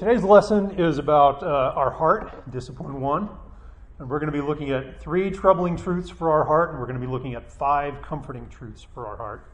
Today's 0.00 0.22
lesson 0.22 0.78
is 0.78 0.98
about 0.98 1.42
uh, 1.42 1.72
our 1.74 1.90
heart, 1.90 2.48
discipline 2.52 3.00
one. 3.00 3.28
And 3.98 4.08
we're 4.08 4.20
going 4.20 4.30
to 4.30 4.38
be 4.40 4.46
looking 4.46 4.70
at 4.70 5.00
three 5.00 5.28
troubling 5.28 5.76
truths 5.76 6.08
for 6.08 6.30
our 6.30 6.44
heart, 6.44 6.70
and 6.70 6.78
we're 6.78 6.86
going 6.86 7.00
to 7.00 7.04
be 7.04 7.10
looking 7.10 7.34
at 7.34 7.50
five 7.50 8.00
comforting 8.00 8.48
truths 8.48 8.86
for 8.94 9.08
our 9.08 9.16
heart. 9.16 9.50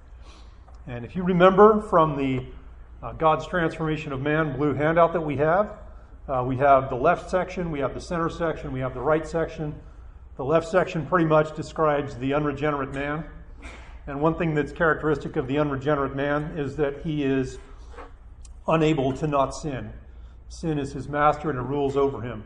And 0.87 1.03
if 1.03 1.17
you 1.17 1.23
remember 1.23 1.81
from 1.81 2.19
the 2.19 2.45
uh, 3.03 3.13
God's 3.13 3.47
Transformation 3.47 4.13
of 4.13 4.21
Man 4.21 4.55
blue 4.55 4.75
handout 4.75 5.15
that 5.15 5.23
we 5.23 5.39
have, 5.39 5.79
uh, 6.29 6.45
we 6.47 6.59
have 6.59 6.91
the 6.91 6.97
left 6.97 7.31
section, 7.31 7.71
we 7.71 7.79
have 7.79 7.95
the 7.95 8.01
center 8.03 8.29
section, 8.29 8.71
we 8.71 8.81
have 8.81 8.93
the 8.93 9.01
right 9.01 9.27
section. 9.27 9.75
The 10.37 10.45
left 10.45 10.69
section 10.69 11.07
pretty 11.07 11.25
much 11.25 11.57
describes 11.57 12.19
the 12.19 12.35
unregenerate 12.35 12.93
man. 12.93 13.25
And 14.07 14.21
one 14.21 14.35
thing 14.35 14.55
that's 14.55 14.73
characteristic 14.73 15.37
of 15.37 15.47
the 15.47 15.59
unregenerate 15.59 16.15
man 16.15 16.59
is 16.59 16.77
that 16.77 17.01
he 17.01 17.25
is 17.25 17.57
unable 18.69 19.15
to 19.15 19.27
not 19.27 19.55
sin. 19.55 19.91
Sin 20.55 20.79
is 20.79 20.93
his 20.93 21.09
master 21.09 21.51
and 21.51 21.59
it 21.59 21.63
rules 21.63 21.97
over 21.97 22.21
him. 22.21 22.45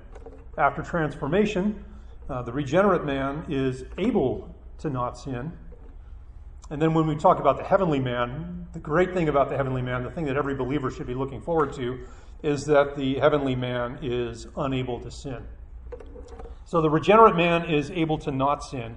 After 0.57 0.83
transformation, 0.83 1.85
uh, 2.31 2.41
the 2.41 2.51
regenerate 2.51 3.05
man 3.05 3.45
is 3.51 3.85
able 3.99 4.55
to 4.79 4.89
not 4.89 5.19
sin. 5.19 5.53
And 6.71 6.81
then 6.81 6.95
when 6.95 7.07
we 7.07 7.17
talk 7.17 7.39
about 7.39 7.59
the 7.59 7.65
heavenly 7.65 8.01
man, 8.01 8.67
the 8.73 8.79
great 8.79 9.13
thing 9.13 9.29
about 9.29 9.51
the 9.51 9.59
heavenly 9.59 9.83
man, 9.83 10.03
the 10.03 10.11
thing 10.11 10.25
that 10.25 10.39
every 10.39 10.55
believer 10.55 10.91
should 10.91 11.07
be 11.07 11.13
looking 11.13 11.43
forward 11.43 11.75
to, 11.75 12.07
is 12.43 12.65
that 12.65 12.97
the 12.97 13.19
heavenly 13.19 13.55
man 13.55 13.99
is 14.01 14.47
unable 14.57 14.99
to 15.01 15.11
sin. 15.11 15.45
So 16.65 16.81
the 16.81 16.91
regenerate 16.91 17.37
man 17.37 17.67
is 17.69 17.91
able 17.91 18.17
to 18.19 18.31
not 18.31 18.65
sin, 18.65 18.97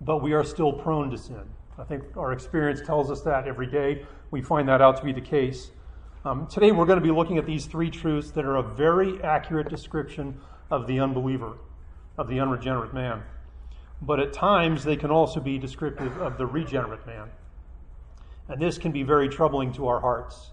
but 0.00 0.22
we 0.22 0.34
are 0.34 0.44
still 0.44 0.72
prone 0.72 1.10
to 1.10 1.18
sin. 1.18 1.42
I 1.78 1.82
think 1.82 2.16
our 2.16 2.32
experience 2.32 2.80
tells 2.80 3.10
us 3.10 3.22
that 3.22 3.48
every 3.48 3.66
day. 3.66 4.06
We 4.30 4.40
find 4.40 4.68
that 4.68 4.80
out 4.80 4.98
to 4.98 5.04
be 5.04 5.12
the 5.12 5.20
case. 5.20 5.72
Um, 6.24 6.46
today 6.46 6.70
we're 6.70 6.86
going 6.86 7.00
to 7.00 7.04
be 7.04 7.10
looking 7.10 7.36
at 7.38 7.46
these 7.46 7.66
three 7.66 7.90
truths 7.90 8.30
that 8.32 8.44
are 8.44 8.54
a 8.54 8.62
very 8.62 9.20
accurate 9.24 9.68
description 9.68 10.38
of 10.70 10.86
the 10.86 11.00
unbeliever, 11.00 11.58
of 12.16 12.28
the 12.28 12.38
unregenerate 12.38 12.94
man. 12.94 13.24
But 14.00 14.20
at 14.20 14.32
times 14.32 14.84
they 14.84 14.94
can 14.94 15.10
also 15.10 15.40
be 15.40 15.58
descriptive 15.58 16.16
of 16.18 16.38
the 16.38 16.46
regenerate 16.46 17.04
man. 17.06 17.28
And 18.48 18.62
this 18.62 18.78
can 18.78 18.92
be 18.92 19.02
very 19.02 19.28
troubling 19.28 19.72
to 19.72 19.88
our 19.88 19.98
hearts. 19.98 20.52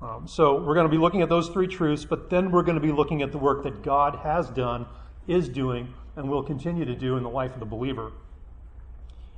Um, 0.00 0.26
so 0.26 0.60
we're 0.60 0.74
going 0.74 0.88
to 0.88 0.90
be 0.90 0.98
looking 0.98 1.22
at 1.22 1.28
those 1.28 1.48
three 1.48 1.68
truths, 1.68 2.04
but 2.04 2.28
then 2.28 2.50
we're 2.50 2.64
going 2.64 2.74
to 2.74 2.84
be 2.84 2.90
looking 2.90 3.22
at 3.22 3.30
the 3.30 3.38
work 3.38 3.62
that 3.62 3.84
God 3.84 4.16
has 4.24 4.50
done, 4.50 4.86
is 5.28 5.48
doing, 5.48 5.94
and 6.16 6.28
will 6.28 6.42
continue 6.42 6.84
to 6.84 6.96
do 6.96 7.16
in 7.16 7.22
the 7.22 7.30
life 7.30 7.54
of 7.54 7.60
the 7.60 7.66
believer. 7.66 8.10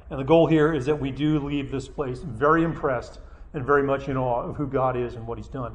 And 0.08 0.18
the 0.18 0.24
goal 0.24 0.46
here 0.46 0.72
is 0.72 0.86
that 0.86 0.98
we 0.98 1.10
do 1.10 1.38
leave 1.38 1.70
this 1.70 1.86
place 1.86 2.20
very 2.20 2.64
impressed 2.64 3.20
and 3.54 3.64
very 3.64 3.82
much 3.82 4.08
in 4.08 4.16
awe 4.16 4.42
of 4.42 4.56
who 4.56 4.66
God 4.66 4.96
is 4.96 5.14
and 5.14 5.26
what 5.26 5.38
He's 5.38 5.48
done 5.48 5.74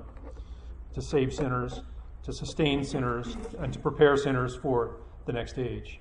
to 0.94 1.02
save 1.02 1.34
sinners, 1.34 1.82
to 2.24 2.34
sustain 2.34 2.84
sinners, 2.84 3.38
and 3.60 3.72
to 3.74 3.80
prepare 3.80 4.18
sinners 4.18 4.56
for 4.56 4.98
the 5.26 5.34
next 5.34 5.58
age. 5.58 6.00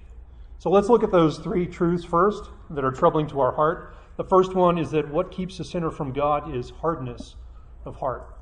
So 0.58 0.70
let's 0.70 0.88
look 0.88 1.04
at 1.04 1.12
those 1.12 1.38
three 1.38 1.66
truths 1.66 2.04
first 2.04 2.50
that 2.70 2.84
are 2.84 2.90
troubling 2.90 3.28
to 3.28 3.40
our 3.40 3.52
heart. 3.52 3.94
The 4.16 4.24
first 4.24 4.54
one 4.54 4.76
is 4.76 4.90
that 4.90 5.08
what 5.08 5.30
keeps 5.30 5.60
a 5.60 5.64
sinner 5.64 5.90
from 5.90 6.12
God 6.12 6.54
is 6.54 6.70
hardness 6.70 7.36
of 7.84 7.96
heart. 7.96 8.34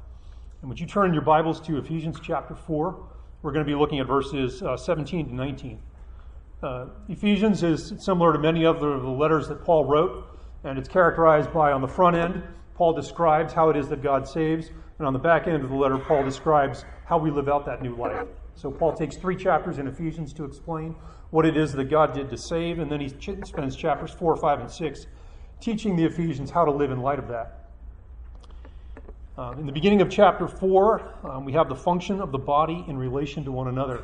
And 0.62 0.70
would 0.70 0.80
you 0.80 0.86
turn 0.86 1.12
your 1.12 1.22
Bibles 1.22 1.60
to 1.62 1.76
Ephesians 1.76 2.18
chapter 2.22 2.54
4? 2.54 3.08
We're 3.42 3.52
going 3.52 3.64
to 3.64 3.70
be 3.70 3.76
looking 3.76 4.00
at 4.00 4.06
verses 4.06 4.62
uh, 4.62 4.76
17 4.76 5.28
to 5.28 5.34
19. 5.34 5.78
Uh, 6.62 6.86
Ephesians 7.08 7.62
is 7.62 7.92
similar 7.98 8.32
to 8.32 8.38
many 8.38 8.64
other 8.64 8.94
of 8.94 9.02
the 9.02 9.10
letters 9.10 9.46
that 9.48 9.62
Paul 9.62 9.84
wrote, 9.84 10.26
and 10.64 10.78
it's 10.78 10.88
characterized 10.88 11.52
by, 11.52 11.72
on 11.72 11.82
the 11.82 11.88
front 11.88 12.16
end, 12.16 12.42
Paul 12.76 12.92
describes 12.92 13.52
how 13.54 13.70
it 13.70 13.76
is 13.76 13.88
that 13.88 14.02
God 14.02 14.28
saves, 14.28 14.70
and 14.98 15.06
on 15.06 15.12
the 15.12 15.18
back 15.18 15.46
end 15.46 15.62
of 15.62 15.70
the 15.70 15.76
letter, 15.76 15.96
Paul 15.96 16.22
describes 16.22 16.84
how 17.06 17.18
we 17.18 17.30
live 17.30 17.48
out 17.48 17.64
that 17.66 17.82
new 17.82 17.96
life. 17.96 18.28
So 18.54 18.70
Paul 18.70 18.92
takes 18.94 19.16
three 19.16 19.36
chapters 19.36 19.78
in 19.78 19.86
Ephesians 19.86 20.32
to 20.34 20.44
explain 20.44 20.94
what 21.30 21.46
it 21.46 21.56
is 21.56 21.72
that 21.72 21.84
God 21.84 22.14
did 22.14 22.28
to 22.30 22.36
save, 22.36 22.78
and 22.78 22.90
then 22.90 23.00
he 23.00 23.08
spends 23.08 23.76
chapters 23.76 24.12
4, 24.12 24.36
5, 24.36 24.60
and 24.60 24.70
6 24.70 25.06
teaching 25.60 25.96
the 25.96 26.04
Ephesians 26.04 26.50
how 26.50 26.64
to 26.66 26.70
live 26.70 26.90
in 26.90 27.00
light 27.00 27.18
of 27.18 27.28
that. 27.28 27.70
Uh, 29.38 29.54
in 29.58 29.66
the 29.66 29.72
beginning 29.72 30.00
of 30.00 30.10
chapter 30.10 30.46
4, 30.46 31.14
um, 31.24 31.44
we 31.44 31.52
have 31.52 31.68
the 31.68 31.74
function 31.74 32.20
of 32.20 32.32
the 32.32 32.38
body 32.38 32.84
in 32.88 32.96
relation 32.96 33.44
to 33.44 33.52
one 33.52 33.68
another. 33.68 34.02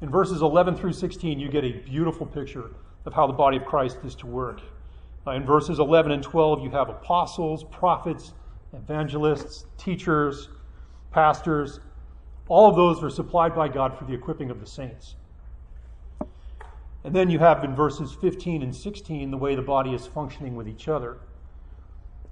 In 0.00 0.10
verses 0.10 0.42
11 0.42 0.76
through 0.76 0.92
16, 0.92 1.38
you 1.38 1.50
get 1.50 1.64
a 1.64 1.72
beautiful 1.72 2.26
picture 2.26 2.70
of 3.04 3.12
how 3.14 3.26
the 3.26 3.32
body 3.32 3.58
of 3.58 3.64
Christ 3.64 3.98
is 4.04 4.14
to 4.16 4.26
work. 4.26 4.60
Uh, 5.26 5.32
in 5.32 5.44
verses 5.44 5.78
11 5.78 6.12
and 6.12 6.22
12, 6.22 6.62
you 6.62 6.70
have 6.70 6.88
apostles, 6.88 7.64
prophets, 7.64 8.32
evangelists, 8.72 9.66
teachers, 9.76 10.48
pastors. 11.10 11.80
All 12.48 12.70
of 12.70 12.76
those 12.76 13.02
are 13.02 13.10
supplied 13.10 13.54
by 13.54 13.68
God 13.68 13.98
for 13.98 14.04
the 14.04 14.14
equipping 14.14 14.50
of 14.50 14.60
the 14.60 14.66
saints. 14.66 15.16
And 17.04 17.14
then 17.14 17.30
you 17.30 17.38
have 17.38 17.64
in 17.64 17.74
verses 17.74 18.12
15 18.20 18.62
and 18.62 18.74
16 18.74 19.30
the 19.30 19.36
way 19.36 19.54
the 19.54 19.62
body 19.62 19.94
is 19.94 20.06
functioning 20.06 20.54
with 20.54 20.68
each 20.68 20.88
other. 20.88 21.18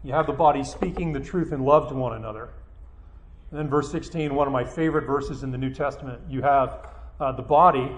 You 0.03 0.13
have 0.13 0.27
the 0.27 0.33
body 0.33 0.63
speaking 0.63 1.13
the 1.13 1.21
truth 1.21 1.53
in 1.53 1.65
love 1.65 1.89
to 1.89 1.95
one 1.95 2.15
another. 2.15 2.51
And 3.51 3.59
then 3.59 3.69
verse 3.69 3.91
16, 3.91 4.35
one 4.35 4.47
of 4.47 4.53
my 4.53 4.65
favorite 4.65 5.07
verses 5.07 5.43
in 5.43 5.51
the 5.51 5.59
New 5.59 5.73
Testament, 5.73 6.21
you 6.29 6.43
have 6.43 6.87
uh, 7.19 7.33
the 7.33 7.43
body 7.43 7.91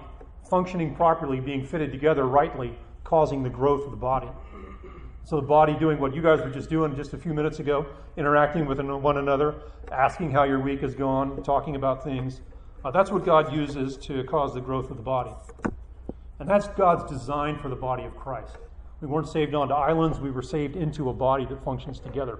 functioning 0.48 0.94
properly, 0.94 1.40
being 1.40 1.64
fitted 1.64 1.90
together 1.90 2.26
rightly, 2.26 2.76
causing 3.04 3.42
the 3.42 3.50
growth 3.50 3.84
of 3.84 3.90
the 3.90 3.96
body. 3.96 4.28
So 5.24 5.36
the 5.36 5.46
body 5.46 5.74
doing 5.74 6.00
what 6.00 6.14
you 6.14 6.22
guys 6.22 6.40
were 6.40 6.50
just 6.50 6.70
doing 6.70 6.96
just 6.96 7.12
a 7.12 7.18
few 7.18 7.32
minutes 7.32 7.60
ago, 7.60 7.86
interacting 8.16 8.66
with 8.66 8.80
one 8.80 9.18
another, 9.18 9.54
asking 9.92 10.32
how 10.32 10.44
your 10.44 10.60
week 10.60 10.80
has 10.80 10.94
gone, 10.94 11.42
talking 11.42 11.76
about 11.76 12.02
things. 12.02 12.40
Uh, 12.84 12.90
that's 12.90 13.10
what 13.10 13.24
God 13.24 13.52
uses 13.52 13.96
to 13.98 14.24
cause 14.24 14.54
the 14.54 14.60
growth 14.60 14.90
of 14.90 14.96
the 14.96 15.02
body. 15.02 15.32
And 16.38 16.48
that's 16.48 16.68
God's 16.68 17.10
design 17.10 17.58
for 17.58 17.68
the 17.68 17.76
body 17.76 18.04
of 18.04 18.16
Christ. 18.16 18.56
We 19.00 19.08
weren't 19.08 19.28
saved 19.28 19.54
onto 19.54 19.74
islands, 19.74 20.20
we 20.20 20.30
were 20.30 20.42
saved 20.42 20.76
into 20.76 21.10
a 21.10 21.12
body 21.12 21.44
that 21.46 21.62
functions 21.62 22.00
together. 22.00 22.38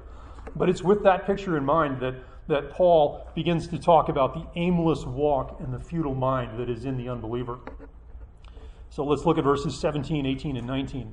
But 0.57 0.69
it's 0.69 0.83
with 0.83 1.03
that 1.05 1.27
picture 1.27 1.57
in 1.57 1.65
mind 1.65 2.01
that, 2.01 2.15
that 2.49 2.71
Paul 2.71 3.27
begins 3.35 3.69
to 3.69 3.79
talk 3.79 4.09
about 4.09 4.35
the 4.35 4.47
aimless 4.59 5.05
walk 5.05 5.61
and 5.61 5.73
the 5.73 5.79
futile 5.79 6.15
mind 6.15 6.59
that 6.59 6.69
is 6.69 6.85
in 6.85 6.97
the 6.97 7.09
unbeliever. 7.09 7.59
So 8.89 9.05
let's 9.05 9.25
look 9.25 9.39
at 9.39 9.45
verses 9.45 9.79
17, 9.79 10.27
18, 10.27 10.57
and 10.57 10.67
19. 10.67 11.13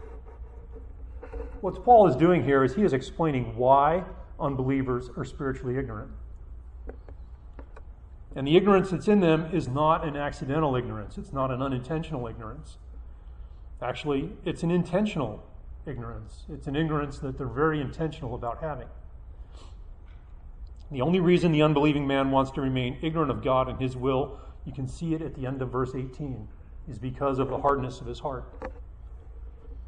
What 1.61 1.83
Paul 1.83 2.07
is 2.07 2.15
doing 2.15 2.43
here 2.43 2.63
is 2.63 2.75
he 2.75 2.83
is 2.83 2.93
explaining 2.93 3.55
why 3.55 4.03
unbelievers 4.39 5.09
are 5.15 5.23
spiritually 5.23 5.77
ignorant. 5.77 6.11
And 8.35 8.47
the 8.47 8.55
ignorance 8.55 8.89
that's 8.89 9.07
in 9.07 9.19
them 9.19 9.49
is 9.53 9.67
not 9.67 10.05
an 10.05 10.15
accidental 10.15 10.75
ignorance, 10.75 11.17
it's 11.17 11.33
not 11.33 11.51
an 11.51 11.61
unintentional 11.61 12.27
ignorance. 12.27 12.77
Actually, 13.81 14.31
it's 14.45 14.63
an 14.63 14.71
intentional 14.71 15.43
ignorance. 15.85 16.43
It's 16.51 16.67
an 16.67 16.75
ignorance 16.75 17.17
that 17.19 17.37
they're 17.37 17.47
very 17.47 17.81
intentional 17.81 18.35
about 18.35 18.61
having. 18.61 18.87
The 20.91 21.01
only 21.01 21.19
reason 21.19 21.51
the 21.51 21.63
unbelieving 21.63 22.05
man 22.05 22.31
wants 22.31 22.51
to 22.51 22.61
remain 22.61 22.97
ignorant 23.01 23.31
of 23.31 23.43
God 23.43 23.69
and 23.69 23.79
his 23.79 23.95
will, 23.95 24.39
you 24.65 24.73
can 24.73 24.87
see 24.87 25.15
it 25.15 25.21
at 25.21 25.35
the 25.35 25.47
end 25.47 25.61
of 25.61 25.71
verse 25.71 25.95
18, 25.95 26.47
is 26.89 26.99
because 26.99 27.39
of 27.39 27.49
the 27.49 27.57
hardness 27.57 28.01
of 28.01 28.07
his 28.07 28.19
heart. 28.19 28.45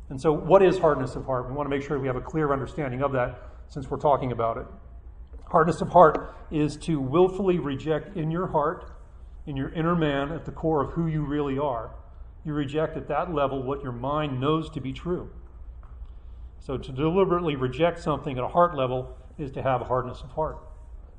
And 0.10 0.20
so, 0.20 0.32
what 0.32 0.62
is 0.62 0.78
hardness 0.78 1.16
of 1.16 1.26
heart? 1.26 1.48
We 1.48 1.54
want 1.54 1.70
to 1.70 1.76
make 1.76 1.86
sure 1.86 1.98
we 2.00 2.08
have 2.08 2.16
a 2.16 2.22
clear 2.22 2.52
understanding 2.52 3.02
of 3.02 3.14
that 3.14 3.50
since 3.68 3.90
we're 3.90 3.98
talking 3.98 4.32
about 4.32 4.58
it. 4.58 4.66
Hardness 5.46 5.82
of 5.82 5.90
heart 5.90 6.36
is 6.52 6.78
to 6.78 7.00
willfully 7.00 7.60
reject 7.60 8.18
in 8.18 8.32
your 8.32 8.48
heart, 8.48 8.92
in 9.46 9.56
your 9.56 9.70
inner 9.70 9.96
man, 9.96 10.32
at 10.32 10.46
the 10.46 10.52
core 10.52 10.84
of 10.84 10.92
who 10.92 11.08
you 11.08 11.24
really 11.24 11.58
are. 11.58 11.92
You 12.44 12.54
reject 12.54 12.98
at 12.98 13.08
that 13.08 13.34
level 13.34 13.64
what 13.64 13.82
your 13.82 13.92
mind 13.92 14.40
knows 14.40 14.70
to 14.72 14.82
be 14.82 14.92
true. 14.92 15.30
So, 16.60 16.78
to 16.78 16.92
deliberately 16.92 17.56
reject 17.56 18.00
something 18.00 18.38
at 18.38 18.44
a 18.44 18.50
heart 18.50 18.76
level 18.76 19.18
is 19.38 19.52
to 19.52 19.64
have 19.64 19.82
hardness 19.82 20.22
of 20.22 20.32
heart. 20.32 20.58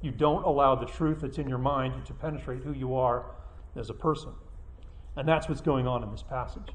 You 0.01 0.11
don't 0.11 0.45
allow 0.45 0.75
the 0.75 0.87
truth 0.87 1.21
that's 1.23 1.39
in 1.39 1.49
your 1.49 1.59
mind 1.59 2.05
to 2.07 2.15
penetrate 2.15 2.63
who 2.63 2.73
you 2.73 2.95
are 2.95 3.25
as 3.75 3.89
a 3.89 3.95
person. 3.95 4.33
And 5.17 5.27
that's 5.29 5.49
what's 5.49 5.61
going 5.61 5.87
on 5.87 6.03
in 6.03 6.11
this 6.11 6.23
passage. 6.23 6.69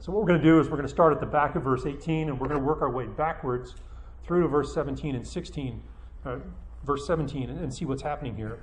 So, 0.00 0.12
what 0.12 0.22
we're 0.22 0.28
going 0.28 0.40
to 0.40 0.46
do 0.46 0.60
is 0.60 0.68
we're 0.68 0.76
going 0.76 0.88
to 0.88 0.92
start 0.92 1.12
at 1.12 1.20
the 1.20 1.26
back 1.26 1.56
of 1.56 1.62
verse 1.62 1.86
18 1.86 2.28
and 2.28 2.40
we're 2.40 2.48
going 2.48 2.60
to 2.60 2.66
work 2.66 2.82
our 2.82 2.90
way 2.90 3.06
backwards 3.06 3.74
through 4.22 4.42
to 4.42 4.48
verse 4.48 4.72
17 4.74 5.14
and 5.14 5.26
16, 5.26 5.82
uh, 6.24 6.36
verse 6.84 7.06
17, 7.06 7.50
and, 7.50 7.60
and 7.60 7.72
see 7.72 7.84
what's 7.84 8.02
happening 8.02 8.36
here. 8.36 8.60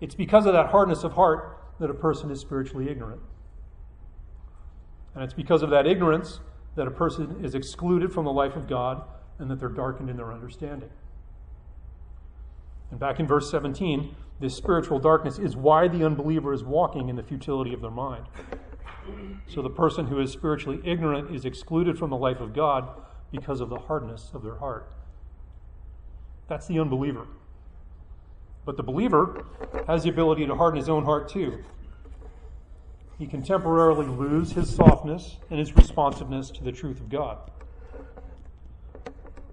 It's 0.00 0.14
because 0.14 0.46
of 0.46 0.52
that 0.52 0.70
hardness 0.70 1.04
of 1.04 1.12
heart 1.12 1.60
that 1.78 1.90
a 1.90 1.94
person 1.94 2.30
is 2.30 2.40
spiritually 2.40 2.88
ignorant. 2.88 3.20
And 5.14 5.22
it's 5.22 5.34
because 5.34 5.62
of 5.62 5.70
that 5.70 5.86
ignorance 5.86 6.40
that 6.74 6.88
a 6.88 6.90
person 6.90 7.44
is 7.44 7.54
excluded 7.54 8.12
from 8.12 8.24
the 8.24 8.32
life 8.32 8.56
of 8.56 8.68
God 8.68 9.04
and 9.38 9.50
that 9.50 9.60
they're 9.60 9.68
darkened 9.68 10.08
in 10.08 10.16
their 10.16 10.32
understanding. 10.32 10.88
And 12.92 13.00
back 13.00 13.18
in 13.18 13.26
verse 13.26 13.50
17, 13.50 14.14
this 14.38 14.54
spiritual 14.54 14.98
darkness 14.98 15.38
is 15.38 15.56
why 15.56 15.88
the 15.88 16.04
unbeliever 16.04 16.52
is 16.52 16.62
walking 16.62 17.08
in 17.08 17.16
the 17.16 17.22
futility 17.22 17.72
of 17.72 17.80
their 17.80 17.90
mind. 17.90 18.26
So 19.48 19.62
the 19.62 19.70
person 19.70 20.06
who 20.06 20.20
is 20.20 20.30
spiritually 20.30 20.78
ignorant 20.84 21.34
is 21.34 21.46
excluded 21.46 21.98
from 21.98 22.10
the 22.10 22.18
life 22.18 22.38
of 22.38 22.52
God 22.52 22.88
because 23.32 23.62
of 23.62 23.70
the 23.70 23.78
hardness 23.78 24.30
of 24.34 24.42
their 24.42 24.56
heart. 24.56 24.92
That's 26.48 26.66
the 26.66 26.78
unbeliever. 26.78 27.26
But 28.66 28.76
the 28.76 28.82
believer 28.82 29.46
has 29.86 30.02
the 30.02 30.10
ability 30.10 30.46
to 30.46 30.54
harden 30.54 30.78
his 30.78 30.90
own 30.90 31.06
heart 31.06 31.30
too. 31.30 31.64
He 33.18 33.26
can 33.26 33.42
temporarily 33.42 34.06
lose 34.06 34.52
his 34.52 34.72
softness 34.72 35.38
and 35.48 35.58
his 35.58 35.74
responsiveness 35.74 36.50
to 36.50 36.62
the 36.62 36.72
truth 36.72 37.00
of 37.00 37.08
God. 37.08 37.38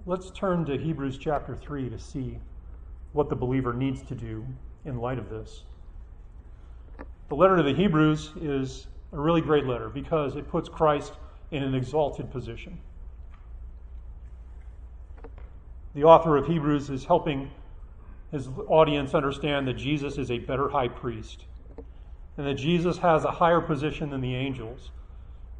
Let's 0.06 0.30
turn 0.32 0.66
to 0.66 0.78
Hebrews 0.78 1.18
chapter 1.18 1.56
3 1.56 1.90
to 1.90 2.00
see 2.00 2.40
what 3.14 3.30
the 3.30 3.36
believer 3.36 3.74
needs 3.74 4.02
to 4.04 4.16
do 4.16 4.46
in 4.86 4.98
light 5.00 5.18
of 5.18 5.30
this. 5.30 5.64
The 7.30 7.36
letter 7.36 7.58
to 7.58 7.64
the 7.64 7.74
Hebrews 7.74 8.32
is 8.42 8.88
a 9.14 9.20
really 9.20 9.42
great 9.42 9.66
letter 9.66 9.90
because 9.90 10.36
it 10.36 10.50
puts 10.50 10.70
Christ 10.70 11.14
in 11.52 11.64
an 11.64 11.76
exalted 11.76 12.32
position. 12.32 12.80
The 15.96 16.04
author 16.04 16.38
of 16.38 16.48
Hebrews 16.48 16.90
is 16.90 17.06
helping 17.06 17.52
his 18.32 18.48
audience 18.68 19.16
understand 19.16 19.68
that 19.68 19.74
Jesus 19.74 20.18
is 20.18 20.30
a 20.30 20.38
better 20.38 20.70
high 20.70 20.88
priest, 20.88 21.46
and 22.38 22.46
that 22.46 22.54
Jesus 22.54 23.00
has 23.00 23.26
a 23.26 23.32
higher 23.32 23.60
position 23.60 24.12
than 24.12 24.22
the 24.22 24.36
angels, 24.36 24.92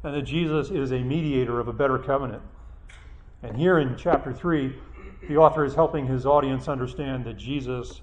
and 0.04 0.14
that 0.14 0.22
Jesus 0.22 0.70
is 0.70 0.92
a 0.92 1.00
mediator 1.00 1.58
of 1.58 1.66
a 1.66 1.72
better 1.72 1.98
covenant. 1.98 2.42
And 3.42 3.56
here 3.56 3.78
in 3.80 3.96
chapter 3.96 4.32
3, 4.32 4.72
the 5.28 5.36
author 5.36 5.64
is 5.64 5.74
helping 5.74 6.06
his 6.06 6.26
audience 6.26 6.68
understand 6.68 7.24
that 7.24 7.36
Jesus 7.36 8.00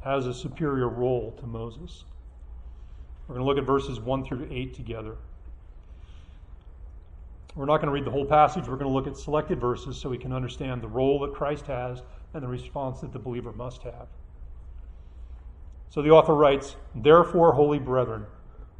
has 0.00 0.26
a 0.26 0.34
superior 0.34 0.88
role 0.88 1.32
to 1.38 1.46
Moses. 1.46 2.04
We're 3.26 3.36
going 3.36 3.44
to 3.44 3.48
look 3.48 3.58
at 3.58 3.66
verses 3.66 4.00
1 4.00 4.24
through 4.24 4.48
8 4.50 4.74
together. 4.74 5.16
We're 7.54 7.66
not 7.66 7.78
going 7.78 7.86
to 7.86 7.92
read 7.92 8.04
the 8.04 8.10
whole 8.10 8.24
passage. 8.24 8.68
We're 8.68 8.76
going 8.76 8.90
to 8.90 8.94
look 8.94 9.06
at 9.06 9.16
selected 9.16 9.60
verses 9.60 9.96
so 9.96 10.08
we 10.08 10.18
can 10.18 10.32
understand 10.32 10.82
the 10.82 10.88
role 10.88 11.20
that 11.20 11.34
Christ 11.34 11.66
has 11.66 12.02
and 12.32 12.42
the 12.42 12.48
response 12.48 13.00
that 13.00 13.12
the 13.12 13.18
believer 13.18 13.52
must 13.52 13.82
have. 13.82 14.06
So 15.90 16.02
the 16.02 16.10
author 16.10 16.34
writes 16.34 16.76
Therefore, 16.94 17.52
holy 17.52 17.80
brethren, 17.80 18.26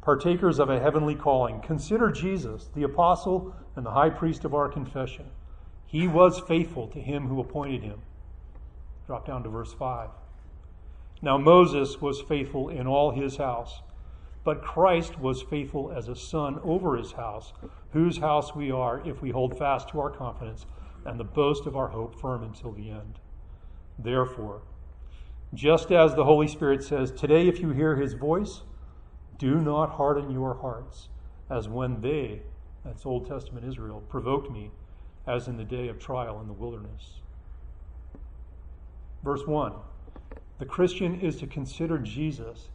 partakers 0.01 0.59
of 0.59 0.69
a 0.69 0.79
heavenly 0.79 1.15
calling, 1.15 1.59
consider 1.59 2.09
Jesus, 2.09 2.69
the 2.73 2.83
apostle 2.83 3.53
and 3.75 3.85
the 3.85 3.91
high 3.91 4.09
priest 4.09 4.45
of 4.45 4.55
our 4.55 4.69
confession. 4.69 5.25
He 5.91 6.07
was 6.07 6.39
faithful 6.39 6.87
to 6.87 7.01
him 7.01 7.27
who 7.27 7.41
appointed 7.41 7.83
him. 7.83 8.01
Drop 9.07 9.27
down 9.27 9.43
to 9.43 9.49
verse 9.49 9.73
5. 9.73 10.09
Now 11.21 11.37
Moses 11.37 11.99
was 11.99 12.21
faithful 12.21 12.69
in 12.69 12.87
all 12.87 13.11
his 13.11 13.35
house, 13.35 13.81
but 14.45 14.63
Christ 14.63 15.19
was 15.19 15.41
faithful 15.41 15.91
as 15.91 16.07
a 16.07 16.15
son 16.15 16.61
over 16.63 16.95
his 16.95 17.11
house, 17.11 17.51
whose 17.91 18.19
house 18.19 18.55
we 18.55 18.71
are 18.71 19.05
if 19.05 19.21
we 19.21 19.31
hold 19.31 19.57
fast 19.57 19.89
to 19.89 19.99
our 19.99 20.09
confidence 20.09 20.65
and 21.05 21.19
the 21.19 21.25
boast 21.25 21.65
of 21.65 21.75
our 21.75 21.89
hope 21.89 22.17
firm 22.17 22.41
until 22.41 22.71
the 22.71 22.89
end. 22.89 23.19
Therefore, 23.99 24.61
just 25.53 25.91
as 25.91 26.15
the 26.15 26.23
Holy 26.23 26.47
Spirit 26.47 26.85
says, 26.85 27.11
Today, 27.11 27.49
if 27.49 27.59
you 27.59 27.71
hear 27.71 27.97
his 27.97 28.13
voice, 28.13 28.61
do 29.37 29.59
not 29.59 29.89
harden 29.89 30.31
your 30.31 30.53
hearts, 30.53 31.09
as 31.49 31.67
when 31.67 31.99
they, 31.99 32.43
that's 32.85 33.05
Old 33.05 33.27
Testament 33.27 33.67
Israel, 33.67 34.01
provoked 34.07 34.49
me 34.49 34.71
as 35.27 35.47
in 35.47 35.57
the 35.57 35.63
day 35.63 35.87
of 35.87 35.99
trial 35.99 36.39
in 36.41 36.47
the 36.47 36.53
wilderness. 36.53 37.19
Verse 39.23 39.45
1 39.45 39.73
The 40.59 40.65
Christian 40.65 41.19
is 41.19 41.37
to 41.37 41.47
consider 41.47 41.97
Jesus. 41.97 42.69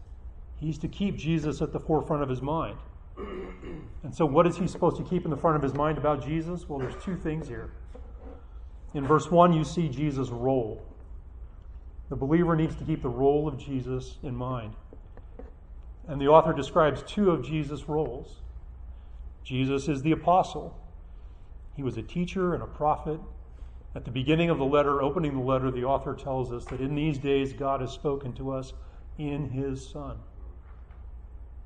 He's 0.59 0.79
to 0.79 0.89
keep 0.89 1.17
Jesus 1.17 1.61
at 1.61 1.73
the 1.73 1.81
forefront 1.81 2.23
of 2.23 2.29
his 2.29 2.41
mind. 2.41 2.79
And 4.03 4.15
so, 4.15 4.25
what 4.25 4.47
is 4.47 4.57
he 4.57 4.67
supposed 4.67 4.97
to 4.97 5.05
keep 5.05 5.25
in 5.25 5.31
the 5.31 5.37
front 5.37 5.57
of 5.57 5.63
his 5.63 5.75
mind 5.75 5.99
about 5.99 6.25
Jesus? 6.25 6.69
Well, 6.69 6.79
there's 6.79 7.03
two 7.03 7.17
things 7.17 7.49
here. 7.49 7.71
In 8.95 9.07
verse 9.07 9.31
1, 9.31 9.53
you 9.53 9.65
see 9.65 9.89
Jesus' 9.89 10.29
role. 10.29 10.83
The 12.09 12.17
believer 12.17 12.55
needs 12.55 12.77
to 12.77 12.85
keep 12.85 13.03
the 13.03 13.09
role 13.09 13.49
of 13.49 13.59
Jesus 13.59 14.19
in 14.23 14.35
mind. 14.35 14.75
And 16.09 16.21
the 16.21 16.29
author 16.29 16.53
describes 16.53 17.03
two 17.03 17.31
of 17.31 17.45
Jesus' 17.45 17.89
roles. 17.89 18.37
Jesus 19.43 19.89
is 19.89 20.03
the 20.03 20.13
apostle, 20.13 20.79
he 21.77 21.83
was 21.83 21.99
a 21.99 22.03
teacher 22.03 22.55
and 22.55 22.63
a 22.63 22.67
prophet. 22.67 23.21
At 23.95 24.05
the 24.05 24.11
beginning 24.11 24.51
of 24.51 24.59
the 24.59 24.65
letter, 24.65 25.03
opening 25.03 25.35
the 25.35 25.45
letter, 25.45 25.71
the 25.71 25.85
author 25.85 26.15
tells 26.15 26.53
us 26.53 26.65
that 26.67 26.81
in 26.81 26.95
these 26.95 27.19
days 27.19 27.53
God 27.53 27.81
has 27.83 27.93
spoken 27.93 28.33
to 28.35 28.51
us 28.51 28.73
in 29.19 29.51
his 29.51 29.87
Son. 29.87 30.19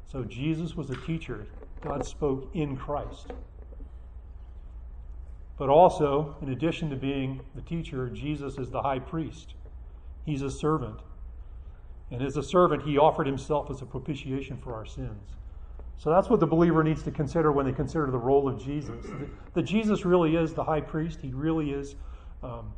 So 0.04 0.24
Jesus 0.24 0.74
was 0.74 0.90
a 0.90 0.96
teacher. 0.96 1.46
God 1.82 2.04
spoke 2.04 2.50
in 2.54 2.76
Christ. 2.76 3.32
But 5.56 5.68
also, 5.68 6.36
in 6.42 6.48
addition 6.50 6.90
to 6.90 6.96
being 6.96 7.40
the 7.54 7.62
teacher, 7.62 8.08
Jesus 8.08 8.58
is 8.58 8.70
the 8.70 8.82
high 8.82 8.98
priest. 8.98 9.54
He's 10.24 10.42
a 10.42 10.50
servant. 10.50 11.00
And 12.10 12.22
as 12.22 12.36
a 12.36 12.42
servant, 12.42 12.82
he 12.82 12.98
offered 12.98 13.26
himself 13.26 13.70
as 13.70 13.82
a 13.82 13.86
propitiation 13.86 14.56
for 14.56 14.74
our 14.74 14.86
sins. 14.86 15.36
So 16.00 16.08
that's 16.08 16.30
what 16.30 16.40
the 16.40 16.46
believer 16.46 16.82
needs 16.82 17.02
to 17.02 17.10
consider 17.10 17.52
when 17.52 17.66
they 17.66 17.72
consider 17.72 18.10
the 18.10 18.16
role 18.16 18.48
of 18.48 18.58
Jesus. 18.58 19.04
That 19.52 19.64
Jesus 19.64 20.06
really 20.06 20.34
is 20.34 20.54
the 20.54 20.64
high 20.64 20.80
priest, 20.80 21.20
he 21.20 21.28
really 21.34 21.72
is 21.72 21.94
um, 22.42 22.72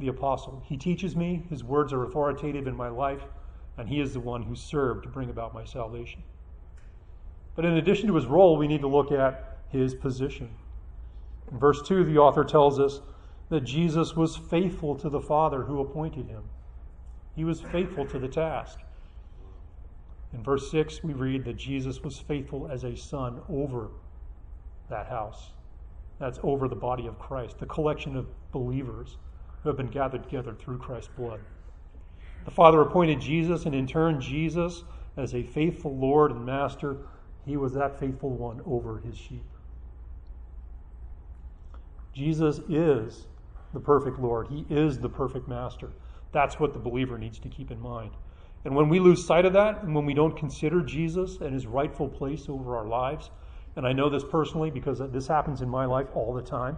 the 0.00 0.08
apostle. 0.08 0.60
He 0.66 0.76
teaches 0.76 1.14
me, 1.14 1.44
his 1.50 1.62
words 1.62 1.92
are 1.92 2.02
authoritative 2.02 2.66
in 2.66 2.74
my 2.74 2.88
life, 2.88 3.22
and 3.76 3.88
he 3.88 4.00
is 4.00 4.12
the 4.12 4.18
one 4.18 4.42
who 4.42 4.56
served 4.56 5.04
to 5.04 5.08
bring 5.08 5.30
about 5.30 5.54
my 5.54 5.64
salvation. 5.64 6.24
But 7.54 7.64
in 7.64 7.74
addition 7.74 8.08
to 8.08 8.16
his 8.16 8.26
role, 8.26 8.56
we 8.56 8.66
need 8.66 8.80
to 8.80 8.88
look 8.88 9.12
at 9.12 9.58
his 9.68 9.94
position. 9.94 10.50
In 11.52 11.60
verse 11.60 11.80
2, 11.86 12.02
the 12.02 12.18
author 12.18 12.42
tells 12.42 12.80
us 12.80 13.00
that 13.50 13.60
Jesus 13.60 14.16
was 14.16 14.36
faithful 14.36 14.96
to 14.96 15.08
the 15.08 15.20
Father 15.20 15.62
who 15.62 15.78
appointed 15.78 16.26
him. 16.26 16.42
He 17.36 17.44
was 17.44 17.60
faithful 17.60 18.04
to 18.06 18.18
the 18.18 18.26
task. 18.26 18.80
In 20.32 20.42
verse 20.42 20.70
6, 20.70 21.02
we 21.02 21.14
read 21.14 21.44
that 21.44 21.56
Jesus 21.56 22.02
was 22.02 22.18
faithful 22.18 22.68
as 22.70 22.84
a 22.84 22.96
son 22.96 23.40
over 23.48 23.88
that 24.90 25.06
house. 25.06 25.52
That's 26.18 26.38
over 26.42 26.68
the 26.68 26.76
body 26.76 27.06
of 27.06 27.18
Christ, 27.18 27.58
the 27.58 27.66
collection 27.66 28.16
of 28.16 28.26
believers 28.52 29.16
who 29.62 29.68
have 29.68 29.76
been 29.76 29.86
gathered 29.86 30.24
together 30.24 30.54
through 30.54 30.78
Christ's 30.78 31.10
blood. 31.16 31.40
The 32.44 32.50
Father 32.50 32.80
appointed 32.80 33.20
Jesus, 33.20 33.66
and 33.66 33.74
in 33.74 33.86
turn, 33.86 34.20
Jesus, 34.20 34.84
as 35.16 35.34
a 35.34 35.42
faithful 35.42 35.96
Lord 35.96 36.30
and 36.30 36.44
Master, 36.44 36.96
he 37.44 37.56
was 37.56 37.72
that 37.74 37.98
faithful 37.98 38.30
one 38.30 38.60
over 38.66 38.98
his 38.98 39.16
sheep. 39.16 39.44
Jesus 42.12 42.60
is 42.68 43.26
the 43.72 43.80
perfect 43.80 44.18
Lord, 44.18 44.48
he 44.48 44.66
is 44.68 44.98
the 44.98 45.08
perfect 45.08 45.48
Master. 45.48 45.90
That's 46.32 46.58
what 46.58 46.72
the 46.72 46.78
believer 46.78 47.18
needs 47.18 47.38
to 47.40 47.48
keep 47.48 47.70
in 47.70 47.80
mind. 47.80 48.12
And 48.68 48.76
when 48.76 48.90
we 48.90 49.00
lose 49.00 49.24
sight 49.24 49.46
of 49.46 49.54
that, 49.54 49.82
and 49.82 49.94
when 49.94 50.04
we 50.04 50.12
don't 50.12 50.36
consider 50.36 50.82
Jesus 50.82 51.38
and 51.40 51.54
his 51.54 51.66
rightful 51.66 52.06
place 52.06 52.50
over 52.50 52.76
our 52.76 52.86
lives, 52.86 53.30
and 53.76 53.86
I 53.86 53.94
know 53.94 54.10
this 54.10 54.24
personally 54.30 54.70
because 54.70 54.98
this 55.10 55.26
happens 55.26 55.62
in 55.62 55.70
my 55.70 55.86
life 55.86 56.08
all 56.14 56.34
the 56.34 56.42
time, 56.42 56.76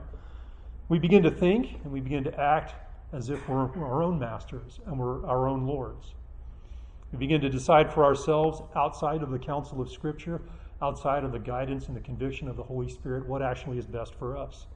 we 0.88 1.00
begin 1.00 1.24
to 1.24 1.32
think 1.32 1.80
and 1.82 1.92
we 1.92 1.98
begin 1.98 2.22
to 2.22 2.40
act 2.40 2.74
as 3.12 3.28
if 3.28 3.48
we're 3.48 3.68
our 3.82 4.04
own 4.04 4.20
masters 4.20 4.78
and 4.86 5.00
we're 5.00 5.26
our 5.26 5.48
own 5.48 5.66
lords. 5.66 6.14
We 7.10 7.18
begin 7.18 7.40
to 7.40 7.48
decide 7.48 7.92
for 7.92 8.04
ourselves 8.04 8.62
outside 8.76 9.24
of 9.24 9.32
the 9.32 9.38
counsel 9.40 9.80
of 9.80 9.90
Scripture, 9.90 10.42
outside 10.80 11.24
of 11.24 11.32
the 11.32 11.40
guidance 11.40 11.88
and 11.88 11.96
the 11.96 12.00
conviction 12.00 12.46
of 12.46 12.54
the 12.54 12.62
Holy 12.62 12.88
Spirit, 12.88 13.26
what 13.26 13.42
actually 13.42 13.78
is 13.78 13.86
best 13.86 14.14
for 14.14 14.36
us. 14.36 14.68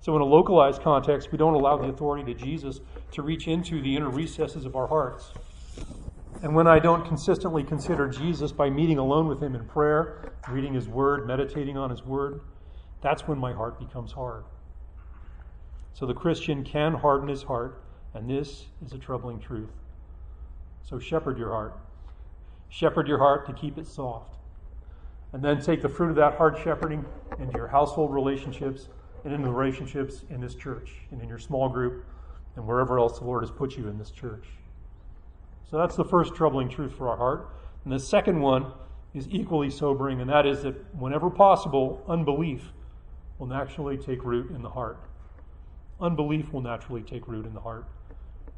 So, 0.00 0.16
in 0.16 0.22
a 0.22 0.24
localized 0.24 0.80
context, 0.80 1.32
we 1.32 1.36
don't 1.36 1.52
allow 1.52 1.76
the 1.76 1.88
authority 1.88 2.32
to 2.32 2.40
Jesus 2.42 2.80
to 3.12 3.20
reach 3.20 3.46
into 3.46 3.82
the 3.82 3.94
inner 3.94 4.08
recesses 4.08 4.64
of 4.64 4.74
our 4.74 4.86
hearts. 4.86 5.34
And 6.42 6.54
when 6.54 6.66
I 6.68 6.78
don't 6.78 7.04
consistently 7.04 7.64
consider 7.64 8.08
Jesus 8.08 8.52
by 8.52 8.70
meeting 8.70 8.98
alone 8.98 9.26
with 9.26 9.42
him 9.42 9.54
in 9.56 9.64
prayer, 9.66 10.32
reading 10.48 10.74
his 10.74 10.86
word, 10.86 11.26
meditating 11.26 11.76
on 11.76 11.90
his 11.90 12.04
word, 12.04 12.40
that's 13.00 13.26
when 13.26 13.38
my 13.38 13.52
heart 13.52 13.78
becomes 13.78 14.12
hard. 14.12 14.44
So 15.94 16.06
the 16.06 16.14
Christian 16.14 16.62
can 16.62 16.94
harden 16.94 17.28
his 17.28 17.42
heart, 17.42 17.82
and 18.14 18.30
this 18.30 18.66
is 18.84 18.92
a 18.92 18.98
troubling 18.98 19.40
truth. 19.40 19.70
So 20.84 21.00
shepherd 21.00 21.38
your 21.38 21.50
heart. 21.50 21.76
Shepherd 22.68 23.08
your 23.08 23.18
heart 23.18 23.46
to 23.46 23.52
keep 23.52 23.76
it 23.76 23.86
soft. 23.86 24.36
And 25.32 25.42
then 25.42 25.60
take 25.60 25.82
the 25.82 25.88
fruit 25.88 26.10
of 26.10 26.16
that 26.16 26.36
hard 26.36 26.56
shepherding 26.62 27.04
into 27.38 27.56
your 27.56 27.68
household 27.68 28.14
relationships 28.14 28.88
and 29.24 29.34
into 29.34 29.46
the 29.46 29.52
relationships 29.52 30.24
in 30.30 30.40
this 30.40 30.54
church 30.54 30.92
and 31.10 31.20
in 31.20 31.28
your 31.28 31.38
small 31.38 31.68
group 31.68 32.04
and 32.56 32.66
wherever 32.66 32.98
else 32.98 33.18
the 33.18 33.24
Lord 33.24 33.42
has 33.42 33.50
put 33.50 33.76
you 33.76 33.88
in 33.88 33.98
this 33.98 34.10
church. 34.10 34.46
So 35.70 35.76
that's 35.76 35.96
the 35.96 36.04
first 36.04 36.34
troubling 36.34 36.68
truth 36.68 36.94
for 36.94 37.08
our 37.08 37.16
heart. 37.16 37.50
And 37.84 37.92
the 37.92 37.98
second 37.98 38.40
one 38.40 38.72
is 39.14 39.28
equally 39.30 39.70
sobering, 39.70 40.20
and 40.20 40.30
that 40.30 40.46
is 40.46 40.62
that 40.62 40.94
whenever 40.94 41.30
possible, 41.30 42.02
unbelief 42.08 42.72
will 43.38 43.46
naturally 43.46 43.96
take 43.96 44.24
root 44.24 44.50
in 44.50 44.62
the 44.62 44.70
heart. 44.70 44.98
Unbelief 46.00 46.52
will 46.52 46.60
naturally 46.60 47.02
take 47.02 47.26
root 47.28 47.44
in 47.44 47.54
the 47.54 47.60
heart. 47.60 47.84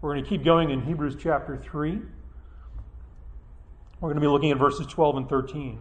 We're 0.01 0.15
going 0.15 0.25
to 0.25 0.29
keep 0.29 0.45
going 0.45 0.71
in 0.71 0.83
Hebrews 0.83 1.17
chapter 1.21 1.57
3. 1.57 2.01
We're 4.01 4.09
going 4.09 4.15
to 4.15 4.21
be 4.21 4.27
looking 4.27 4.51
at 4.51 4.59
verses 4.59 4.87
12 4.87 5.17
and 5.17 5.29
13. 5.29 5.79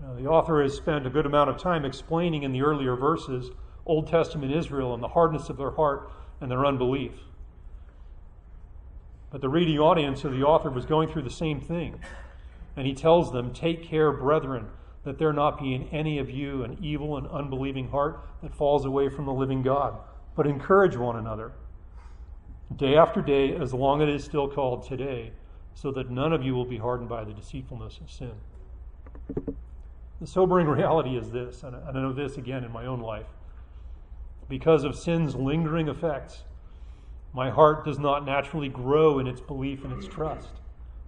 Now, 0.00 0.14
the 0.14 0.26
author 0.26 0.62
has 0.62 0.74
spent 0.74 1.06
a 1.06 1.10
good 1.10 1.26
amount 1.26 1.50
of 1.50 1.58
time 1.58 1.84
explaining 1.84 2.44
in 2.44 2.52
the 2.52 2.62
earlier 2.62 2.94
verses 2.96 3.50
Old 3.84 4.06
Testament 4.06 4.52
Israel 4.52 4.94
and 4.94 5.02
the 5.02 5.08
hardness 5.08 5.48
of 5.48 5.56
their 5.56 5.72
heart 5.72 6.10
and 6.40 6.50
their 6.50 6.64
unbelief. 6.64 7.12
But 9.30 9.42
the 9.42 9.48
reading 9.48 9.78
audience 9.78 10.24
of 10.24 10.32
the 10.32 10.42
author 10.42 10.70
was 10.70 10.86
going 10.86 11.08
through 11.08 11.22
the 11.22 11.30
same 11.30 11.60
thing. 11.60 12.00
And 12.76 12.86
he 12.86 12.94
tells 12.94 13.32
them, 13.32 13.52
Take 13.52 13.82
care, 13.82 14.10
brethren, 14.12 14.68
that 15.04 15.18
there 15.18 15.32
not 15.32 15.60
be 15.60 15.74
in 15.74 15.88
any 15.88 16.18
of 16.18 16.30
you 16.30 16.64
an 16.64 16.78
evil 16.80 17.16
and 17.16 17.26
unbelieving 17.28 17.88
heart 17.90 18.20
that 18.42 18.54
falls 18.54 18.84
away 18.84 19.08
from 19.08 19.26
the 19.26 19.32
living 19.32 19.62
God, 19.62 19.98
but 20.34 20.46
encourage 20.46 20.96
one 20.96 21.16
another, 21.16 21.52
day 22.74 22.96
after 22.96 23.20
day, 23.20 23.54
as 23.54 23.74
long 23.74 24.02
as 24.02 24.08
it 24.08 24.14
is 24.14 24.24
still 24.24 24.48
called 24.48 24.86
today, 24.86 25.32
so 25.74 25.90
that 25.92 26.10
none 26.10 26.32
of 26.32 26.42
you 26.42 26.54
will 26.54 26.64
be 26.64 26.78
hardened 26.78 27.08
by 27.08 27.24
the 27.24 27.32
deceitfulness 27.32 28.00
of 28.00 28.10
sin. 28.10 28.32
The 30.20 30.26
sobering 30.26 30.66
reality 30.68 31.16
is 31.16 31.30
this, 31.30 31.62
and 31.62 31.76
I 31.76 31.92
know 31.92 32.12
this 32.12 32.36
again 32.36 32.64
in 32.64 32.72
my 32.72 32.86
own 32.86 33.00
life. 33.00 33.26
Because 34.48 34.84
of 34.84 34.96
sin's 34.96 35.34
lingering 35.34 35.88
effects, 35.88 36.44
my 37.32 37.50
heart 37.50 37.84
does 37.84 37.98
not 37.98 38.24
naturally 38.24 38.68
grow 38.68 39.18
in 39.18 39.26
its 39.26 39.40
belief 39.40 39.84
and 39.84 39.92
its 39.92 40.06
trust. 40.06 40.48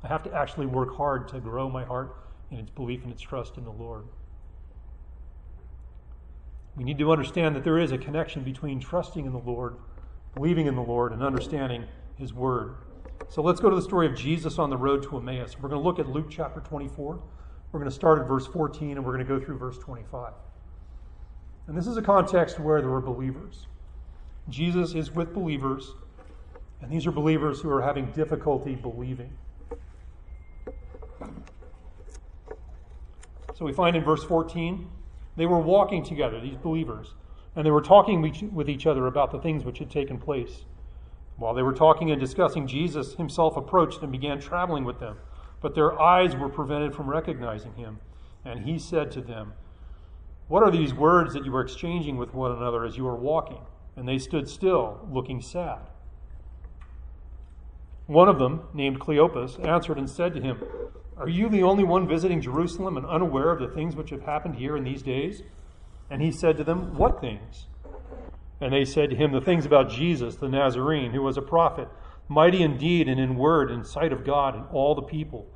I 0.02 0.08
have 0.08 0.22
to 0.24 0.32
actually 0.32 0.66
work 0.66 0.96
hard 0.96 1.28
to 1.28 1.40
grow 1.40 1.68
my 1.68 1.84
heart 1.84 2.16
in 2.50 2.58
its 2.58 2.70
belief 2.70 3.02
and 3.02 3.12
its 3.12 3.22
trust 3.22 3.56
in 3.56 3.64
the 3.64 3.70
Lord. 3.70 4.04
We 6.76 6.84
need 6.84 6.98
to 6.98 7.12
understand 7.12 7.56
that 7.56 7.64
there 7.64 7.78
is 7.78 7.92
a 7.92 7.98
connection 7.98 8.42
between 8.42 8.80
trusting 8.80 9.26
in 9.26 9.32
the 9.32 9.38
Lord, 9.38 9.76
believing 10.34 10.66
in 10.66 10.76
the 10.76 10.82
Lord, 10.82 11.12
and 11.12 11.22
understanding 11.22 11.84
His 12.16 12.32
Word. 12.32 12.76
So 13.28 13.42
let's 13.42 13.60
go 13.60 13.68
to 13.68 13.76
the 13.76 13.82
story 13.82 14.06
of 14.06 14.14
Jesus 14.14 14.58
on 14.58 14.70
the 14.70 14.76
road 14.76 15.02
to 15.04 15.18
Emmaus. 15.18 15.56
We're 15.58 15.68
going 15.68 15.80
to 15.80 15.86
look 15.86 15.98
at 15.98 16.08
Luke 16.08 16.28
chapter 16.30 16.60
24. 16.60 17.20
We're 17.72 17.78
going 17.78 17.90
to 17.90 17.94
start 17.94 18.18
at 18.18 18.26
verse 18.26 18.46
14 18.46 18.92
and 18.96 19.04
we're 19.04 19.12
going 19.12 19.26
to 19.26 19.38
go 19.38 19.44
through 19.44 19.58
verse 19.58 19.78
25. 19.78 20.32
And 21.66 21.76
this 21.76 21.86
is 21.86 21.96
a 21.96 22.02
context 22.02 22.58
where 22.58 22.80
there 22.80 22.90
were 22.90 23.00
believers. 23.00 23.66
Jesus 24.48 24.94
is 24.94 25.12
with 25.12 25.32
believers 25.32 25.92
and 26.82 26.90
these 26.90 27.06
are 27.06 27.12
believers 27.12 27.60
who 27.60 27.70
are 27.70 27.82
having 27.82 28.10
difficulty 28.12 28.74
believing. 28.74 29.30
So 33.54 33.66
we 33.66 33.72
find 33.72 33.94
in 33.94 34.02
verse 34.02 34.24
14, 34.24 34.88
they 35.36 35.44
were 35.44 35.58
walking 35.58 36.02
together, 36.02 36.40
these 36.40 36.56
believers, 36.56 37.14
and 37.54 37.66
they 37.66 37.70
were 37.70 37.82
talking 37.82 38.22
with 38.52 38.70
each 38.70 38.86
other 38.86 39.06
about 39.06 39.30
the 39.30 39.38
things 39.38 39.64
which 39.64 39.78
had 39.78 39.90
taken 39.90 40.18
place. 40.18 40.64
While 41.36 41.52
they 41.52 41.62
were 41.62 41.74
talking 41.74 42.10
and 42.10 42.18
discussing, 42.18 42.66
Jesus 42.66 43.14
himself 43.14 43.56
approached 43.56 44.02
and 44.02 44.10
began 44.10 44.40
traveling 44.40 44.84
with 44.84 44.98
them, 44.98 45.18
but 45.60 45.74
their 45.74 46.00
eyes 46.00 46.34
were 46.34 46.48
prevented 46.48 46.94
from 46.94 47.08
recognizing 47.08 47.74
him. 47.74 48.00
And 48.44 48.64
he 48.64 48.78
said 48.78 49.10
to 49.12 49.20
them, 49.20 49.52
What 50.48 50.62
are 50.62 50.70
these 50.70 50.94
words 50.94 51.34
that 51.34 51.44
you 51.44 51.54
are 51.54 51.60
exchanging 51.60 52.16
with 52.16 52.32
one 52.32 52.52
another 52.52 52.84
as 52.84 52.96
you 52.96 53.06
are 53.06 53.16
walking? 53.16 53.60
And 53.96 54.08
they 54.08 54.18
stood 54.18 54.48
still, 54.48 55.06
looking 55.10 55.42
sad. 55.42 55.89
One 58.10 58.28
of 58.28 58.40
them, 58.40 58.62
named 58.74 58.98
Cleopas, 58.98 59.64
answered 59.64 59.96
and 59.96 60.10
said 60.10 60.34
to 60.34 60.40
him, 60.40 60.60
Are 61.16 61.28
you 61.28 61.48
the 61.48 61.62
only 61.62 61.84
one 61.84 62.08
visiting 62.08 62.40
Jerusalem 62.40 62.96
and 62.96 63.06
unaware 63.06 63.52
of 63.52 63.60
the 63.60 63.72
things 63.72 63.94
which 63.94 64.10
have 64.10 64.22
happened 64.22 64.56
here 64.56 64.76
in 64.76 64.82
these 64.82 65.00
days? 65.00 65.44
And 66.10 66.20
he 66.20 66.32
said 66.32 66.56
to 66.56 66.64
them, 66.64 66.96
What 66.96 67.20
things? 67.20 67.68
And 68.60 68.72
they 68.72 68.84
said 68.84 69.10
to 69.10 69.16
him, 69.16 69.30
The 69.30 69.40
things 69.40 69.64
about 69.64 69.90
Jesus, 69.90 70.34
the 70.34 70.48
Nazarene, 70.48 71.12
who 71.12 71.22
was 71.22 71.36
a 71.36 71.40
prophet, 71.40 71.86
mighty 72.26 72.64
in 72.64 72.76
deed 72.76 73.06
and 73.06 73.20
in 73.20 73.36
word 73.36 73.70
in 73.70 73.84
sight 73.84 74.12
of 74.12 74.24
God 74.24 74.56
and 74.56 74.64
all 74.72 74.96
the 74.96 75.02
people, 75.02 75.46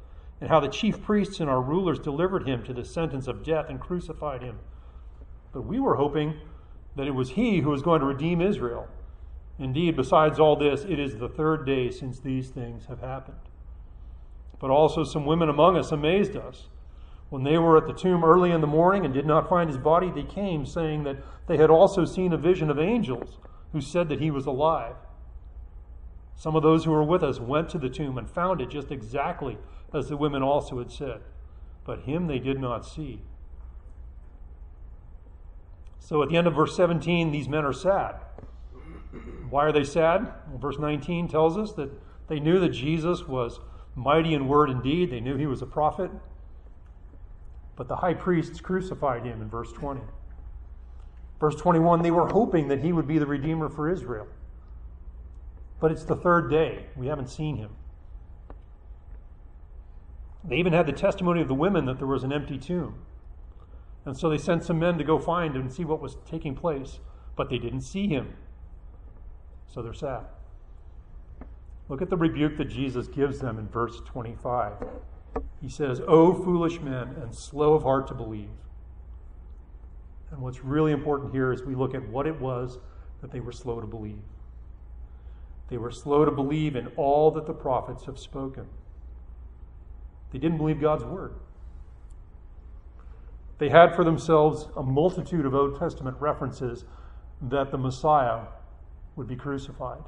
and 0.41 0.49
how 0.49 0.61
the 0.61 0.69
chief 0.69 1.03
priests 1.03 1.41
and 1.41 1.51
our 1.51 1.61
rulers 1.61 1.99
delivered 1.99 2.47
him 2.47 2.63
to 2.67 2.73
the 2.73 2.85
sentence 2.85 3.27
of 3.27 3.43
death 3.43 3.67
and 3.69 3.81
crucified 3.81 4.43
him. 4.43 4.61
But 5.53 5.63
we 5.63 5.81
were 5.81 5.97
hoping 5.97 6.39
that 6.95 7.09
it 7.09 7.17
was 7.17 7.31
he 7.31 7.63
who 7.63 7.71
was 7.71 7.83
going 7.83 7.99
to 7.99 8.07
redeem 8.07 8.41
Israel. 8.41 8.87
Indeed, 9.59 9.97
besides 9.97 10.41
all 10.41 10.57
this, 10.57 10.85
it 10.85 10.99
is 10.99 11.17
the 11.17 11.29
third 11.29 11.65
day 11.65 11.91
since 11.91 12.19
these 12.19 12.51
things 12.51 12.87
have 12.87 13.01
happened. 13.01 13.39
But 14.59 14.71
also, 14.71 15.05
some 15.05 15.27
women 15.27 15.49
among 15.49 15.77
us 15.77 15.93
amazed 15.93 16.37
us. 16.37 16.69
When 17.31 17.45
they 17.45 17.59
were 17.59 17.77
at 17.77 17.87
the 17.87 17.93
tomb 17.93 18.25
early 18.25 18.51
in 18.51 18.61
the 18.61 18.67
morning 18.67 19.05
and 19.05 19.15
did 19.15 19.27
not 19.27 19.49
find 19.49 19.69
his 19.69 19.79
body, 19.79 20.11
they 20.11 20.23
came, 20.23 20.67
saying 20.67 21.05
that 21.05 21.19
they 21.47 21.57
had 21.57 21.71
also 21.71 22.05
seen 22.05 22.33
a 22.33 22.37
vision 22.37 22.71
of 22.71 22.79
angels 22.79 23.39
who 23.73 23.81
said 23.81 24.09
that 24.09 24.21
he 24.21 24.31
was 24.31 24.47
alive. 24.47 24.97
Some 26.37 26.57
of 26.57 26.63
those 26.63 26.85
who 26.85 26.91
were 26.91 27.05
with 27.05 27.23
us 27.23 27.41
went 27.41 27.69
to 27.71 27.79
the 27.79 27.89
tomb 27.89 28.19
and 28.19 28.29
found 28.29 28.61
it 28.61 28.71
just 28.71 28.91
exactly 28.91 29.59
as 29.93 30.09
the 30.09 30.17
women 30.17 30.43
also 30.43 30.79
had 30.79 30.91
said, 30.91 31.21
but 31.85 32.01
him 32.01 32.27
they 32.27 32.39
did 32.39 32.61
not 32.61 32.85
see. 32.85 33.23
So 36.01 36.23
at 36.23 36.29
the 36.29 36.37
end 36.37 36.47
of 36.47 36.55
verse 36.55 36.77
17, 36.77 37.31
these 37.31 37.49
men 37.49 37.65
are 37.65 37.73
sad. 37.73 38.17
Why 39.51 39.65
are 39.65 39.73
they 39.73 39.85
sad? 39.85 40.23
Well, 40.49 40.59
verse 40.59 40.79
19 40.79 41.29
tells 41.29 41.57
us 41.57 41.73
that 41.73 41.91
they 42.29 42.41
knew 42.41 42.59
that 42.61 42.71
Jesus 42.71 43.27
was 43.27 43.61
mighty 43.95 44.35
in 44.35 44.49
word 44.49 44.71
and 44.71 44.83
deed. 44.83 45.11
They 45.11 45.21
knew 45.21 45.37
he 45.37 45.47
was 45.47 45.63
a 45.63 45.67
prophet. 45.67 46.11
But 47.77 47.89
the 47.89 47.97
high 47.97 48.15
priests 48.15 48.61
crucified 48.61 49.25
him 49.25 49.43
in 49.43 49.49
verse 49.49 49.73
20. 49.73 50.01
Verse 51.41 51.57
21 51.57 52.03
they 52.03 52.11
were 52.11 52.29
hoping 52.29 52.69
that 52.69 52.81
he 52.81 52.93
would 52.93 53.07
be 53.07 53.19
the 53.19 53.27
Redeemer 53.27 53.69
for 53.69 53.91
Israel. 53.91 54.27
But 55.81 55.91
it's 55.91 56.05
the 56.05 56.17
third 56.17 56.51
day. 56.51 56.87
We 56.97 57.09
haven't 57.09 57.29
seen 57.29 57.57
him. 57.57 57.71
They 60.43 60.57
even 60.57 60.73
had 60.73 60.87
the 60.87 60.93
testimony 60.93 61.41
of 61.41 61.49
the 61.49 61.55
women 61.55 61.87
that 61.87 61.99
there 61.99 62.07
was 62.07 62.23
an 62.23 62.33
empty 62.33 62.59
tomb. 62.59 62.97
And 64.05 64.17
so 64.17 64.29
they 64.29 64.39
sent 64.39 64.65
some 64.65 64.79
men 64.79 64.99
to 64.99 65.05
go 65.05 65.19
find 65.19 65.57
and 65.57 65.73
see 65.73 65.85
what 65.85 66.01
was 66.01 66.17
taking 66.27 66.55
place, 66.55 67.01
but 67.37 67.49
they 67.49 67.59
didn't 67.59 67.81
see 67.81 68.07
him. 68.07 68.35
So 69.75 69.83
they're 69.83 69.93
sad. 69.93 70.27
Look 71.89 72.01
at 72.01 72.09
the 72.09 72.17
rebuke 72.17 72.57
that 72.59 72.67
Jesus 72.67 73.09
gives 73.09 73.41
them 73.41 73.59
in 73.59 73.67
verse 73.67 74.01
25. 74.07 74.75
He 75.61 75.69
says, 75.69 76.01
O 76.07 76.33
foolish 76.33 76.81
men 76.81 77.17
and 77.21 77.35
slow 77.35 77.75
of 77.75 77.83
heart 77.83 78.07
to 78.07 78.15
believe. 78.15 78.51
And 80.31 80.41
what's 80.41 80.63
really 80.63 80.93
important 80.93 81.33
here 81.33 81.53
is 81.53 81.65
we 81.65 81.75
look 81.75 81.93
at 81.93 82.09
what 82.09 82.29
it 82.29 82.41
was 82.41 82.79
that 83.21 83.33
they 83.33 83.41
were 83.41 83.51
slow 83.51 83.81
to 83.81 83.87
believe. 83.87 84.23
They 85.71 85.79
were 85.79 85.91
slow 85.91 86.25
to 86.25 86.31
believe 86.31 86.77
in 86.77 86.87
all 86.97 87.33
that 87.33 87.47
the 87.47 87.53
prophets 87.53 88.05
have 88.05 88.19
spoken. 88.19 88.67
They 90.31 90.39
didn't 90.39 90.59
believe 90.59 90.81
God's 90.81 91.05
word. 91.05 91.35
They 93.59 93.71
had 93.71 93.97
for 93.97 94.05
themselves 94.05 94.69
a 94.77 94.85
multitude 94.85 95.45
of 95.45 95.55
Old 95.55 95.81
Testament 95.81 96.17
references 96.21 96.85
that 97.43 97.73
the 97.73 97.79
Messiah 97.79 98.43
would 99.17 99.27
be 99.27 99.37
crucified. 99.37 100.03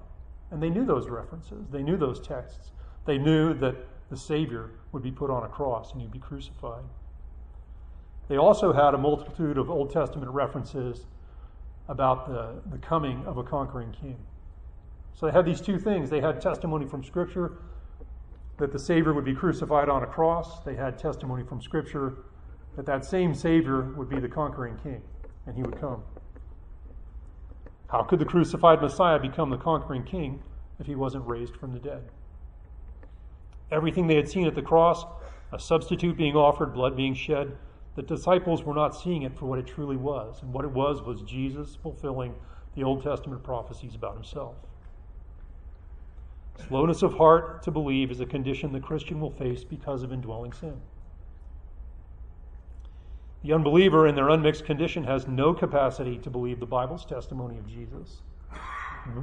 And 0.51 0.63
they 0.63 0.71
knew 0.71 0.85
those 0.85 1.09
references, 1.09 1.67
they 1.71 1.83
knew 1.83 1.97
those 1.97 2.21
texts. 2.21 2.73
They 3.05 3.19
knew 3.19 3.55
that 3.55 3.77
the 4.11 4.17
Savior 4.17 4.71
would 4.93 5.03
be 5.03 5.13
put 5.13 5.31
on 5.31 5.45
a 5.45 5.49
cross 5.49 5.93
and 5.93 6.01
he'd 6.01 6.11
be 6.11 6.19
crucified. 6.19 6.85
They 8.29 8.37
also 8.37 8.73
had 8.73 8.95
a 8.95 8.99
multitude 8.99 9.59
of 9.59 9.71
Old 9.71 9.93
Testament 9.93 10.31
references 10.31 11.07
about 11.89 12.27
the, 12.27 12.61
the 12.71 12.79
coming 12.79 13.25
of 13.27 13.39
a 13.39 13.45
conquering 13.45 13.93
king. 13.93 14.17
So 15.15 15.27
they 15.27 15.33
had 15.33 15.47
these 15.47 15.61
two 15.61 15.79
things. 15.79 16.11
They 16.11 16.21
had 16.21 16.41
testimony 16.41 16.87
from 16.87 17.05
Scripture 17.05 17.59
that 18.59 18.73
the 18.73 18.79
Savior 18.79 19.13
would 19.15 19.25
be 19.25 19.35
crucified 19.35 19.89
on 19.89 20.03
a 20.03 20.07
cross. 20.07 20.61
They 20.65 20.75
had 20.75 20.99
testimony 20.99 21.45
from 21.45 21.63
Scripture 21.63 22.19
that 22.75 22.87
that 22.87 23.05
same 23.05 23.35
Savior 23.35 23.83
would 23.97 24.09
be 24.09 24.19
the 24.19 24.29
conquering 24.29 24.77
king 24.83 25.03
and 25.47 25.57
he 25.57 25.63
would 25.63 25.81
come. 25.81 26.03
How 27.89 28.03
could 28.03 28.19
the 28.19 28.25
crucified 28.25 28.83
Messiah 28.83 29.19
become 29.19 29.51
the 29.51 29.57
conquering 29.57 30.05
king 30.05 30.43
if 30.79 30.87
he 30.87 30.95
wasn't 30.95 31.27
raised 31.27 31.57
from 31.57 31.73
the 31.73 31.79
dead? 31.79 32.11
Everything 33.71 34.07
they 34.07 34.17
had 34.17 34.29
seen 34.29 34.47
at 34.47 34.55
the 34.55 34.63
cross, 34.63 35.05
a 35.53 35.59
substitute 35.59 36.17
being 36.17 36.37
offered, 36.37 36.75
blood 36.75 36.97
being 36.97 37.15
shed, 37.15 37.57
the 37.95 38.03
disciples 38.03 38.63
were 38.63 38.75
not 38.75 38.95
seeing 38.95 39.23
it 39.23 39.37
for 39.37 39.47
what 39.47 39.59
it 39.59 39.67
truly 39.67 39.97
was. 39.97 40.43
And 40.43 40.53
what 40.53 40.65
it 40.65 40.71
was 40.71 41.03
was 41.03 41.23
Jesus 41.23 41.77
fulfilling 41.77 42.35
the 42.75 42.85
Old 42.85 43.03
Testament 43.03 43.43
prophecies 43.43 43.95
about 43.95 44.15
himself. 44.15 44.55
Slowness 46.69 47.03
of 47.03 47.15
heart 47.15 47.63
to 47.63 47.71
believe 47.71 48.11
is 48.11 48.21
a 48.21 48.27
condition 48.27 48.73
the 48.73 48.81
Christian 48.81 49.21
will 49.21 49.31
face 49.31 49.65
because 49.65 50.03
of 50.03 50.13
indwelling 50.13 50.53
sin. 50.53 50.81
The 53.47 53.53
unbeliever, 53.53 54.09
in 54.09 54.17
their 54.17 54.29
unmixed 54.29 54.65
condition, 54.65 55.05
has 55.05 55.29
no 55.29 55.55
capacity 55.55 56.19
to 56.19 56.31
believe 56.31 56.59
the 56.59 56.67
Bible's 56.67 57.05
testimony 57.05 57.57
of 57.59 57.69
Jesus. 57.69 58.23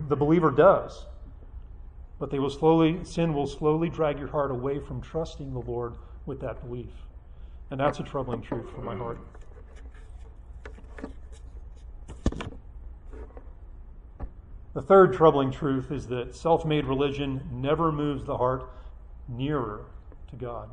The 0.07 0.15
believer 0.15 0.49
does. 0.49 1.07
But 2.19 2.31
they 2.31 2.39
will 2.39 2.49
slowly, 2.49 3.03
sin 3.03 3.33
will 3.33 3.47
slowly 3.47 3.89
drag 3.89 4.19
your 4.19 4.29
heart 4.29 4.49
away 4.49 4.79
from 4.79 5.01
trusting 5.01 5.51
the 5.51 5.59
Lord 5.59 5.95
with 6.25 6.39
that 6.39 6.65
belief. 6.65 6.91
And 7.69 7.77
that's 7.77 7.99
a 7.99 8.03
troubling 8.03 8.41
truth 8.41 8.69
for 8.73 8.79
my 8.79 8.95
heart. 8.95 9.19
The 14.73 14.81
third 14.81 15.11
troubling 15.11 15.51
truth 15.51 15.91
is 15.91 16.07
that 16.07 16.33
self 16.33 16.63
made 16.63 16.85
religion 16.85 17.41
never 17.51 17.91
moves 17.91 18.23
the 18.23 18.37
heart 18.37 18.69
nearer 19.27 19.83
to 20.29 20.37
God. 20.37 20.69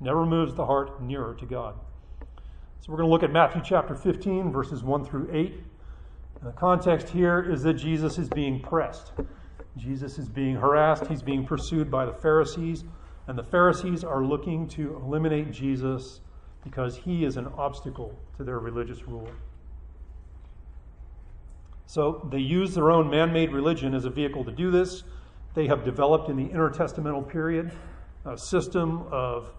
Never 0.00 0.26
moves 0.26 0.56
the 0.56 0.66
heart 0.66 1.00
nearer 1.00 1.36
to 1.36 1.46
God. 1.46 1.76
So 2.80 2.90
we're 2.90 2.96
going 2.96 3.08
to 3.08 3.12
look 3.12 3.22
at 3.22 3.30
Matthew 3.30 3.60
chapter 3.62 3.94
15, 3.94 4.50
verses 4.50 4.82
1 4.82 5.04
through 5.04 5.28
8. 5.30 5.52
And 6.40 6.48
the 6.48 6.52
context 6.52 7.10
here 7.10 7.42
is 7.42 7.62
that 7.62 7.74
Jesus 7.74 8.16
is 8.16 8.30
being 8.30 8.58
pressed. 8.58 9.12
Jesus 9.76 10.18
is 10.18 10.30
being 10.30 10.56
harassed. 10.56 11.06
He's 11.06 11.20
being 11.20 11.44
pursued 11.44 11.90
by 11.90 12.06
the 12.06 12.14
Pharisees. 12.14 12.84
And 13.26 13.36
the 13.36 13.44
Pharisees 13.44 14.02
are 14.02 14.24
looking 14.24 14.66
to 14.68 14.96
eliminate 14.96 15.50
Jesus 15.50 16.22
because 16.64 16.96
he 16.96 17.26
is 17.26 17.36
an 17.36 17.48
obstacle 17.48 18.18
to 18.38 18.44
their 18.44 18.58
religious 18.58 19.06
rule. 19.06 19.28
So 21.84 22.26
they 22.32 22.38
use 22.38 22.74
their 22.74 22.90
own 22.90 23.10
man 23.10 23.30
made 23.30 23.52
religion 23.52 23.94
as 23.94 24.06
a 24.06 24.10
vehicle 24.10 24.42
to 24.46 24.52
do 24.52 24.70
this. 24.70 25.02
They 25.52 25.66
have 25.66 25.84
developed 25.84 26.30
in 26.30 26.36
the 26.36 26.46
intertestamental 26.46 27.28
period 27.28 27.72
a 28.24 28.38
system 28.38 29.04
of 29.10 29.52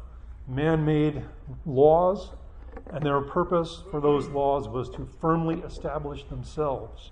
man 0.48 0.84
made 0.84 1.24
laws, 1.68 2.32
and 2.92 3.06
their 3.06 3.22
purpose 3.22 3.84
for 3.90 4.02
those 4.02 4.28
laws 4.28 4.68
was 4.68 4.90
to 4.90 5.08
firmly 5.20 5.62
establish 5.62 6.26
themselves 6.26 7.12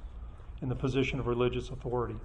in 0.61 0.67
the 0.67 0.75
position 0.75 1.19
of 1.19 1.27
religious 1.27 1.69
authority. 1.69 2.17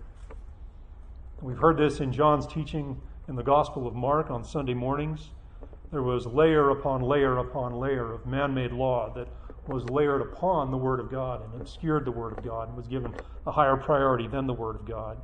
We've 1.41 1.59
heard 1.59 1.77
this 1.77 2.01
in 2.01 2.13
John's 2.13 2.47
teaching 2.47 3.01
in 3.29 3.37
the 3.37 3.43
Gospel 3.43 3.87
of 3.87 3.95
Mark 3.95 4.31
on 4.31 4.43
Sunday 4.43 4.75
mornings. 4.75 5.31
There 5.93 6.03
was 6.03 6.27
layer 6.27 6.71
upon 6.71 7.03
layer 7.03 7.39
upon 7.39 7.75
layer 7.75 8.13
of 8.13 8.27
man 8.27 8.55
made 8.55 8.73
law 8.73 9.13
that 9.15 9.29
was 9.69 9.89
layered 9.89 10.21
upon 10.21 10.71
the 10.71 10.77
Word 10.77 10.99
of 10.99 11.11
God 11.11 11.43
and 11.45 11.61
obscured 11.61 12.05
the 12.05 12.11
Word 12.11 12.37
of 12.37 12.45
God 12.45 12.69
and 12.69 12.77
was 12.77 12.89
given 12.89 13.15
a 13.47 13.53
higher 13.53 13.77
priority 13.77 14.27
than 14.27 14.47
the 14.47 14.53
Word 14.53 14.77
of 14.77 14.85
God. 14.85 15.19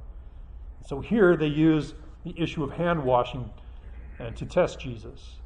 So 0.86 1.00
here 1.00 1.36
they 1.36 1.46
use 1.46 1.94
the 2.24 2.34
issue 2.40 2.62
of 2.62 2.70
hand 2.70 3.02
washing 3.02 3.50
uh, 4.18 4.30
to 4.30 4.46
test 4.46 4.78
Jesus. 4.78 5.39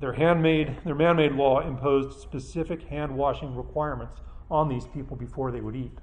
Their 0.00 0.12
handmade, 0.12 0.76
their 0.84 0.94
man-made 0.94 1.32
law 1.32 1.60
imposed 1.60 2.20
specific 2.20 2.82
hand 2.82 3.16
washing 3.16 3.54
requirements 3.54 4.16
on 4.50 4.68
these 4.68 4.86
people 4.86 5.16
before 5.16 5.50
they 5.50 5.60
would 5.60 5.76
eat. 5.76 5.96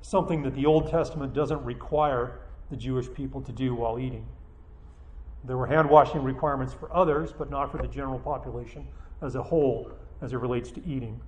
Something 0.00 0.42
that 0.42 0.54
the 0.54 0.66
Old 0.66 0.90
Testament 0.90 1.34
doesn't 1.34 1.62
require 1.64 2.40
the 2.70 2.76
Jewish 2.76 3.12
people 3.12 3.40
to 3.42 3.52
do 3.52 3.74
while 3.74 3.98
eating. 3.98 4.26
There 5.44 5.56
were 5.56 5.66
hand 5.66 5.88
washing 5.88 6.22
requirements 6.22 6.74
for 6.74 6.94
others, 6.94 7.32
but 7.36 7.50
not 7.50 7.70
for 7.70 7.78
the 7.78 7.88
general 7.88 8.18
population 8.18 8.86
as 9.22 9.34
a 9.34 9.42
whole 9.42 9.90
as 10.20 10.32
it 10.32 10.38
relates 10.38 10.70
to 10.72 10.86
eating. 10.86 11.20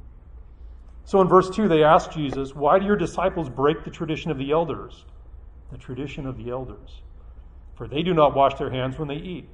So 1.04 1.20
in 1.20 1.28
verse 1.28 1.50
2, 1.50 1.68
they 1.68 1.82
ask 1.82 2.12
Jesus, 2.12 2.54
Why 2.54 2.78
do 2.78 2.86
your 2.86 2.96
disciples 2.96 3.48
break 3.48 3.84
the 3.84 3.90
tradition 3.90 4.30
of 4.30 4.38
the 4.38 4.52
elders? 4.52 5.04
The 5.70 5.78
tradition 5.78 6.26
of 6.26 6.36
the 6.36 6.50
elders. 6.50 7.02
For 7.74 7.88
they 7.88 8.02
do 8.02 8.14
not 8.14 8.36
wash 8.36 8.54
their 8.54 8.70
hands 8.70 8.98
when 8.98 9.08
they 9.08 9.16
eat. 9.16 9.48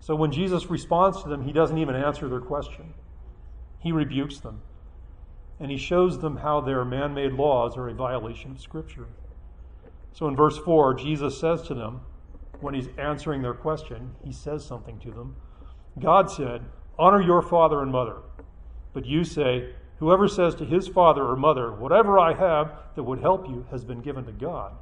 So 0.00 0.14
when 0.14 0.32
Jesus 0.32 0.70
responds 0.70 1.22
to 1.22 1.28
them, 1.28 1.44
he 1.44 1.52
doesn't 1.52 1.78
even 1.78 1.94
answer 1.94 2.28
their 2.28 2.40
question. 2.40 2.94
He 3.80 3.92
rebukes 3.92 4.38
them. 4.38 4.62
And 5.58 5.70
he 5.70 5.78
shows 5.78 6.20
them 6.20 6.38
how 6.38 6.60
their 6.60 6.84
man 6.84 7.14
made 7.14 7.32
laws 7.32 7.76
are 7.76 7.88
a 7.88 7.94
violation 7.94 8.52
of 8.52 8.60
Scripture. 8.60 9.06
So 10.12 10.28
in 10.28 10.36
verse 10.36 10.58
4, 10.58 10.94
Jesus 10.94 11.38
says 11.38 11.62
to 11.62 11.74
them, 11.74 12.02
when 12.60 12.74
he's 12.74 12.88
answering 12.98 13.42
their 13.42 13.54
question, 13.54 14.14
he 14.24 14.32
says 14.32 14.64
something 14.64 14.98
to 15.00 15.10
them. 15.10 15.36
God 15.98 16.30
said, 16.30 16.64
Honor 16.98 17.20
your 17.20 17.42
father 17.42 17.82
and 17.82 17.92
mother. 17.92 18.16
But 18.92 19.06
you 19.06 19.24
say, 19.24 19.74
Whoever 19.98 20.28
says 20.28 20.54
to 20.56 20.64
his 20.64 20.88
father 20.88 21.24
or 21.24 21.36
mother, 21.36 21.72
Whatever 21.72 22.18
I 22.18 22.34
have 22.34 22.72
that 22.94 23.02
would 23.02 23.20
help 23.20 23.48
you 23.48 23.66
has 23.70 23.84
been 23.84 24.00
given 24.00 24.24
to 24.26 24.32
God, 24.32 24.72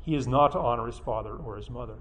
he 0.00 0.14
is 0.14 0.26
not 0.26 0.52
to 0.52 0.58
honor 0.58 0.86
his 0.86 0.98
father 0.98 1.34
or 1.34 1.56
his 1.56 1.70
mother. 1.70 1.96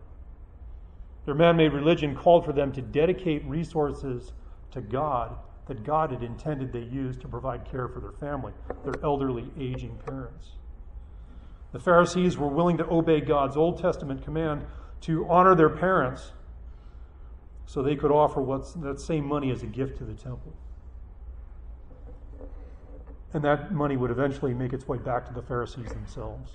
Their 1.25 1.35
man 1.35 1.55
made 1.55 1.73
religion 1.73 2.15
called 2.15 2.45
for 2.45 2.53
them 2.53 2.71
to 2.73 2.81
dedicate 2.81 3.45
resources 3.45 4.33
to 4.71 4.81
God 4.81 5.37
that 5.67 5.83
God 5.83 6.11
had 6.11 6.23
intended 6.23 6.73
they 6.73 6.79
use 6.79 7.17
to 7.17 7.27
provide 7.27 7.63
care 7.69 7.87
for 7.87 8.01
their 8.01 8.11
family, 8.11 8.51
their 8.83 8.95
elderly, 9.03 9.49
aging 9.57 9.97
parents. 10.05 10.51
The 11.71 11.79
Pharisees 11.79 12.37
were 12.37 12.47
willing 12.47 12.77
to 12.77 12.89
obey 12.89 13.21
God's 13.21 13.55
Old 13.55 13.79
Testament 13.79 14.23
command 14.23 14.65
to 15.01 15.25
honor 15.29 15.55
their 15.55 15.69
parents 15.69 16.33
so 17.65 17.81
they 17.81 17.95
could 17.95 18.11
offer 18.11 18.41
what's, 18.41 18.73
that 18.73 18.99
same 18.99 19.25
money 19.25 19.49
as 19.51 19.63
a 19.63 19.65
gift 19.65 19.97
to 19.97 20.03
the 20.03 20.13
temple. 20.13 20.53
And 23.33 23.43
that 23.43 23.71
money 23.73 23.97
would 23.97 24.11
eventually 24.11 24.53
make 24.53 24.73
its 24.73 24.87
way 24.87 24.97
back 24.97 25.25
to 25.27 25.33
the 25.33 25.41
Pharisees 25.41 25.89
themselves. 25.89 26.51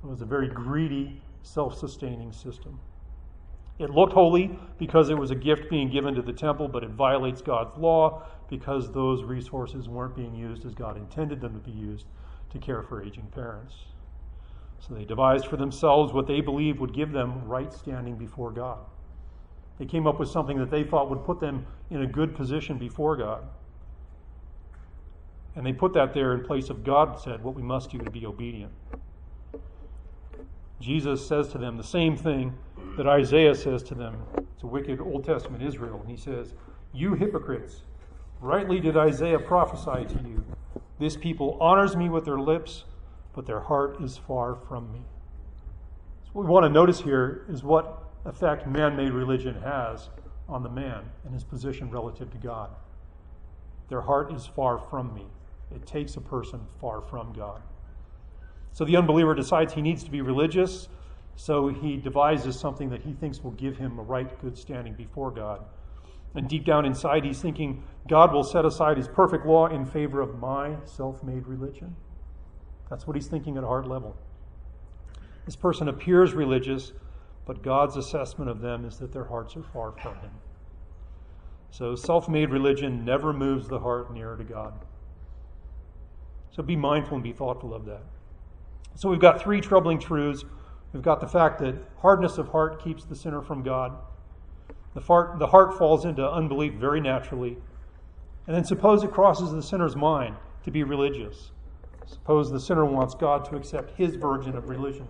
So 0.00 0.08
it 0.08 0.10
was 0.10 0.20
a 0.20 0.26
very 0.26 0.48
greedy, 0.48 1.20
self 1.42 1.76
sustaining 1.76 2.32
system. 2.32 2.78
It 3.78 3.90
looked 3.90 4.12
holy 4.12 4.56
because 4.78 5.10
it 5.10 5.18
was 5.18 5.30
a 5.30 5.34
gift 5.34 5.68
being 5.68 5.90
given 5.90 6.14
to 6.14 6.22
the 6.22 6.32
temple, 6.32 6.68
but 6.68 6.84
it 6.84 6.90
violates 6.90 7.42
God's 7.42 7.76
law 7.76 8.22
because 8.48 8.92
those 8.92 9.24
resources 9.24 9.88
weren't 9.88 10.14
being 10.14 10.34
used 10.34 10.64
as 10.64 10.74
God 10.74 10.96
intended 10.96 11.40
them 11.40 11.54
to 11.54 11.60
be 11.60 11.72
used 11.72 12.06
to 12.50 12.58
care 12.58 12.82
for 12.82 13.02
aging 13.02 13.26
parents. 13.34 13.74
So 14.78 14.94
they 14.94 15.04
devised 15.04 15.46
for 15.46 15.56
themselves 15.56 16.12
what 16.12 16.26
they 16.26 16.40
believed 16.40 16.78
would 16.78 16.92
give 16.92 17.10
them 17.10 17.46
right 17.46 17.72
standing 17.72 18.16
before 18.16 18.50
God. 18.50 18.78
They 19.78 19.86
came 19.86 20.06
up 20.06 20.20
with 20.20 20.28
something 20.28 20.58
that 20.58 20.70
they 20.70 20.84
thought 20.84 21.10
would 21.10 21.24
put 21.24 21.40
them 21.40 21.66
in 21.90 22.02
a 22.02 22.06
good 22.06 22.34
position 22.34 22.78
before 22.78 23.16
God. 23.16 23.44
And 25.56 25.66
they 25.66 25.72
put 25.72 25.94
that 25.94 26.14
there 26.14 26.34
in 26.34 26.44
place 26.44 26.68
of 26.68 26.84
God 26.84 27.18
said 27.18 27.42
what 27.42 27.54
we 27.54 27.62
must 27.62 27.90
do 27.90 27.98
to 27.98 28.10
be 28.10 28.26
obedient. 28.26 28.72
Jesus 30.80 31.26
says 31.26 31.48
to 31.48 31.58
them 31.58 31.76
the 31.76 31.84
same 31.84 32.16
thing 32.16 32.54
that 32.96 33.06
Isaiah 33.06 33.54
says 33.54 33.82
to 33.84 33.94
them, 33.94 34.16
to 34.64 34.66
wicked 34.66 35.00
Old 35.00 35.24
Testament 35.24 35.62
Israel. 35.62 36.00
And 36.00 36.10
he 36.10 36.16
says, 36.16 36.54
You 36.92 37.14
hypocrites, 37.14 37.82
rightly 38.40 38.80
did 38.80 38.96
Isaiah 38.96 39.38
prophesy 39.38 40.06
to 40.14 40.28
you. 40.28 40.44
This 40.98 41.16
people 41.16 41.58
honors 41.60 41.96
me 41.96 42.08
with 42.08 42.24
their 42.24 42.38
lips, 42.38 42.84
but 43.34 43.46
their 43.46 43.60
heart 43.60 44.00
is 44.02 44.16
far 44.16 44.54
from 44.54 44.92
me. 44.92 45.02
So 46.24 46.30
what 46.32 46.46
we 46.46 46.50
want 46.50 46.64
to 46.64 46.70
notice 46.70 47.00
here 47.00 47.44
is 47.48 47.62
what 47.62 48.04
effect 48.24 48.66
man 48.66 48.96
made 48.96 49.12
religion 49.12 49.60
has 49.62 50.08
on 50.48 50.62
the 50.62 50.70
man 50.70 51.02
and 51.24 51.34
his 51.34 51.44
position 51.44 51.90
relative 51.90 52.30
to 52.30 52.38
God. 52.38 52.70
Their 53.88 54.02
heart 54.02 54.32
is 54.32 54.46
far 54.46 54.78
from 54.78 55.14
me. 55.14 55.26
It 55.74 55.86
takes 55.86 56.16
a 56.16 56.20
person 56.20 56.60
far 56.80 57.02
from 57.02 57.32
God. 57.32 57.60
So 58.72 58.84
the 58.84 58.96
unbeliever 58.96 59.34
decides 59.34 59.74
he 59.74 59.82
needs 59.82 60.04
to 60.04 60.10
be 60.10 60.20
religious, 60.20 60.88
so 61.36 61.68
he 61.68 61.96
devises 61.96 62.58
something 62.58 62.90
that 62.90 63.02
he 63.02 63.12
thinks 63.12 63.42
will 63.42 63.52
give 63.52 63.76
him 63.76 63.98
a 63.98 64.02
right, 64.02 64.40
good 64.40 64.56
standing 64.56 64.94
before 64.94 65.30
God. 65.30 65.64
And 66.34 66.48
deep 66.48 66.64
down 66.64 66.84
inside, 66.84 67.24
he's 67.24 67.40
thinking 67.40 67.84
God 68.08 68.32
will 68.32 68.44
set 68.44 68.64
aside 68.64 68.96
his 68.96 69.08
perfect 69.08 69.46
law 69.46 69.66
in 69.66 69.86
favor 69.86 70.20
of 70.20 70.38
my 70.38 70.76
self 70.84 71.22
made 71.22 71.46
religion. 71.46 71.94
That's 72.90 73.06
what 73.06 73.16
he's 73.16 73.28
thinking 73.28 73.56
at 73.56 73.64
a 73.64 73.66
heart 73.66 73.86
level. 73.86 74.16
This 75.44 75.56
person 75.56 75.88
appears 75.88 76.32
religious, 76.32 76.92
but 77.46 77.62
God's 77.62 77.96
assessment 77.96 78.50
of 78.50 78.60
them 78.60 78.84
is 78.84 78.98
that 78.98 79.12
their 79.12 79.24
hearts 79.24 79.56
are 79.56 79.62
far 79.62 79.92
from 79.92 80.14
Him. 80.16 80.30
So 81.70 81.94
self 81.94 82.28
made 82.28 82.50
religion 82.50 83.04
never 83.04 83.32
moves 83.32 83.68
the 83.68 83.78
heart 83.78 84.12
nearer 84.12 84.36
to 84.36 84.44
God. 84.44 84.72
So 86.52 86.62
be 86.62 86.76
mindful 86.76 87.16
and 87.16 87.24
be 87.24 87.32
thoughtful 87.32 87.74
of 87.74 87.84
that. 87.86 88.02
So 88.94 89.08
we've 89.08 89.20
got 89.20 89.42
three 89.42 89.60
troubling 89.60 89.98
truths. 89.98 90.44
We've 90.94 91.02
got 91.02 91.20
the 91.20 91.26
fact 91.26 91.58
that 91.58 91.74
hardness 92.00 92.38
of 92.38 92.50
heart 92.50 92.82
keeps 92.82 93.04
the 93.04 93.16
sinner 93.16 93.42
from 93.42 93.64
God. 93.64 93.98
The 94.94 95.00
heart, 95.00 95.40
the 95.40 95.48
heart 95.48 95.76
falls 95.76 96.04
into 96.04 96.26
unbelief 96.26 96.74
very 96.74 97.00
naturally. 97.00 97.56
And 98.46 98.54
then 98.54 98.64
suppose 98.64 99.02
it 99.02 99.10
crosses 99.10 99.50
the 99.50 99.62
sinner's 99.62 99.96
mind 99.96 100.36
to 100.62 100.70
be 100.70 100.84
religious. 100.84 101.50
Suppose 102.06 102.52
the 102.52 102.60
sinner 102.60 102.84
wants 102.84 103.14
God 103.16 103.44
to 103.46 103.56
accept 103.56 103.98
his 103.98 104.14
version 104.14 104.56
of 104.56 104.68
religion 104.68 105.08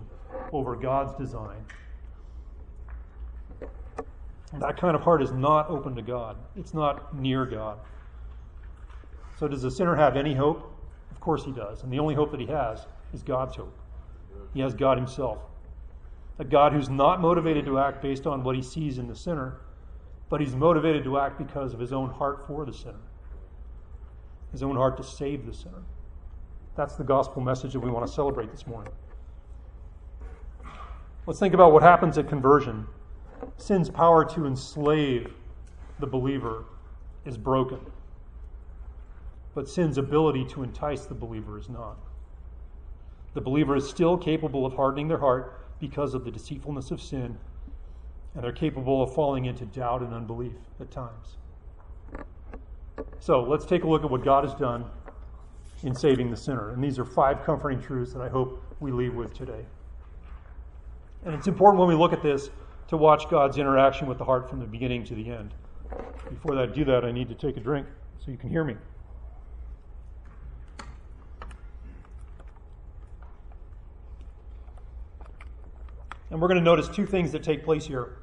over 0.51 0.75
God's 0.75 1.13
design. 1.13 1.63
That 4.53 4.77
kind 4.77 4.95
of 4.95 5.03
heart 5.03 5.21
is 5.21 5.33
not 5.33 5.69
open 5.69 5.95
to 5.95 6.01
God, 6.01 6.37
it's 6.55 6.73
not 6.73 7.15
near 7.15 7.45
God. 7.45 7.77
So, 9.37 9.47
does 9.47 9.61
the 9.61 9.69
sinner 9.69 9.95
have 9.95 10.17
any 10.17 10.33
hope? 10.33 10.73
Of 11.11 11.19
course 11.19 11.43
he 11.43 11.51
does. 11.51 11.83
And 11.83 11.91
the 11.91 11.99
only 11.99 12.15
hope 12.15 12.31
that 12.31 12.39
he 12.39 12.47
has 12.47 12.87
is 13.13 13.21
God's 13.21 13.55
hope. 13.55 13.77
He 14.53 14.61
has 14.61 14.73
God 14.73 14.97
himself. 14.97 15.39
A 16.37 16.43
God 16.43 16.73
who's 16.73 16.89
not 16.89 17.21
motivated 17.21 17.65
to 17.65 17.79
act 17.79 18.01
based 18.01 18.27
on 18.27 18.43
what 18.43 18.55
he 18.55 18.61
sees 18.61 18.97
in 18.97 19.07
the 19.07 19.15
sinner, 19.15 19.61
but 20.29 20.41
he's 20.41 20.55
motivated 20.55 21.03
to 21.05 21.17
act 21.17 21.37
because 21.37 21.73
of 21.73 21.79
his 21.79 21.93
own 21.93 22.09
heart 22.09 22.45
for 22.45 22.65
the 22.65 22.73
sinner, 22.73 22.99
his 24.51 24.61
own 24.61 24.75
heart 24.75 24.97
to 24.97 25.03
save 25.03 25.45
the 25.45 25.53
sinner. 25.53 25.83
That's 26.75 26.95
the 26.95 27.05
gospel 27.05 27.41
message 27.41 27.73
that 27.73 27.79
we 27.79 27.89
want 27.89 28.05
to 28.05 28.11
celebrate 28.11 28.51
this 28.51 28.67
morning. 28.67 28.91
Let's 31.25 31.39
think 31.39 31.53
about 31.53 31.71
what 31.71 31.83
happens 31.83 32.17
at 32.17 32.27
conversion. 32.27 32.87
Sin's 33.57 33.89
power 33.89 34.25
to 34.25 34.45
enslave 34.45 35.33
the 35.99 36.07
believer 36.07 36.65
is 37.23 37.37
broken, 37.37 37.79
but 39.53 39.69
sin's 39.69 39.97
ability 39.97 40.45
to 40.45 40.63
entice 40.63 41.05
the 41.05 41.15
believer 41.15 41.57
is 41.57 41.69
not. 41.69 41.97
The 43.33 43.41
believer 43.41 43.75
is 43.75 43.89
still 43.89 44.17
capable 44.17 44.65
of 44.65 44.73
hardening 44.73 45.07
their 45.07 45.19
heart 45.19 45.64
because 45.79 46.13
of 46.13 46.23
the 46.23 46.31
deceitfulness 46.31 46.91
of 46.91 47.01
sin, 47.01 47.37
and 48.33 48.43
they're 48.43 48.51
capable 48.51 49.01
of 49.01 49.13
falling 49.13 49.45
into 49.45 49.65
doubt 49.65 50.01
and 50.01 50.13
unbelief 50.13 50.53
at 50.79 50.91
times. 50.91 51.37
So 53.19 53.41
let's 53.41 53.65
take 53.65 53.83
a 53.83 53.87
look 53.87 54.03
at 54.03 54.09
what 54.09 54.23
God 54.23 54.43
has 54.43 54.53
done 54.55 54.85
in 55.83 55.95
saving 55.95 56.29
the 56.31 56.37
sinner. 56.37 56.71
And 56.71 56.83
these 56.83 56.99
are 56.99 57.05
five 57.05 57.43
comforting 57.43 57.81
truths 57.81 58.13
that 58.13 58.21
I 58.21 58.29
hope 58.29 58.63
we 58.79 58.91
leave 58.91 59.13
with 59.13 59.33
today. 59.33 59.65
And 61.25 61.33
it's 61.33 61.47
important 61.47 61.79
when 61.79 61.87
we 61.87 61.95
look 61.95 62.13
at 62.13 62.21
this 62.21 62.49
to 62.87 62.97
watch 62.97 63.29
God's 63.29 63.57
interaction 63.57 64.07
with 64.07 64.17
the 64.17 64.25
heart 64.25 64.49
from 64.49 64.59
the 64.59 64.65
beginning 64.65 65.03
to 65.05 65.15
the 65.15 65.29
end. 65.29 65.53
Before 66.29 66.57
I 66.57 66.65
do 66.65 66.85
that, 66.85 67.03
I 67.03 67.11
need 67.11 67.29
to 67.29 67.35
take 67.35 67.57
a 67.57 67.59
drink 67.59 67.87
so 68.23 68.31
you 68.31 68.37
can 68.37 68.49
hear 68.49 68.63
me. 68.63 68.75
And 76.35 76.41
we're 76.41 76.49
going 76.49 76.59
to 76.59 76.65
notice 76.65 76.89
two 76.89 77.05
things 77.05 77.31
that 77.31 77.43
take 77.43 77.63
place 77.63 77.85
here. 77.85 78.17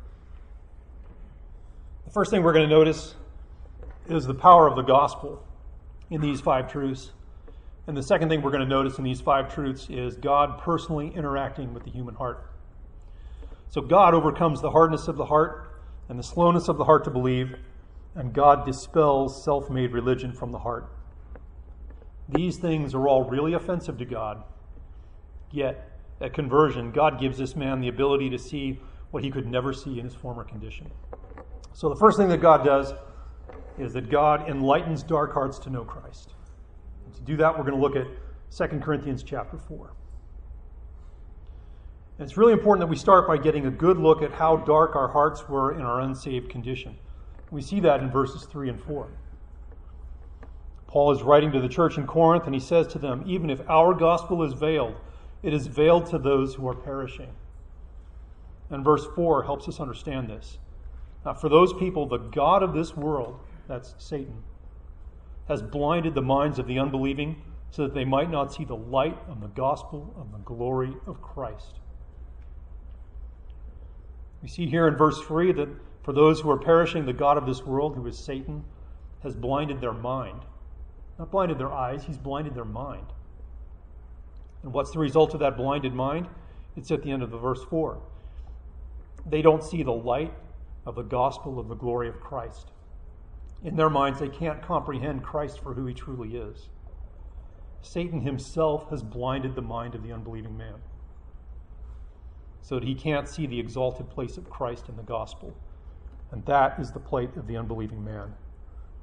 The 2.04 2.10
first 2.10 2.30
thing 2.30 2.42
we're 2.42 2.52
going 2.52 2.68
to 2.68 2.74
notice 2.74 3.14
is 4.06 4.26
the 4.26 4.34
power 4.34 4.68
of 4.68 4.76
the 4.76 4.82
gospel 4.82 5.42
in 6.10 6.20
these 6.20 6.38
five 6.38 6.70
truths. 6.70 7.12
And 7.86 7.96
the 7.96 8.02
second 8.02 8.28
thing 8.28 8.42
we're 8.42 8.50
going 8.50 8.64
to 8.64 8.68
notice 8.68 8.98
in 8.98 9.04
these 9.04 9.22
five 9.22 9.54
truths 9.54 9.86
is 9.88 10.16
God 10.16 10.58
personally 10.58 11.10
interacting 11.14 11.72
with 11.72 11.84
the 11.84 11.90
human 11.90 12.14
heart. 12.14 12.52
So 13.70 13.80
God 13.80 14.12
overcomes 14.12 14.60
the 14.60 14.72
hardness 14.72 15.08
of 15.08 15.16
the 15.16 15.24
heart 15.24 15.80
and 16.10 16.18
the 16.18 16.22
slowness 16.22 16.68
of 16.68 16.76
the 16.76 16.84
heart 16.84 17.04
to 17.04 17.10
believe, 17.10 17.56
and 18.14 18.34
God 18.34 18.66
dispels 18.66 19.42
self 19.42 19.70
made 19.70 19.92
religion 19.92 20.34
from 20.34 20.52
the 20.52 20.58
heart. 20.58 20.92
These 22.28 22.58
things 22.58 22.94
are 22.94 23.08
all 23.08 23.24
really 23.24 23.54
offensive 23.54 23.96
to 23.96 24.04
God. 24.04 24.42
Yet, 25.50 25.91
at 26.20 26.34
conversion, 26.34 26.92
God 26.92 27.20
gives 27.20 27.38
this 27.38 27.56
man 27.56 27.80
the 27.80 27.88
ability 27.88 28.30
to 28.30 28.38
see 28.38 28.80
what 29.10 29.22
he 29.22 29.30
could 29.30 29.46
never 29.46 29.72
see 29.72 29.98
in 29.98 30.04
his 30.04 30.14
former 30.14 30.44
condition. 30.44 30.90
So, 31.74 31.88
the 31.88 31.96
first 31.96 32.16
thing 32.16 32.28
that 32.28 32.40
God 32.40 32.64
does 32.64 32.92
is 33.78 33.92
that 33.94 34.10
God 34.10 34.48
enlightens 34.48 35.02
dark 35.02 35.32
hearts 35.32 35.58
to 35.60 35.70
know 35.70 35.84
Christ. 35.84 36.34
And 37.06 37.14
to 37.14 37.20
do 37.22 37.36
that, 37.38 37.56
we're 37.56 37.64
going 37.64 37.76
to 37.76 37.80
look 37.80 37.96
at 37.96 38.06
2 38.56 38.78
Corinthians 38.80 39.22
chapter 39.22 39.58
4. 39.58 39.92
And 42.18 42.28
it's 42.28 42.36
really 42.36 42.52
important 42.52 42.80
that 42.80 42.90
we 42.90 42.96
start 42.96 43.26
by 43.26 43.38
getting 43.38 43.66
a 43.66 43.70
good 43.70 43.96
look 43.96 44.22
at 44.22 44.32
how 44.32 44.58
dark 44.58 44.94
our 44.94 45.08
hearts 45.08 45.48
were 45.48 45.72
in 45.72 45.80
our 45.80 46.00
unsaved 46.00 46.50
condition. 46.50 46.96
We 47.50 47.62
see 47.62 47.80
that 47.80 48.00
in 48.00 48.10
verses 48.10 48.44
3 48.44 48.68
and 48.68 48.80
4. 48.82 49.08
Paul 50.86 51.12
is 51.12 51.22
writing 51.22 51.52
to 51.52 51.60
the 51.60 51.68
church 51.68 51.96
in 51.96 52.06
Corinth, 52.06 52.44
and 52.44 52.54
he 52.54 52.60
says 52.60 52.86
to 52.88 52.98
them, 52.98 53.24
Even 53.26 53.48
if 53.48 53.60
our 53.68 53.94
gospel 53.94 54.42
is 54.42 54.52
veiled, 54.52 54.94
it 55.42 55.52
is 55.52 55.66
veiled 55.66 56.06
to 56.06 56.18
those 56.18 56.54
who 56.54 56.68
are 56.68 56.74
perishing. 56.74 57.30
And 58.70 58.84
verse 58.84 59.06
4 59.14 59.42
helps 59.44 59.68
us 59.68 59.80
understand 59.80 60.28
this. 60.28 60.58
Now, 61.24 61.34
for 61.34 61.48
those 61.48 61.72
people, 61.72 62.06
the 62.06 62.18
God 62.18 62.62
of 62.62 62.74
this 62.74 62.96
world 62.96 63.38
that's 63.68 63.94
Satan, 63.98 64.42
has 65.48 65.62
blinded 65.62 66.14
the 66.14 66.22
minds 66.22 66.58
of 66.58 66.66
the 66.66 66.78
unbelieving 66.78 67.42
so 67.70 67.82
that 67.82 67.94
they 67.94 68.04
might 68.04 68.30
not 68.30 68.52
see 68.52 68.64
the 68.64 68.76
light 68.76 69.18
of 69.28 69.40
the 69.40 69.48
gospel 69.48 70.14
of 70.18 70.30
the 70.32 70.38
glory 70.38 70.94
of 71.06 71.22
Christ. 71.22 71.80
We 74.42 74.48
see 74.48 74.66
here 74.66 74.88
in 74.88 74.96
verse 74.96 75.20
3 75.20 75.52
that 75.52 75.68
for 76.02 76.12
those 76.12 76.40
who 76.40 76.50
are 76.50 76.58
perishing, 76.58 77.06
the 77.06 77.12
God 77.12 77.38
of 77.38 77.46
this 77.46 77.64
world, 77.64 77.94
who 77.94 78.06
is 78.06 78.18
Satan, 78.18 78.64
has 79.22 79.36
blinded 79.36 79.80
their 79.80 79.92
mind. 79.92 80.40
Not 81.18 81.30
blinded 81.30 81.58
their 81.58 81.72
eyes, 81.72 82.04
he's 82.04 82.18
blinded 82.18 82.54
their 82.54 82.64
mind. 82.64 83.06
And 84.62 84.72
what's 84.72 84.90
the 84.90 84.98
result 84.98 85.34
of 85.34 85.40
that 85.40 85.56
blinded 85.56 85.94
mind? 85.94 86.28
It's 86.76 86.90
at 86.90 87.02
the 87.02 87.10
end 87.10 87.22
of 87.22 87.30
the 87.30 87.38
verse 87.38 87.62
4. 87.64 88.00
They 89.26 89.42
don't 89.42 89.62
see 89.62 89.82
the 89.82 89.92
light 89.92 90.32
of 90.86 90.94
the 90.94 91.02
gospel 91.02 91.58
of 91.58 91.68
the 91.68 91.74
glory 91.74 92.08
of 92.08 92.20
Christ 92.20 92.72
in 93.64 93.76
their 93.76 93.90
minds, 93.90 94.18
they 94.18 94.28
can't 94.28 94.60
comprehend 94.60 95.22
Christ 95.22 95.60
for 95.60 95.74
who 95.74 95.86
he 95.86 95.94
truly 95.94 96.36
is. 96.36 96.68
Satan 97.80 98.20
himself 98.20 98.90
has 98.90 99.02
blinded 99.02 99.54
the 99.54 99.62
mind 99.62 99.94
of 99.94 100.02
the 100.02 100.12
unbelieving 100.12 100.56
man 100.56 100.76
so 102.60 102.76
that 102.76 102.84
he 102.84 102.94
can't 102.94 103.28
see 103.28 103.46
the 103.46 103.58
exalted 103.58 104.08
place 104.08 104.36
of 104.36 104.48
Christ 104.48 104.88
in 104.88 104.96
the 104.96 105.02
gospel. 105.02 105.54
And 106.30 106.44
that 106.46 106.78
is 106.78 106.92
the 106.92 107.00
plight 107.00 107.36
of 107.36 107.46
the 107.46 107.56
unbelieving 107.56 108.04
man. 108.04 108.34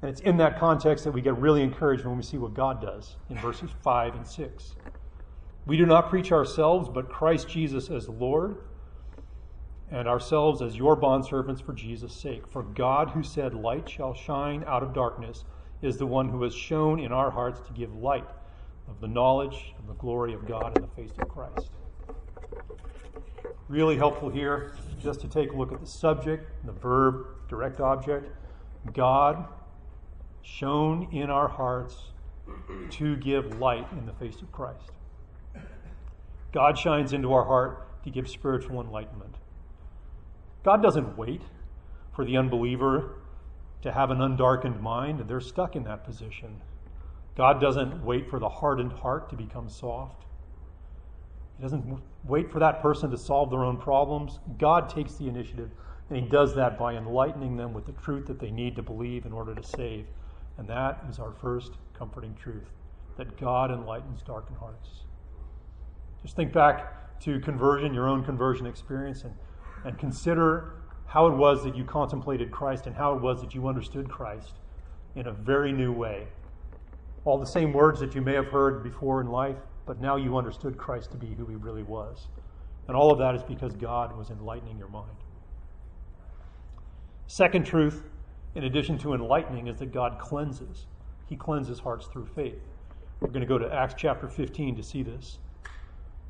And 0.02 0.10
it's 0.10 0.22
in 0.22 0.38
that 0.38 0.58
context 0.58 1.04
that 1.04 1.12
we 1.12 1.20
get 1.20 1.36
really 1.36 1.62
encouraged 1.62 2.04
when 2.04 2.16
we 2.16 2.22
see 2.22 2.38
what 2.38 2.54
God 2.54 2.80
does 2.80 3.16
in 3.28 3.38
verses 3.38 3.70
5 3.82 4.14
and 4.14 4.26
6. 4.26 4.76
We 5.66 5.76
do 5.76 5.86
not 5.86 6.10
preach 6.10 6.32
ourselves, 6.32 6.88
but 6.88 7.08
Christ 7.08 7.48
Jesus 7.48 7.90
as 7.90 8.08
Lord 8.08 8.56
and 9.90 10.06
ourselves 10.06 10.62
as 10.62 10.76
your 10.76 10.96
bondservants 10.96 11.60
for 11.62 11.72
Jesus' 11.72 12.14
sake. 12.14 12.46
For 12.46 12.62
God, 12.62 13.10
who 13.10 13.22
said, 13.22 13.54
Light 13.54 13.88
shall 13.88 14.14
shine 14.14 14.64
out 14.66 14.82
of 14.82 14.94
darkness, 14.94 15.44
is 15.82 15.96
the 15.96 16.06
one 16.06 16.28
who 16.28 16.42
has 16.42 16.54
shone 16.54 17.00
in 17.00 17.12
our 17.12 17.30
hearts 17.30 17.60
to 17.66 17.72
give 17.72 17.94
light 17.94 18.28
of 18.88 19.00
the 19.00 19.08
knowledge 19.08 19.74
of 19.78 19.86
the 19.86 19.94
glory 19.94 20.32
of 20.34 20.46
God 20.46 20.76
in 20.76 20.82
the 20.82 20.88
face 20.88 21.16
of 21.18 21.28
Christ. 21.28 21.70
Really 23.68 23.96
helpful 23.96 24.28
here 24.28 24.74
just 25.00 25.20
to 25.20 25.28
take 25.28 25.52
a 25.52 25.56
look 25.56 25.72
at 25.72 25.80
the 25.80 25.86
subject, 25.86 26.48
the 26.66 26.72
verb, 26.72 27.26
direct 27.48 27.80
object. 27.80 28.28
God 28.92 29.46
shone 30.42 31.08
in 31.12 31.30
our 31.30 31.48
hearts 31.48 31.96
to 32.90 33.16
give 33.16 33.58
light 33.60 33.86
in 33.92 34.06
the 34.06 34.12
face 34.12 34.40
of 34.42 34.50
Christ. 34.50 34.90
God 36.52 36.78
shines 36.78 37.12
into 37.12 37.32
our 37.32 37.44
heart 37.44 38.02
to 38.04 38.10
give 38.10 38.28
spiritual 38.28 38.80
enlightenment. 38.80 39.36
God 40.64 40.82
doesn't 40.82 41.16
wait 41.16 41.42
for 42.14 42.24
the 42.24 42.36
unbeliever 42.36 43.14
to 43.82 43.92
have 43.92 44.10
an 44.10 44.20
undarkened 44.20 44.80
mind, 44.80 45.20
and 45.20 45.28
they're 45.28 45.40
stuck 45.40 45.76
in 45.76 45.84
that 45.84 46.04
position. 46.04 46.60
God 47.36 47.60
doesn't 47.60 48.04
wait 48.04 48.28
for 48.28 48.38
the 48.38 48.48
hardened 48.48 48.92
heart 48.92 49.30
to 49.30 49.36
become 49.36 49.68
soft. 49.68 50.24
He 51.56 51.62
doesn't 51.62 52.00
wait 52.24 52.50
for 52.50 52.58
that 52.58 52.82
person 52.82 53.10
to 53.10 53.16
solve 53.16 53.50
their 53.50 53.64
own 53.64 53.76
problems. 53.76 54.40
God 54.58 54.90
takes 54.90 55.14
the 55.14 55.28
initiative, 55.28 55.70
and 56.08 56.18
He 56.18 56.28
does 56.28 56.54
that 56.56 56.78
by 56.78 56.94
enlightening 56.94 57.56
them 57.56 57.72
with 57.72 57.86
the 57.86 57.92
truth 57.92 58.26
that 58.26 58.40
they 58.40 58.50
need 58.50 58.76
to 58.76 58.82
believe 58.82 59.24
in 59.24 59.32
order 59.32 59.54
to 59.54 59.62
save. 59.62 60.06
And 60.58 60.68
that 60.68 61.02
is 61.08 61.18
our 61.18 61.32
first 61.32 61.72
comforting 61.94 62.34
truth 62.34 62.68
that 63.16 63.38
God 63.38 63.70
enlightens 63.70 64.22
darkened 64.22 64.58
hearts. 64.58 65.04
Just 66.22 66.36
think 66.36 66.52
back 66.52 67.18
to 67.20 67.40
conversion, 67.40 67.94
your 67.94 68.08
own 68.08 68.24
conversion 68.24 68.66
experience, 68.66 69.24
and 69.24 69.34
and 69.84 69.98
consider 69.98 70.74
how 71.06 71.26
it 71.26 71.34
was 71.34 71.64
that 71.64 71.76
you 71.76 71.84
contemplated 71.84 72.50
Christ 72.50 72.86
and 72.86 72.94
how 72.94 73.14
it 73.14 73.20
was 73.20 73.40
that 73.40 73.54
you 73.54 73.66
understood 73.66 74.08
Christ 74.08 74.54
in 75.16 75.26
a 75.26 75.32
very 75.32 75.72
new 75.72 75.92
way. 75.92 76.28
All 77.24 77.38
the 77.38 77.46
same 77.46 77.72
words 77.72 78.00
that 78.00 78.14
you 78.14 78.20
may 78.20 78.34
have 78.34 78.46
heard 78.46 78.82
before 78.82 79.20
in 79.20 79.26
life, 79.26 79.56
but 79.86 80.00
now 80.00 80.16
you 80.16 80.36
understood 80.36 80.78
Christ 80.78 81.10
to 81.12 81.16
be 81.16 81.34
who 81.34 81.46
he 81.46 81.56
really 81.56 81.82
was. 81.82 82.28
And 82.86 82.96
all 82.96 83.10
of 83.10 83.18
that 83.18 83.34
is 83.34 83.42
because 83.42 83.74
God 83.74 84.16
was 84.16 84.30
enlightening 84.30 84.78
your 84.78 84.88
mind. 84.88 85.16
Second 87.26 87.64
truth, 87.64 88.04
in 88.54 88.64
addition 88.64 88.98
to 88.98 89.14
enlightening, 89.14 89.66
is 89.66 89.78
that 89.78 89.92
God 89.92 90.18
cleanses. 90.18 90.86
He 91.28 91.36
cleanses 91.36 91.80
hearts 91.80 92.06
through 92.06 92.26
faith. 92.26 92.60
We're 93.20 93.28
going 93.28 93.42
to 93.42 93.46
go 93.46 93.58
to 93.58 93.72
Acts 93.72 93.94
chapter 93.96 94.28
15 94.28 94.76
to 94.76 94.82
see 94.82 95.02
this. 95.02 95.38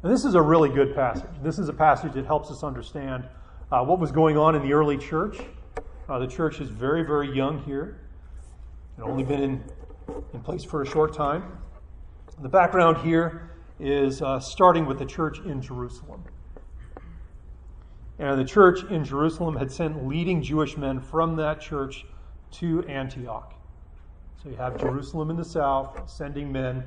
And 0.02 0.10
this 0.10 0.24
is 0.24 0.34
a 0.34 0.40
really 0.40 0.70
good 0.70 0.94
passage. 0.94 1.28
This 1.42 1.58
is 1.58 1.68
a 1.68 1.74
passage 1.74 2.14
that 2.14 2.24
helps 2.24 2.50
us 2.50 2.64
understand 2.64 3.24
uh, 3.70 3.84
what 3.84 3.98
was 3.98 4.10
going 4.10 4.38
on 4.38 4.54
in 4.54 4.62
the 4.62 4.72
early 4.72 4.96
church. 4.96 5.36
Uh, 6.08 6.18
the 6.18 6.26
church 6.26 6.58
is 6.60 6.70
very, 6.70 7.02
very 7.02 7.30
young 7.30 7.62
here, 7.64 8.00
and 8.96 9.04
only 9.04 9.22
been 9.22 9.42
in, 9.42 9.64
in 10.32 10.40
place 10.40 10.64
for 10.64 10.80
a 10.80 10.86
short 10.86 11.12
time. 11.12 11.58
The 12.40 12.48
background 12.48 12.96
here 13.06 13.50
is 13.78 14.22
uh, 14.22 14.40
starting 14.40 14.86
with 14.86 14.98
the 14.98 15.04
church 15.04 15.38
in 15.40 15.60
Jerusalem. 15.60 16.24
And 18.18 18.40
the 18.40 18.44
church 18.44 18.82
in 18.90 19.04
Jerusalem 19.04 19.54
had 19.54 19.70
sent 19.70 20.06
leading 20.06 20.42
Jewish 20.42 20.78
men 20.78 21.00
from 21.00 21.36
that 21.36 21.60
church 21.60 22.06
to 22.52 22.82
Antioch. 22.86 23.54
So 24.42 24.48
you 24.48 24.56
have 24.56 24.80
Jerusalem 24.80 25.28
in 25.28 25.36
the 25.36 25.44
south 25.44 26.08
sending 26.08 26.50
men 26.50 26.84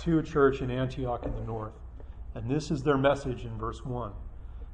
to 0.00 0.18
a 0.18 0.22
church 0.22 0.62
in 0.62 0.70
Antioch 0.72 1.24
in 1.24 1.32
the 1.32 1.42
north. 1.42 1.72
And 2.36 2.50
this 2.50 2.70
is 2.70 2.82
their 2.82 2.98
message 2.98 3.46
in 3.46 3.56
verse 3.56 3.82
1 3.82 4.12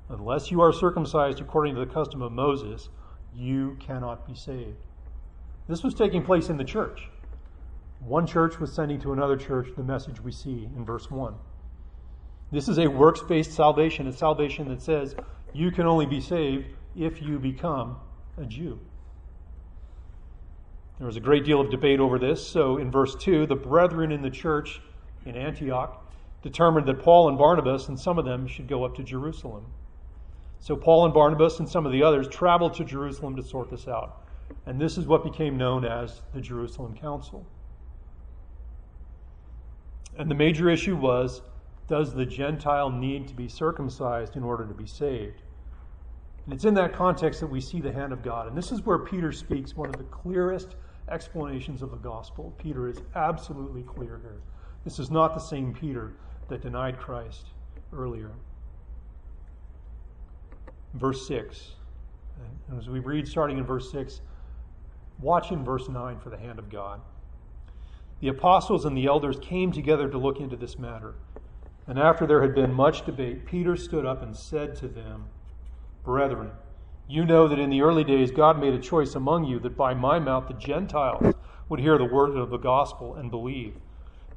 Unless 0.09 0.51
you 0.51 0.61
are 0.61 0.72
circumcised 0.72 1.40
according 1.40 1.77
to 1.77 1.81
the 1.81 1.92
custom 1.92 2.20
of 2.20 2.33
Moses, 2.33 2.88
you 3.33 3.77
cannot 3.79 4.27
be 4.27 4.35
saved. 4.35 4.85
This 5.68 5.85
was 5.85 5.94
taking 5.94 6.25
place 6.25 6.48
in 6.48 6.57
the 6.57 6.64
church. 6.64 7.09
One 8.01 8.27
church 8.27 8.59
was 8.59 8.72
sending 8.72 9.01
to 9.03 9.12
another 9.12 9.37
church 9.37 9.68
the 9.77 9.85
message 9.85 10.20
we 10.20 10.33
see 10.33 10.68
in 10.77 10.85
verse 10.85 11.09
1. 11.09 11.35
This 12.51 12.68
is 12.68 12.79
a 12.79 12.88
works 12.88 13.22
based 13.22 13.53
salvation, 13.53 14.09
a 14.09 14.12
salvation 14.12 14.68
that 14.68 14.83
says 14.83 15.14
You 15.55 15.70
can 15.70 15.87
only 15.87 16.07
be 16.07 16.20
saved 16.20 16.66
if 16.96 17.22
you 17.22 17.38
become 17.38 17.96
a 18.37 18.44
Jew. 18.44 18.81
There 20.98 21.07
was 21.07 21.16
a 21.16 21.20
great 21.20 21.44
deal 21.44 21.61
of 21.61 21.70
debate 21.70 22.01
over 22.01 22.18
this. 22.18 22.44
So 22.44 22.79
in 22.79 22.90
verse 22.90 23.14
2, 23.14 23.46
the 23.46 23.55
brethren 23.55 24.11
in 24.11 24.20
the 24.20 24.31
church 24.31 24.81
in 25.25 25.37
Antioch 25.37 26.01
determined 26.42 26.87
that 26.88 27.00
Paul 27.00 27.28
and 27.28 27.38
Barnabas 27.38 27.88
and 27.88 27.98
some 27.98 28.18
of 28.18 28.24
them 28.24 28.46
should 28.46 28.68
go 28.68 28.85
up 28.85 28.94
to 28.96 29.02
Jerusalem. 29.02 29.64
So 30.61 30.76
Paul 30.76 31.05
and 31.05 31.14
Barnabas 31.14 31.59
and 31.59 31.68
some 31.68 31.87
of 31.87 31.92
the 31.92 32.02
others 32.02 32.28
traveled 32.28 32.74
to 32.74 32.85
Jerusalem 32.85 33.37
to 33.37 33.42
sort 33.42 33.70
this 33.70 33.88
out. 33.88 34.24
And 34.66 34.81
this 34.81 34.98
is 34.98 35.07
what 35.07 35.24
became 35.24 35.57
known 35.57 35.85
as 35.85 36.22
the 36.35 36.40
Jerusalem 36.40 36.96
Council. 36.96 37.46
And 40.18 40.31
the 40.31 40.35
major 40.35 40.68
issue 40.68 40.96
was 40.96 41.42
does 41.88 42.14
the 42.14 42.24
Gentile 42.24 42.90
need 42.90 43.28
to 43.28 43.35
be 43.35 43.48
circumcised 43.48 44.37
in 44.37 44.42
order 44.42 44.66
to 44.66 44.74
be 44.74 44.87
saved? 44.87 45.42
And 46.44 46.55
it's 46.55 46.64
in 46.64 46.74
that 46.74 46.92
context 46.92 47.40
that 47.40 47.48
we 47.48 47.61
see 47.61 47.81
the 47.81 47.92
hand 47.92 48.12
of 48.12 48.22
God. 48.22 48.48
And 48.48 48.57
this 48.57 48.72
is 48.72 48.85
where 48.87 48.98
Peter 48.98 49.33
speaks 49.33 49.76
one 49.76 49.88
of 49.88 49.96
the 49.96 50.05
clearest 50.05 50.76
explanations 51.09 51.83
of 51.83 51.90
the 51.90 51.96
gospel. 51.96 52.55
Peter 52.59 52.88
is 52.88 52.98
absolutely 53.14 53.83
clear 53.83 54.20
here. 54.22 54.40
This 54.85 54.98
is 54.98 55.11
not 55.11 55.35
the 55.35 55.40
same 55.40 55.74
Peter 55.74 56.12
that 56.52 56.60
denied 56.60 56.98
Christ 56.98 57.46
earlier. 57.94 58.30
Verse 60.92 61.26
6. 61.26 61.72
And 62.68 62.78
as 62.78 62.90
we 62.90 62.98
read 62.98 63.26
starting 63.26 63.56
in 63.56 63.64
verse 63.64 63.90
6, 63.90 64.20
watch 65.18 65.50
in 65.50 65.64
verse 65.64 65.88
9 65.88 66.18
for 66.18 66.28
the 66.28 66.36
hand 66.36 66.58
of 66.58 66.68
God. 66.68 67.00
The 68.20 68.28
apostles 68.28 68.84
and 68.84 68.94
the 68.94 69.06
elders 69.06 69.38
came 69.40 69.72
together 69.72 70.10
to 70.10 70.18
look 70.18 70.40
into 70.40 70.56
this 70.56 70.78
matter. 70.78 71.14
And 71.86 71.98
after 71.98 72.26
there 72.26 72.42
had 72.42 72.54
been 72.54 72.72
much 72.72 73.06
debate, 73.06 73.46
Peter 73.46 73.74
stood 73.74 74.04
up 74.04 74.22
and 74.22 74.36
said 74.36 74.76
to 74.76 74.88
them, 74.88 75.24
Brethren, 76.04 76.50
you 77.08 77.24
know 77.24 77.48
that 77.48 77.58
in 77.58 77.70
the 77.70 77.80
early 77.80 78.04
days 78.04 78.30
God 78.30 78.60
made 78.60 78.74
a 78.74 78.78
choice 78.78 79.14
among 79.14 79.44
you 79.44 79.58
that 79.60 79.76
by 79.76 79.94
my 79.94 80.18
mouth 80.18 80.48
the 80.48 80.54
Gentiles 80.54 81.34
would 81.70 81.80
hear 81.80 81.96
the 81.96 82.04
word 82.04 82.36
of 82.36 82.50
the 82.50 82.58
gospel 82.58 83.14
and 83.14 83.30
believe. 83.30 83.74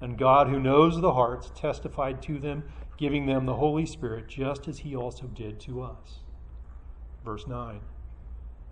And 0.01 0.17
God, 0.17 0.47
who 0.47 0.60
knows 0.60 0.99
the 0.99 1.13
hearts, 1.13 1.51
testified 1.55 2.21
to 2.23 2.39
them, 2.39 2.63
giving 2.97 3.25
them 3.25 3.45
the 3.45 3.55
Holy 3.55 3.86
Spirit, 3.86 4.27
just 4.27 4.67
as 4.67 4.79
he 4.79 4.95
also 4.95 5.27
did 5.27 5.60
to 5.62 5.81
us. 5.81 6.19
Verse 7.23 7.47
9. 7.47 7.79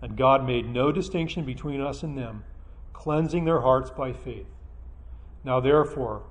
And 0.02 0.16
God 0.16 0.46
made 0.46 0.68
no 0.68 0.92
distinction 0.92 1.44
between 1.44 1.80
us 1.80 2.02
and 2.02 2.16
them, 2.16 2.44
cleansing 2.92 3.44
their 3.44 3.60
hearts 3.60 3.90
by 3.90 4.12
faith. 4.12 4.46
Now, 5.44 5.60
therefore, 5.60 6.24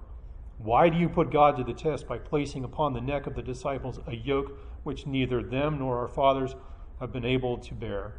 why 0.58 0.90
do 0.90 0.98
you 0.98 1.10
put 1.10 1.32
God 1.32 1.58
to 1.58 1.64
the 1.64 1.74
test 1.74 2.08
by 2.08 2.18
placing 2.18 2.64
upon 2.64 2.94
the 2.94 3.02
neck 3.02 3.28
of 3.28 3.36
the 3.36 3.42
disciples 3.42 4.00
a 4.08 4.16
yoke 4.16 4.58
which 4.84 5.08
neither 5.08 5.42
them 5.42 5.80
nor 5.80 6.00
our 6.00 6.08
fathers 6.08 6.56
have 7.00 7.12
been 7.12 7.26
able 7.26 7.58
to 7.58 7.74
bear? 7.74 8.14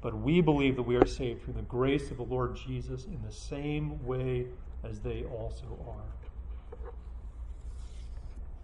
But 0.00 0.16
we 0.16 0.40
believe 0.40 0.76
that 0.76 0.84
we 0.84 0.96
are 0.96 1.06
saved 1.06 1.42
through 1.42 1.54
the 1.54 1.62
grace 1.62 2.10
of 2.10 2.16
the 2.16 2.22
Lord 2.22 2.56
Jesus 2.56 3.04
in 3.04 3.20
the 3.22 3.32
same 3.32 4.04
way 4.06 4.46
as 4.84 5.00
they 5.00 5.24
also 5.24 5.64
are. 5.88 6.18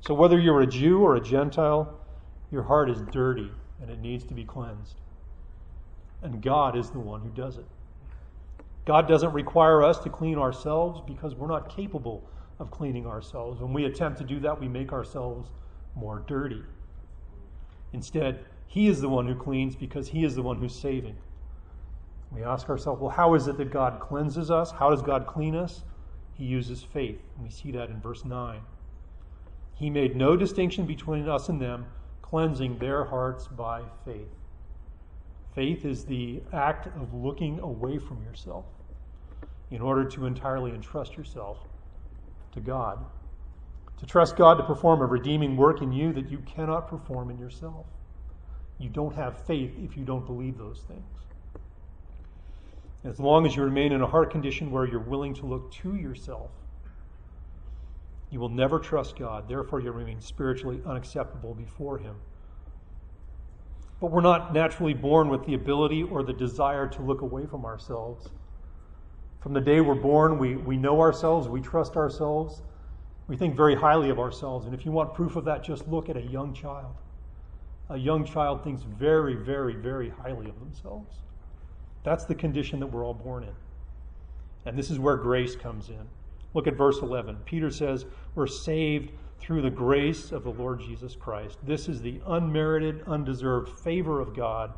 So, 0.00 0.14
whether 0.14 0.38
you're 0.38 0.60
a 0.60 0.66
Jew 0.66 1.00
or 1.00 1.16
a 1.16 1.20
Gentile, 1.20 1.98
your 2.50 2.62
heart 2.62 2.90
is 2.90 3.00
dirty 3.10 3.50
and 3.80 3.90
it 3.90 4.00
needs 4.00 4.24
to 4.26 4.34
be 4.34 4.44
cleansed. 4.44 5.00
And 6.22 6.42
God 6.42 6.76
is 6.76 6.90
the 6.90 7.00
one 7.00 7.20
who 7.20 7.30
does 7.30 7.56
it. 7.56 7.66
God 8.84 9.08
doesn't 9.08 9.32
require 9.32 9.82
us 9.82 9.98
to 10.00 10.10
clean 10.10 10.38
ourselves 10.38 11.00
because 11.06 11.34
we're 11.34 11.48
not 11.48 11.74
capable 11.74 12.28
of 12.58 12.70
cleaning 12.70 13.06
ourselves. 13.06 13.60
When 13.60 13.72
we 13.72 13.86
attempt 13.86 14.18
to 14.18 14.24
do 14.24 14.40
that, 14.40 14.60
we 14.60 14.68
make 14.68 14.92
ourselves 14.92 15.48
more 15.94 16.22
dirty. 16.26 16.62
Instead, 17.92 18.44
He 18.66 18.88
is 18.88 19.00
the 19.00 19.08
one 19.08 19.26
who 19.26 19.34
cleans 19.34 19.74
because 19.74 20.08
He 20.08 20.24
is 20.24 20.34
the 20.34 20.42
one 20.42 20.58
who's 20.58 20.74
saving. 20.74 21.16
We 22.30 22.42
ask 22.42 22.68
ourselves, 22.68 23.00
well, 23.00 23.10
how 23.10 23.34
is 23.34 23.46
it 23.46 23.56
that 23.58 23.70
God 23.70 24.00
cleanses 24.00 24.50
us? 24.50 24.72
How 24.72 24.90
does 24.90 25.02
God 25.02 25.26
clean 25.26 25.54
us? 25.54 25.84
He 26.36 26.44
uses 26.44 26.82
faith. 26.82 27.20
And 27.34 27.44
we 27.44 27.50
see 27.50 27.70
that 27.72 27.90
in 27.90 28.00
verse 28.00 28.24
9. 28.24 28.60
He 29.74 29.90
made 29.90 30.16
no 30.16 30.36
distinction 30.36 30.86
between 30.86 31.28
us 31.28 31.48
and 31.48 31.60
them, 31.60 31.86
cleansing 32.22 32.78
their 32.78 33.04
hearts 33.04 33.46
by 33.46 33.82
faith. 34.04 34.28
Faith 35.54 35.84
is 35.84 36.04
the 36.04 36.42
act 36.52 36.86
of 36.86 37.14
looking 37.14 37.60
away 37.60 37.98
from 37.98 38.22
yourself 38.24 38.64
in 39.70 39.80
order 39.80 40.04
to 40.04 40.26
entirely 40.26 40.72
entrust 40.72 41.16
yourself 41.16 41.58
to 42.52 42.60
God. 42.60 43.04
To 43.98 44.06
trust 44.06 44.36
God 44.36 44.56
to 44.56 44.64
perform 44.64 45.00
a 45.00 45.06
redeeming 45.06 45.56
work 45.56 45.80
in 45.80 45.92
you 45.92 46.12
that 46.12 46.30
you 46.30 46.38
cannot 46.38 46.88
perform 46.88 47.30
in 47.30 47.38
yourself. 47.38 47.86
You 48.78 48.88
don't 48.88 49.14
have 49.14 49.44
faith 49.46 49.72
if 49.82 49.96
you 49.96 50.04
don't 50.04 50.26
believe 50.26 50.58
those 50.58 50.82
things. 50.88 51.02
As 53.04 53.20
long 53.20 53.46
as 53.46 53.54
you 53.54 53.62
remain 53.62 53.92
in 53.92 54.00
a 54.00 54.06
heart 54.06 54.30
condition 54.30 54.70
where 54.70 54.86
you're 54.86 54.98
willing 54.98 55.34
to 55.34 55.46
look 55.46 55.70
to 55.72 55.94
yourself, 55.94 56.50
you 58.30 58.40
will 58.40 58.48
never 58.48 58.78
trust 58.78 59.16
God. 59.16 59.48
Therefore, 59.48 59.80
you 59.80 59.92
remain 59.92 60.20
spiritually 60.20 60.80
unacceptable 60.86 61.54
before 61.54 61.98
Him. 61.98 62.16
But 64.00 64.10
we're 64.10 64.22
not 64.22 64.52
naturally 64.52 64.94
born 64.94 65.28
with 65.28 65.44
the 65.44 65.54
ability 65.54 66.02
or 66.02 66.22
the 66.22 66.32
desire 66.32 66.88
to 66.88 67.02
look 67.02 67.20
away 67.20 67.46
from 67.46 67.64
ourselves. 67.64 68.30
From 69.40 69.52
the 69.52 69.60
day 69.60 69.82
we're 69.82 69.94
born, 69.94 70.38
we, 70.38 70.56
we 70.56 70.76
know 70.76 71.00
ourselves, 71.00 71.46
we 71.46 71.60
trust 71.60 71.96
ourselves, 71.96 72.62
we 73.28 73.36
think 73.36 73.54
very 73.54 73.74
highly 73.74 74.10
of 74.10 74.18
ourselves. 74.18 74.66
And 74.66 74.74
if 74.74 74.84
you 74.84 74.92
want 74.92 75.14
proof 75.14 75.36
of 75.36 75.44
that, 75.44 75.62
just 75.62 75.86
look 75.88 76.08
at 76.08 76.16
a 76.16 76.22
young 76.22 76.54
child. 76.54 76.94
A 77.90 77.96
young 77.96 78.24
child 78.24 78.64
thinks 78.64 78.82
very, 78.82 79.34
very, 79.34 79.74
very 79.74 80.08
highly 80.08 80.48
of 80.48 80.58
themselves. 80.58 81.16
That's 82.04 82.24
the 82.24 82.34
condition 82.34 82.78
that 82.80 82.86
we're 82.86 83.04
all 83.04 83.14
born 83.14 83.42
in. 83.42 83.54
And 84.66 84.78
this 84.78 84.90
is 84.90 84.98
where 84.98 85.16
grace 85.16 85.56
comes 85.56 85.88
in. 85.88 86.06
Look 86.54 86.66
at 86.66 86.76
verse 86.76 86.98
11. 86.98 87.38
Peter 87.44 87.70
says, 87.70 88.06
We're 88.34 88.46
saved 88.46 89.10
through 89.40 89.62
the 89.62 89.70
grace 89.70 90.30
of 90.30 90.44
the 90.44 90.52
Lord 90.52 90.80
Jesus 90.80 91.16
Christ. 91.16 91.58
This 91.62 91.88
is 91.88 92.00
the 92.00 92.20
unmerited, 92.26 93.02
undeserved 93.06 93.78
favor 93.80 94.20
of 94.20 94.34
God. 94.34 94.72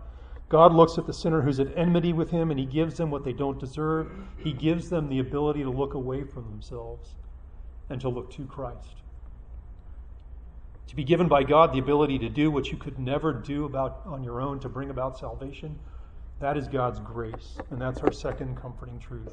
God 0.49 0.73
looks 0.73 0.97
at 0.97 1.07
the 1.07 1.13
sinner 1.13 1.43
who's 1.43 1.61
at 1.61 1.77
enmity 1.77 2.13
with 2.13 2.31
him 2.31 2.51
and 2.51 2.59
he 2.59 2.67
gives 2.67 2.97
them 2.97 3.11
what 3.11 3.25
they 3.25 3.33
don't 3.33 3.59
deserve. 3.59 4.11
He 4.39 4.53
gives 4.53 4.89
them 4.89 5.09
the 5.09 5.19
ability 5.19 5.63
to 5.65 5.71
look 5.71 5.95
away 5.95 6.25
from 6.25 6.45
themselves 6.45 7.15
and 7.91 8.01
to 8.01 8.09
look 8.09 8.31
to 8.33 8.47
Christ. 8.47 9.03
To 10.87 10.97
be 10.97 11.03
given 11.03 11.27
by 11.27 11.43
God 11.43 11.73
the 11.73 11.81
ability 11.81 12.19
to 12.21 12.29
do 12.29 12.51
what 12.51 12.71
you 12.71 12.77
could 12.77 12.99
never 12.99 13.33
do 13.33 13.65
about 13.65 14.03
on 14.07 14.23
your 14.23 14.41
own 14.41 14.61
to 14.61 14.69
bring 14.69 14.91
about 14.91 15.19
salvation, 15.19 15.79
that 16.41 16.57
is 16.57 16.69
God's 16.69 17.01
grace. 17.01 17.59
And 17.71 17.81
that's 17.81 18.01
our 18.01 18.13
second 18.13 18.61
comforting 18.61 18.99
truth 18.99 19.33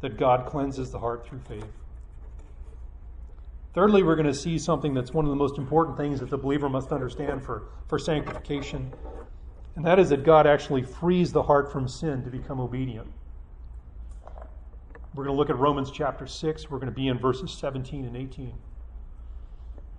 that 0.00 0.16
God 0.16 0.46
cleanses 0.46 0.90
the 0.90 0.98
heart 0.98 1.26
through 1.26 1.40
faith. 1.40 1.72
Thirdly, 3.72 4.02
we're 4.02 4.16
going 4.16 4.26
to 4.26 4.34
see 4.34 4.58
something 4.58 4.94
that's 4.94 5.12
one 5.12 5.24
of 5.24 5.30
the 5.30 5.36
most 5.36 5.58
important 5.58 5.96
things 5.96 6.18
that 6.20 6.30
the 6.30 6.38
believer 6.38 6.68
must 6.68 6.90
understand 6.90 7.44
for, 7.44 7.64
for 7.86 7.98
sanctification, 7.98 8.92
and 9.76 9.84
that 9.84 9.98
is 9.98 10.08
that 10.08 10.24
God 10.24 10.46
actually 10.46 10.82
frees 10.82 11.32
the 11.32 11.42
heart 11.42 11.70
from 11.70 11.86
sin 11.86 12.24
to 12.24 12.30
become 12.30 12.58
obedient. 12.58 13.06
We're 15.14 15.24
going 15.24 15.34
to 15.34 15.38
look 15.38 15.50
at 15.50 15.58
Romans 15.58 15.90
chapter 15.90 16.26
6. 16.26 16.70
We're 16.70 16.78
going 16.78 16.90
to 16.90 16.94
be 16.94 17.08
in 17.08 17.18
verses 17.18 17.52
17 17.52 18.04
and 18.04 18.16
18. 18.16 18.54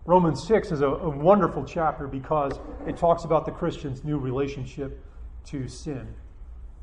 Romans 0.05 0.43
6 0.45 0.71
is 0.71 0.81
a, 0.81 0.87
a 0.87 1.09
wonderful 1.09 1.63
chapter 1.63 2.07
because 2.07 2.59
it 2.87 2.97
talks 2.97 3.23
about 3.23 3.45
the 3.45 3.51
Christian's 3.51 4.03
new 4.03 4.17
relationship 4.17 5.03
to 5.45 5.67
sin. 5.67 6.13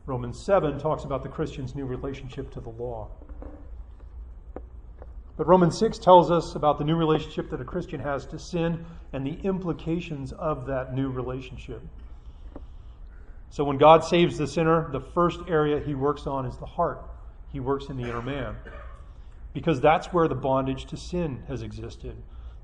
Romans 0.09 0.43
7 0.43 0.79
talks 0.79 1.05
about 1.05 1.23
the 1.23 1.29
Christian's 1.29 1.75
new 1.75 1.85
relationship 1.85 2.51
to 2.53 2.61
the 2.61 2.71
law. 2.71 3.09
But 5.37 5.47
Romans 5.47 5.79
6 5.79 5.99
tells 5.99 6.31
us 6.31 6.55
about 6.55 6.79
the 6.79 6.85
new 6.85 6.97
relationship 6.97 7.51
that 7.51 7.61
a 7.61 7.65
Christian 7.65 8.01
has 8.01 8.25
to 8.27 8.39
sin 8.39 8.87
and 9.13 9.25
the 9.25 9.39
implications 9.47 10.33
of 10.33 10.67
that 10.67 10.95
new 10.95 11.11
relationship. 11.11 11.83
So 13.51 13.65
when 13.65 13.77
God 13.77 14.03
saves 14.03 14.39
the 14.39 14.47
sinner, 14.47 14.89
the 14.91 15.01
first 15.01 15.41
area 15.47 15.79
he 15.79 15.95
works 15.95 16.27
on 16.27 16.47
is 16.47 16.57
the 16.57 16.67
heart. 16.67 17.03
He 17.53 17.61
works 17.61 17.87
in 17.91 17.99
the 17.99 18.05
inner 18.05 18.23
man. 18.23 18.57
Because 19.53 19.79
that's 19.79 20.07
where 20.09 20.27
the 20.27 20.35
bondage 20.35 20.87
to 20.87 20.97
sin 20.97 21.43
has 21.49 21.61
existed. 21.61 22.17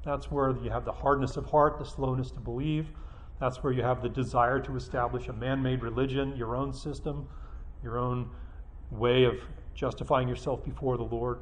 That's 0.03 0.31
where 0.31 0.57
you 0.63 0.71
have 0.71 0.87
the 0.87 0.93
hardness 0.93 1.37
of 1.37 1.47
heart, 1.47 1.79
the 1.79 1.85
slowness 1.85 2.31
to 2.33 2.41
believe. 2.41 2.89
That's 3.41 3.63
where 3.63 3.73
you 3.73 3.83
have 3.83 4.03
the 4.03 4.09
desire 4.09 4.61
to 4.61 4.77
establish 4.77 5.29
a 5.29 5.33
man 5.33 5.63
made 5.63 5.83
religion, 5.83 6.37
your 6.37 6.57
own 6.57 6.73
system, 6.73 7.29
your 7.83 7.99
own 7.99 8.31
way 8.91 9.25
of 9.25 9.41
justifying 9.75 10.29
yourself 10.29 10.65
before 10.65 10.97
the 10.97 11.05
Lord. 11.05 11.41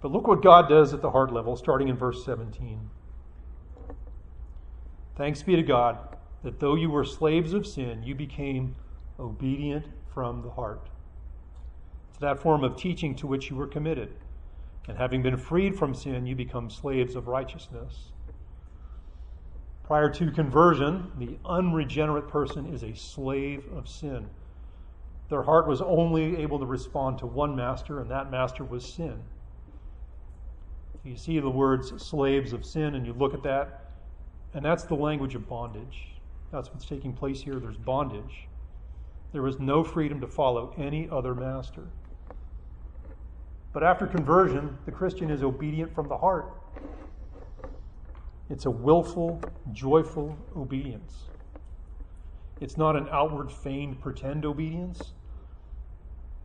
But 0.00 0.12
look 0.12 0.26
what 0.26 0.42
God 0.42 0.68
does 0.68 0.92
at 0.92 1.02
the 1.02 1.10
heart 1.10 1.32
level, 1.32 1.56
starting 1.56 1.88
in 1.88 1.96
verse 1.96 2.24
17. 2.24 2.90
Thanks 5.16 5.42
be 5.42 5.56
to 5.56 5.62
God 5.62 6.16
that 6.44 6.60
though 6.60 6.76
you 6.76 6.90
were 6.90 7.04
slaves 7.04 7.52
of 7.52 7.66
sin, 7.66 8.02
you 8.04 8.14
became 8.14 8.76
obedient 9.18 9.86
from 10.14 10.42
the 10.42 10.50
heart. 10.50 10.86
To 12.14 12.20
that 12.20 12.38
form 12.38 12.62
of 12.62 12.76
teaching 12.76 13.14
to 13.16 13.26
which 13.26 13.50
you 13.50 13.56
were 13.56 13.66
committed. 13.66 14.14
And 14.86 14.96
having 14.96 15.22
been 15.22 15.36
freed 15.36 15.76
from 15.76 15.94
sin, 15.94 16.26
you 16.26 16.34
become 16.34 16.70
slaves 16.70 17.14
of 17.14 17.26
righteousness. 17.26 18.12
Prior 19.88 20.10
to 20.10 20.30
conversion, 20.30 21.10
the 21.18 21.38
unregenerate 21.46 22.28
person 22.28 22.66
is 22.74 22.82
a 22.82 22.94
slave 22.94 23.64
of 23.74 23.88
sin. 23.88 24.28
Their 25.30 25.42
heart 25.42 25.66
was 25.66 25.80
only 25.80 26.36
able 26.36 26.58
to 26.58 26.66
respond 26.66 27.16
to 27.20 27.26
one 27.26 27.56
master, 27.56 27.98
and 27.98 28.10
that 28.10 28.30
master 28.30 28.64
was 28.64 28.84
sin. 28.84 29.18
You 31.04 31.16
see 31.16 31.40
the 31.40 31.48
words 31.48 31.90
slaves 32.04 32.52
of 32.52 32.66
sin, 32.66 32.96
and 32.96 33.06
you 33.06 33.14
look 33.14 33.32
at 33.32 33.42
that, 33.44 33.92
and 34.52 34.62
that's 34.62 34.84
the 34.84 34.94
language 34.94 35.34
of 35.34 35.48
bondage. 35.48 36.08
That's 36.52 36.68
what's 36.68 36.84
taking 36.84 37.14
place 37.14 37.40
here. 37.40 37.54
There's 37.54 37.78
bondage. 37.78 38.46
There 39.32 39.40
was 39.42 39.58
no 39.58 39.84
freedom 39.84 40.20
to 40.20 40.26
follow 40.26 40.74
any 40.76 41.08
other 41.10 41.34
master. 41.34 41.84
But 43.72 43.84
after 43.84 44.06
conversion, 44.06 44.76
the 44.84 44.92
Christian 44.92 45.30
is 45.30 45.42
obedient 45.42 45.94
from 45.94 46.08
the 46.08 46.18
heart. 46.18 46.52
It's 48.50 48.64
a 48.64 48.70
willful, 48.70 49.42
joyful 49.72 50.36
obedience. 50.56 51.24
It's 52.60 52.76
not 52.76 52.96
an 52.96 53.06
outward, 53.10 53.52
feigned, 53.52 54.00
pretend 54.00 54.44
obedience, 54.44 55.12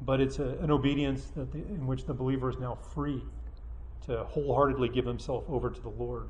but 0.01 0.19
it's 0.19 0.39
a, 0.39 0.57
an 0.59 0.69
obedience 0.69 1.31
the, 1.35 1.41
in 1.53 1.87
which 1.87 2.05
the 2.05 2.13
believer 2.13 2.49
is 2.49 2.59
now 2.59 2.75
free 2.75 3.23
to 4.05 4.23
wholeheartedly 4.25 4.89
give 4.89 5.05
himself 5.05 5.45
over 5.47 5.69
to 5.69 5.81
the 5.81 5.89
Lord. 5.89 6.29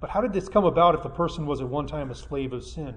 But 0.00 0.10
how 0.10 0.20
did 0.20 0.32
this 0.32 0.48
come 0.48 0.64
about 0.64 0.94
if 0.94 1.02
the 1.02 1.08
person 1.08 1.46
was 1.46 1.60
at 1.60 1.68
one 1.68 1.86
time 1.86 2.10
a 2.10 2.14
slave 2.14 2.52
of 2.52 2.64
sin? 2.64 2.94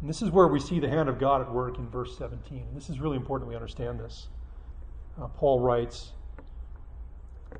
And 0.00 0.08
this 0.08 0.20
is 0.20 0.30
where 0.30 0.48
we 0.48 0.58
see 0.58 0.80
the 0.80 0.88
hand 0.88 1.08
of 1.08 1.18
God 1.18 1.40
at 1.42 1.52
work 1.52 1.78
in 1.78 1.88
verse 1.88 2.18
17. 2.18 2.58
And 2.58 2.76
this 2.76 2.90
is 2.90 3.00
really 3.00 3.16
important 3.16 3.48
we 3.48 3.54
understand 3.54 4.00
this. 4.00 4.28
Uh, 5.20 5.28
Paul 5.28 5.60
writes, 5.60 6.12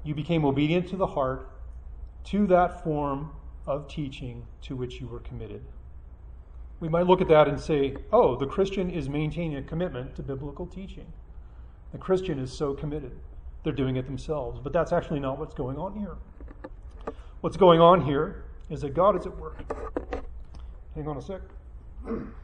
You 0.05 0.15
became 0.15 0.45
obedient 0.45 0.89
to 0.89 0.97
the 0.97 1.07
heart 1.07 1.51
to 2.25 2.47
that 2.47 2.83
form 2.85 3.31
of 3.67 3.89
teaching 3.89 4.47
to 4.63 4.77
which 4.77 5.01
you 5.01 5.07
were 5.07 5.21
committed. 5.21 5.63
We 6.81 6.89
might 6.89 7.07
look 7.07 7.21
at 7.21 7.29
that 7.29 7.47
and 7.47 7.61
say, 7.61 7.97
oh, 8.13 8.37
the 8.37 8.47
Christian 8.47 8.91
is 8.91 9.09
maintaining 9.09 9.59
a 9.59 9.63
commitment 9.63 10.17
to 10.17 10.23
biblical 10.23 10.67
teaching. 10.67 11.13
The 11.93 11.99
Christian 11.99 12.39
is 12.39 12.53
so 12.53 12.73
committed. 12.73 13.13
They're 13.63 13.73
doing 13.73 13.97
it 13.97 14.07
themselves. 14.07 14.61
But 14.61 14.73
that's 14.73 14.93
actually 14.93 15.21
not 15.21 15.39
what's 15.39 15.55
going 15.55 15.77
on 15.77 15.95
here. 15.95 16.17
What's 17.43 17.57
going 17.57 17.81
on 17.81 18.05
here 18.05 18.45
is 18.71 18.81
that 18.81 18.95
God 18.95 19.19
is 19.19 19.27
at 19.27 19.37
work. 19.37 19.59
Hang 20.95 21.07
on 21.07 21.17
a 21.17 21.23
sec. 21.23 21.41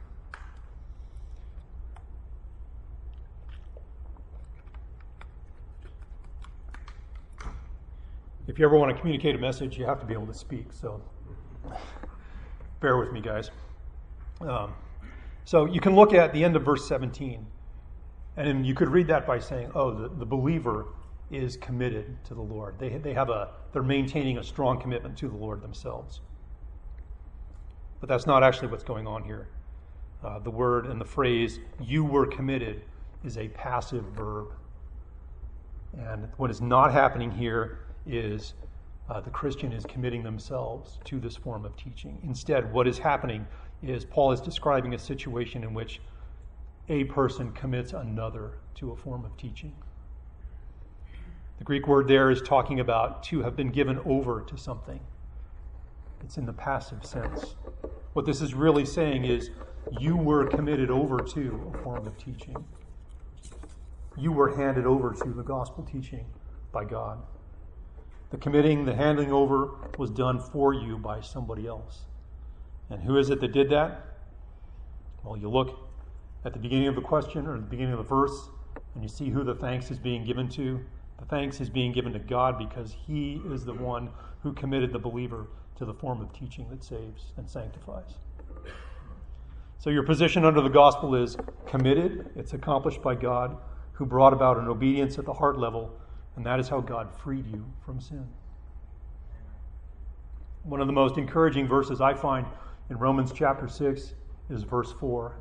if 8.49 8.59
you 8.59 8.65
ever 8.65 8.77
want 8.77 8.95
to 8.95 9.01
communicate 9.01 9.35
a 9.35 9.39
message, 9.39 9.77
you 9.77 9.85
have 9.85 10.01
to 10.01 10.07
be 10.07 10.15
able 10.15 10.27
to 10.27 10.35
speak. 10.35 10.73
So 10.73 11.01
bear 12.81 12.97
with 12.97 13.13
me, 13.13 13.21
guys. 13.21 13.51
Um, 14.41 14.73
so 15.45 15.65
you 15.65 15.81
can 15.81 15.97
look 15.97 16.13
at 16.13 16.33
the 16.33 16.45
end 16.45 16.57
of 16.57 16.65
verse 16.65 16.87
17, 16.87 17.45
and 18.37 18.67
you 18.67 18.75
could 18.75 18.89
read 18.89 19.09
that 19.09 19.27
by 19.27 19.39
saying, 19.39 19.73
"Oh, 19.75 19.91
the, 19.91 20.09
the 20.09 20.27
believer 20.27 20.87
is 21.31 21.57
committed 21.57 22.23
to 22.25 22.35
the 22.35 22.43
Lord. 22.43 22.79
They 22.79 22.91
they 22.91 23.15
have 23.15 23.31
a 23.31 23.51
they're 23.73 23.83
maintaining 23.83 24.39
a 24.39 24.45
strong 24.45 24.81
commitment 24.81 25.17
to 25.19 25.29
the 25.29 25.37
Lord 25.37 25.63
themselves." 25.63 26.21
But 27.99 28.09
that's 28.09 28.27
not 28.27 28.43
actually 28.43 28.69
what's 28.69 28.85
going 28.85 29.07
on 29.07 29.25
here. 29.25 29.49
Uh, 30.23 30.39
the 30.39 30.51
word 30.51 30.87
and 30.87 31.01
the 31.01 31.05
phrase 31.05 31.59
"you 31.81 32.05
were 32.05 32.27
committed" 32.27 32.83
is 33.25 33.39
a 33.39 33.49
passive 33.49 34.05
verb, 34.15 34.53
and 35.99 36.29
what 36.37 36.51
is 36.51 36.61
not 36.61 36.93
happening 36.93 37.31
here 37.33 37.86
is 38.07 38.55
uh, 39.09 39.21
the 39.21 39.31
Christian 39.31 39.73
is 39.73 39.85
committing 39.85 40.23
themselves 40.23 40.99
to 41.05 41.21
this 41.21 41.37
form 41.37 41.65
of 41.65 41.77
teaching. 41.77 42.19
Instead, 42.25 42.73
what 42.73 42.89
is 42.89 42.99
happening 42.99 43.47
is 43.83 44.05
Paul 44.05 44.33
is 44.33 44.41
describing 44.41 44.95
a 44.95 44.99
situation 44.99 45.63
in 45.63 45.75
which 45.75 46.01
a 46.89 47.05
person 47.05 47.53
commits 47.53 47.93
another 47.93 48.59
to 48.77 48.93
a 48.93 48.97
form 48.97 49.25
of 49.25 49.37
teaching. 49.37 49.73
The 51.59 51.65
Greek 51.65 51.87
word 51.87 52.09
there 52.09 52.31
is 52.31 52.43
talking 52.43 52.81
about 52.81 53.23
to 53.25 53.43
have 53.43 53.57
been 53.57 53.71
given 53.71 53.99
over 54.05 54.43
to 54.43 54.57
something. 54.57 55.01
It's 56.23 56.37
in 56.37 56.47
the 56.47 56.53
passive 56.53 57.05
sense. 57.05 57.55
What 58.13 58.27
this 58.27 58.41
is 58.41 58.55
really 58.55 58.85
saying 58.85 59.25
is 59.25 59.51
you 60.01 60.17
were 60.17 60.47
committed 60.47 60.91
over 60.91 61.19
to 61.19 61.73
a 61.73 61.79
form 61.83 62.07
of 62.07 62.17
teaching. 62.19 62.57
You 64.17 64.33
were 64.33 64.57
handed 64.57 64.87
over 64.87 65.13
to 65.13 65.29
the 65.33 65.43
gospel 65.43 65.85
teaching 65.85 66.27
by 66.73 66.85
God. 66.85 67.23
The 68.31 68.39
committing, 68.39 68.85
the 68.85 68.95
handing 68.95 69.33
over 69.33 69.71
was 69.99 70.11
done 70.11 70.41
for 70.41 70.75
you 70.75 70.99
by 70.99 71.21
somebody 71.21 71.67
else. 71.67 72.07
And 72.91 73.03
who 73.03 73.17
is 73.19 73.31
it 73.31 73.41
that 73.41 73.53
did 73.53 73.71
that? 73.71 74.03
Well, 75.23 75.37
you 75.37 75.49
look 75.49 75.79
at 76.45 76.53
the 76.53 76.59
beginning 76.59 76.89
of 76.89 76.95
the 76.95 77.01
question 77.01 77.47
or 77.47 77.57
the 77.57 77.63
beginning 77.63 77.93
of 77.93 77.99
the 77.99 78.05
verse, 78.05 78.49
and 78.95 79.03
you 79.03 79.09
see 79.09 79.31
who 79.31 79.45
the 79.45 79.55
thanks 79.55 79.91
is 79.91 79.99
being 79.99 80.25
given 80.25 80.49
to. 80.51 80.81
The 81.19 81.25
thanks 81.25 81.61
is 81.61 81.71
being 81.71 81.93
given 81.93 82.13
to 82.13 82.19
God 82.19 82.59
because 82.59 82.97
He 83.07 83.41
is 83.51 83.65
the 83.65 83.75
one 83.75 84.11
who 84.43 84.53
committed 84.53 84.93
the 84.93 84.99
believer 84.99 85.47
to 85.77 85.85
the 85.85 85.95
form 85.95 86.21
of 86.21 86.33
teaching 86.33 86.69
that 86.71 86.83
saves 86.83 87.33
and 87.37 87.49
sanctifies. 87.49 88.15
So 89.79 89.91
your 89.91 90.03
position 90.03 90.45
under 90.45 90.61
the 90.61 90.69
gospel 90.69 91.15
is 91.15 91.37
committed, 91.67 92.31
it's 92.35 92.55
accomplished 92.55 93.03
by 93.03 93.15
God, 93.15 93.57
who 93.93 94.07
brought 94.07 94.33
about 94.33 94.59
an 94.59 94.69
obedience 94.69 95.19
at 95.19 95.25
the 95.25 95.35
heart 95.35 95.59
level 95.59 95.99
and 96.37 96.45
that 96.45 96.61
is 96.61 96.69
how 96.69 96.81
God 96.81 97.11
freed 97.13 97.47
you 97.47 97.65
from 97.85 98.01
sin. 98.01 98.27
One 100.63 100.81
of 100.81 100.87
the 100.87 100.93
most 100.93 101.17
encouraging 101.17 101.67
verses 101.67 102.01
I 102.01 102.15
find 102.15 102.47
in 102.91 102.99
Romans 102.99 103.33
chapter 103.35 103.69
6 103.69 104.15
is 104.51 104.63
verse 104.63 104.93
4. 104.93 105.33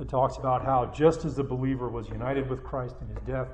It 0.00 0.08
talks 0.08 0.36
about 0.36 0.64
how 0.64 0.86
just 0.86 1.24
as 1.24 1.34
the 1.34 1.42
believer 1.42 1.88
was 1.88 2.08
united 2.08 2.48
with 2.48 2.62
Christ 2.62 2.96
in 3.00 3.08
his 3.08 3.18
death, 3.26 3.48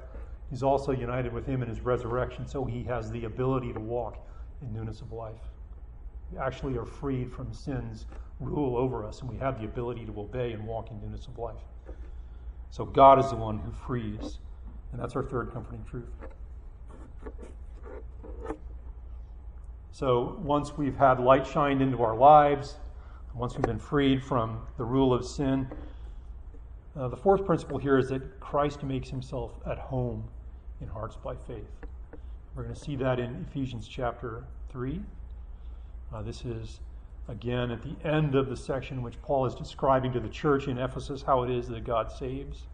he's 0.51 0.63
also 0.63 0.93
united 0.93 1.33
with 1.33 1.47
him 1.47 1.63
in 1.63 1.69
his 1.69 1.81
resurrection, 1.81 2.47
so 2.47 2.65
he 2.65 2.83
has 2.85 3.11
the 3.11 3.25
ability 3.25 3.73
to 3.73 3.81
walk 3.81 4.27
in 4.61 4.73
newness 4.73 5.01
of 5.01 5.13
life. 5.13 5.41
We 6.31 6.39
actually 6.39 6.77
are 6.77 6.85
freed 6.85 7.33
from 7.33 7.53
sin's 7.53 8.07
rule 8.41 8.77
over 8.77 9.05
us, 9.05 9.21
and 9.21 9.31
we 9.31 9.39
have 9.39 9.59
the 9.59 9.65
ability 9.65 10.05
to 10.07 10.21
obey 10.21 10.53
and 10.53 10.67
walk 10.67 10.91
in 10.91 11.01
newness 11.01 11.27
of 11.27 11.39
life. 11.39 11.63
So 12.71 12.85
God 12.85 13.19
is 13.19 13.31
the 13.31 13.37
one 13.37 13.59
who 13.59 13.71
frees, 13.71 14.39
and 14.93 15.01
that's 15.01 15.17
our 15.17 15.23
third 15.23 15.53
comforting 15.53 15.85
truth. 15.89 16.11
So 19.95 20.37
once 20.43 20.77
we've 20.77 20.97
had 20.97 21.21
light 21.21 21.47
shined 21.47 21.81
into 21.81 22.03
our 22.03 22.17
lives, 22.17 22.79
once 23.33 23.55
we've 23.55 23.63
been 23.63 23.79
freed 23.79 24.25
from 24.25 24.61
the 24.77 24.83
rule 24.83 25.15
of 25.15 25.25
sin, 25.25 25.71
uh, 26.97 27.07
the 27.07 27.17
fourth 27.17 27.47
principle 27.47 27.79
here 27.79 27.97
is 27.97 28.09
that 28.09 28.41
Christ 28.41 28.83
makes 28.83 29.09
himself 29.09 29.53
at 29.65 29.79
home 29.79 30.25
in 30.81 30.89
hearts 30.89 31.15
by 31.15 31.37
faith. 31.37 31.71
We're 32.57 32.65
going 32.65 32.75
to 32.75 32.81
see 32.81 32.97
that 32.97 33.21
in 33.21 33.47
Ephesians 33.49 33.87
chapter 33.87 34.43
3. 34.71 35.01
Uh, 36.13 36.23
this 36.23 36.45
is, 36.45 36.81
again, 37.29 37.71
at 37.71 37.81
the 37.81 37.95
end 38.05 38.35
of 38.35 38.49
the 38.49 38.57
section 38.57 39.01
which 39.01 39.23
Paul 39.23 39.47
is 39.47 39.55
describing 39.55 40.13
to 40.15 40.19
the 40.19 40.29
church 40.29 40.67
in 40.67 40.77
Ephesus 40.77 41.23
how 41.23 41.45
it 41.45 41.51
is 41.51 41.69
that 41.69 41.85
God 41.85 42.11
saves. 42.11 42.67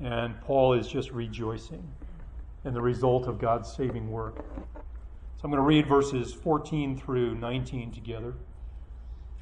And 0.00 0.40
Paul 0.40 0.72
is 0.72 0.88
just 0.88 1.12
rejoicing 1.12 1.86
in 2.64 2.74
the 2.74 2.82
result 2.82 3.28
of 3.28 3.38
God's 3.38 3.72
saving 3.72 4.10
work. 4.10 4.44
So 5.42 5.46
I'm 5.46 5.50
going 5.50 5.58
to 5.60 5.66
read 5.66 5.88
verses 5.88 6.32
14 6.32 6.96
through 6.96 7.34
19 7.34 7.90
together. 7.90 8.34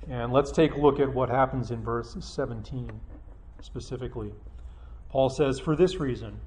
And 0.09 0.33
let's 0.33 0.51
take 0.51 0.73
a 0.73 0.81
look 0.81 0.99
at 0.99 1.13
what 1.13 1.29
happens 1.29 1.71
in 1.71 1.85
verse 1.85 2.17
17 2.19 2.91
specifically. 3.61 4.33
Paul 5.11 5.29
says, 5.29 5.61
For 5.61 5.77
this 5.77 5.97
reason, 5.97 6.41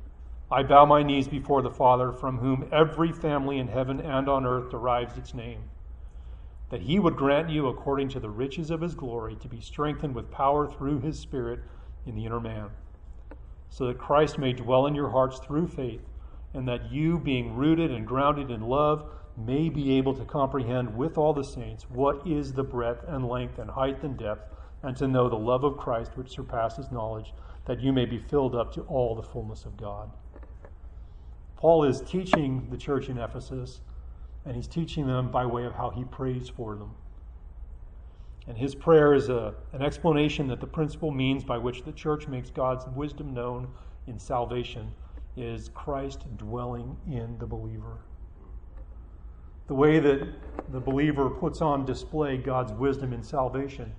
I 0.52 0.64
bow 0.64 0.88
my 0.88 1.04
knees 1.04 1.28
before 1.28 1.62
the 1.62 1.70
Father, 1.70 2.12
from 2.12 2.40
whom 2.40 2.68
every 2.72 3.12
family 3.12 3.60
in 3.60 3.68
heaven 3.68 4.02
and 4.02 4.28
on 4.28 4.44
earth 4.44 4.72
derives 4.72 5.20
its 5.20 5.36
name, 5.36 5.62
that 6.72 6.82
he 6.82 6.98
would 6.98 7.16
grant 7.16 7.52
you, 7.52 7.68
according 7.68 8.10
to 8.10 8.20
the 8.20 8.32
riches 8.32 8.72
of 8.72 8.82
his 8.82 8.96
glory, 8.96 9.36
to 9.36 9.48
be 9.48 9.62
strengthened 9.62 10.16
with 10.16 10.32
power 10.32 10.66
through 10.66 11.02
his 11.02 11.20
Spirit 11.20 11.60
in 12.08 12.16
the 12.16 12.26
inner 12.26 12.40
man, 12.40 12.72
so 13.70 13.86
that 13.86 14.00
Christ 14.00 14.40
may 14.40 14.54
dwell 14.54 14.88
in 14.88 14.96
your 14.96 15.12
hearts 15.12 15.38
through 15.38 15.68
faith 15.68 16.02
and 16.56 16.68
that 16.68 16.92
you, 16.92 17.20
being 17.20 17.56
rooted 17.56 17.92
and 17.92 18.08
grounded 18.08 18.50
in 18.50 18.62
love, 18.62 19.10
may 19.38 19.70
be 19.70 19.98
able 19.98 20.14
to 20.14 20.26
comprehend 20.26 20.96
with 20.96 21.18
all 21.18 21.34
the 21.34 21.44
saints 21.44 21.90
what 21.90 22.26
is 22.28 22.54
the 22.54 22.64
breadth 22.64 23.04
and 23.08 23.28
length 23.28 23.58
and 23.58 23.70
height 23.72 24.04
and 24.04 24.18
depth, 24.18 24.54
and 24.84 24.96
to 24.98 25.08
know 25.08 25.30
the 25.30 25.36
love 25.36 25.64
of 25.64 25.78
Christ 25.78 26.18
which 26.18 26.30
surpasses 26.30 26.92
knowledge, 26.92 27.34
that 27.66 27.80
you 27.80 27.94
may 27.94 28.06
be 28.06 28.20
filled 28.20 28.56
up 28.56 28.74
to 28.74 28.82
all 28.82 29.16
the 29.16 29.24
fullness 29.24 29.66
of 29.66 29.78
God. 29.78 30.12
Paul 31.56 31.86
is 31.86 32.02
teaching 32.02 32.68
the 32.70 32.78
church 32.78 33.08
in 33.08 33.18
Ephesus, 33.18 33.80
and 34.46 34.56
he's 34.56 34.68
teaching 34.68 35.08
them 35.08 35.32
by 35.32 35.46
way 35.46 35.64
of 35.64 35.74
how 35.74 35.90
he 35.90 36.04
prays 36.04 36.50
for 36.50 36.76
them. 36.76 36.92
And 38.46 38.58
his 38.58 38.76
prayer 38.76 39.14
is 39.14 39.30
a, 39.30 39.54
an 39.72 39.82
explanation 39.82 40.48
that 40.48 40.60
the 40.60 40.68
principal 40.68 41.12
means 41.12 41.46
by 41.46 41.58
which 41.58 41.84
the 41.84 41.94
church 41.94 42.28
makes 42.28 42.50
God's 42.50 42.86
wisdom 42.94 43.34
known 43.34 43.70
in 44.08 44.20
salvation 44.20 44.92
is 45.38 45.70
Christ 45.70 46.26
dwelling 46.38 46.98
in 47.08 47.38
the 47.38 47.48
believer. 47.48 48.00
The 49.68 49.74
way 49.74 50.00
that 50.00 50.28
the 50.72 50.80
believer 50.80 51.30
puts 51.30 51.62
on 51.62 51.86
display 51.86 52.38
God's 52.38 52.74
wisdom 52.74 53.14
in 53.14 53.24
salvation 53.24 53.94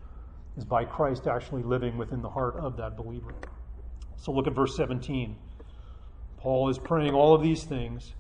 is 0.57 0.65
by 0.65 0.85
Christ 0.85 1.27
actually 1.27 1.63
living 1.63 1.97
within 1.97 2.23
the 2.23 2.31
heart 2.31 2.57
of 2.57 2.77
that 2.77 2.97
believer. 2.97 3.35
So 4.17 4.33
look 4.33 4.47
at 4.47 4.53
verse 4.55 4.77
17. 4.77 5.37
Paul 6.37 6.69
is 6.69 6.79
praying 6.79 7.15
all 7.15 7.35
of 7.35 7.43
these 7.43 7.65
things 7.65 8.13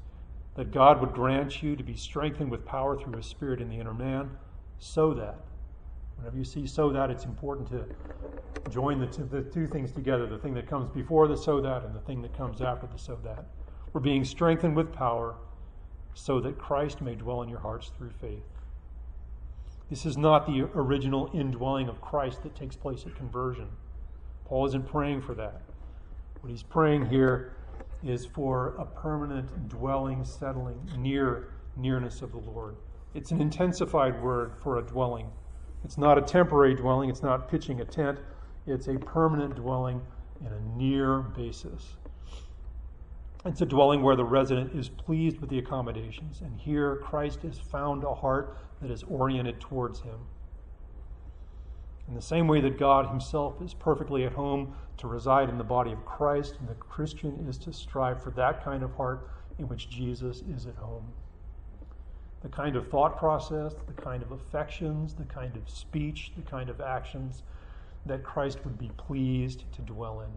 that 0.56 0.70
God 0.70 1.00
would 1.00 1.12
grant 1.12 1.62
you 1.62 1.76
to 1.76 1.82
be 1.82 1.94
strengthened 1.94 2.50
with 2.50 2.64
power 2.64 2.98
through 2.98 3.16
his 3.16 3.26
Spirit 3.26 3.60
in 3.60 3.68
the 3.68 3.76
inner 3.76 3.94
man, 3.94 4.30
so 4.78 5.12
that, 5.14 5.44
whenever 6.16 6.36
you 6.36 6.44
see 6.44 6.66
so 6.66 6.90
that, 6.90 7.10
it's 7.10 7.24
important 7.24 7.68
to 7.68 7.84
join 8.70 8.98
the 8.98 9.06
two, 9.06 9.24
the 9.24 9.42
two 9.42 9.66
things 9.66 9.92
together 9.92 10.26
the 10.26 10.38
thing 10.38 10.54
that 10.54 10.66
comes 10.66 10.88
before 10.88 11.28
the 11.28 11.36
so 11.36 11.60
that 11.60 11.84
and 11.84 11.94
the 11.94 12.00
thing 12.00 12.22
that 12.22 12.36
comes 12.36 12.62
after 12.62 12.86
the 12.86 12.98
so 12.98 13.18
that. 13.24 13.44
We're 13.92 14.00
being 14.00 14.24
strengthened 14.24 14.74
with 14.74 14.92
power 14.92 15.34
so 16.14 16.40
that 16.40 16.58
Christ 16.58 17.02
may 17.02 17.14
dwell 17.14 17.42
in 17.42 17.48
your 17.48 17.58
hearts 17.58 17.90
through 17.96 18.10
faith. 18.10 18.44
This 19.90 20.06
is 20.06 20.16
not 20.16 20.46
the 20.46 20.68
original 20.74 21.30
indwelling 21.34 21.88
of 21.88 22.00
Christ 22.00 22.42
that 22.42 22.54
takes 22.54 22.76
place 22.76 23.04
at 23.06 23.14
conversion. 23.14 23.68
Paul 24.46 24.66
isn't 24.66 24.86
praying 24.88 25.22
for 25.22 25.34
that. 25.34 25.60
What 26.40 26.50
he's 26.50 26.62
praying 26.62 27.06
here 27.06 27.52
is 28.02 28.26
for 28.26 28.74
a 28.78 28.84
permanent 28.84 29.68
dwelling, 29.68 30.24
settling, 30.24 30.80
near 30.98 31.52
nearness 31.76 32.22
of 32.22 32.32
the 32.32 32.38
Lord. 32.38 32.76
It's 33.14 33.30
an 33.30 33.40
intensified 33.40 34.22
word 34.22 34.52
for 34.62 34.78
a 34.78 34.82
dwelling. 34.82 35.30
It's 35.84 35.98
not 35.98 36.18
a 36.18 36.22
temporary 36.22 36.74
dwelling, 36.74 37.10
it's 37.10 37.22
not 37.22 37.48
pitching 37.48 37.80
a 37.80 37.84
tent, 37.84 38.18
it's 38.66 38.88
a 38.88 38.98
permanent 38.98 39.54
dwelling 39.54 40.00
in 40.40 40.46
a 40.46 40.60
near 40.76 41.20
basis. 41.20 41.96
It's 43.46 43.60
a 43.60 43.66
dwelling 43.66 44.02
where 44.02 44.16
the 44.16 44.24
resident 44.24 44.74
is 44.74 44.88
pleased 44.88 45.38
with 45.38 45.50
the 45.50 45.58
accommodations, 45.58 46.40
and 46.40 46.58
here 46.58 46.96
Christ 46.96 47.42
has 47.42 47.58
found 47.58 48.02
a 48.02 48.14
heart 48.14 48.56
that 48.80 48.90
is 48.90 49.02
oriented 49.02 49.60
towards 49.60 50.00
him. 50.00 50.18
In 52.08 52.14
the 52.14 52.22
same 52.22 52.48
way 52.48 52.62
that 52.62 52.78
God 52.78 53.06
himself 53.06 53.60
is 53.60 53.74
perfectly 53.74 54.24
at 54.24 54.32
home 54.32 54.74
to 54.96 55.08
reside 55.08 55.50
in 55.50 55.58
the 55.58 55.64
body 55.64 55.92
of 55.92 56.06
Christ, 56.06 56.56
the 56.66 56.74
Christian 56.74 57.46
is 57.46 57.58
to 57.58 57.72
strive 57.72 58.22
for 58.22 58.30
that 58.30 58.64
kind 58.64 58.82
of 58.82 58.94
heart 58.94 59.28
in 59.58 59.68
which 59.68 59.90
Jesus 59.90 60.42
is 60.54 60.66
at 60.66 60.76
home. 60.76 61.12
The 62.40 62.48
kind 62.48 62.76
of 62.76 62.88
thought 62.88 63.18
process, 63.18 63.74
the 63.86 64.02
kind 64.02 64.22
of 64.22 64.32
affections, 64.32 65.14
the 65.14 65.24
kind 65.24 65.54
of 65.56 65.68
speech, 65.68 66.32
the 66.36 66.42
kind 66.42 66.70
of 66.70 66.80
actions 66.80 67.42
that 68.06 68.22
Christ 68.22 68.64
would 68.64 68.78
be 68.78 68.90
pleased 68.96 69.64
to 69.72 69.82
dwell 69.82 70.20
in. 70.20 70.30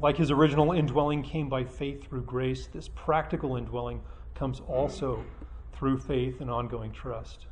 Like 0.00 0.16
his 0.16 0.30
original 0.30 0.72
indwelling 0.72 1.22
came 1.22 1.48
by 1.48 1.64
faith 1.64 2.06
through 2.06 2.22
grace, 2.22 2.68
this 2.68 2.88
practical 2.88 3.56
indwelling 3.56 4.00
comes 4.34 4.60
also 4.60 5.24
through 5.72 5.98
faith 5.98 6.40
and 6.40 6.48
ongoing 6.48 6.92
trust. 6.92 7.46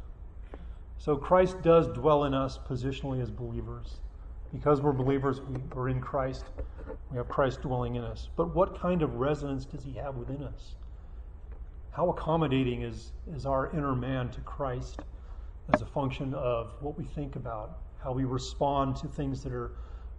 So 0.99 1.17
Christ 1.17 1.61
does 1.63 1.89
dwell 1.89 2.25
in 2.25 2.35
us 2.35 2.59
positionally 2.59 3.21
as 3.21 3.31
believers. 3.31 3.97
Because 4.53 4.81
we're 4.81 4.93
believers, 4.93 5.41
we, 5.41 5.61
are 5.77 5.89
in 5.89 6.01
Christ. 6.01 6.45
We 7.11 7.17
have 7.17 7.29
Christ 7.29 7.63
dwelling 7.63 7.97
in 7.97 8.05
us. 8.05 8.29
But 8.37 8.55
what 8.55 8.79
kind 8.81 9.03
of 9.03 9.17
resonance 9.17 9.65
does 9.65 9.83
he 9.83 9.93
have 9.95 10.15
within 10.15 10.43
us? 10.45 10.77
How 11.91 12.11
accommodating 12.11 12.83
is, 12.83 13.13
is 13.35 13.45
our 13.45 13.71
inner 13.77 13.95
man 13.97 14.31
to 14.31 14.41
Christ 14.43 15.01
as 15.75 15.83
a 15.83 15.87
function 15.87 16.33
of 16.35 16.75
what 16.81 16.97
we 16.97 17.05
think 17.05 17.35
about, 17.35 17.81
how 18.03 18.13
we 18.13 18.25
respond 18.25 18.95
to 18.97 19.09
things 19.09 19.43
that 19.43 19.53
are 19.53 19.73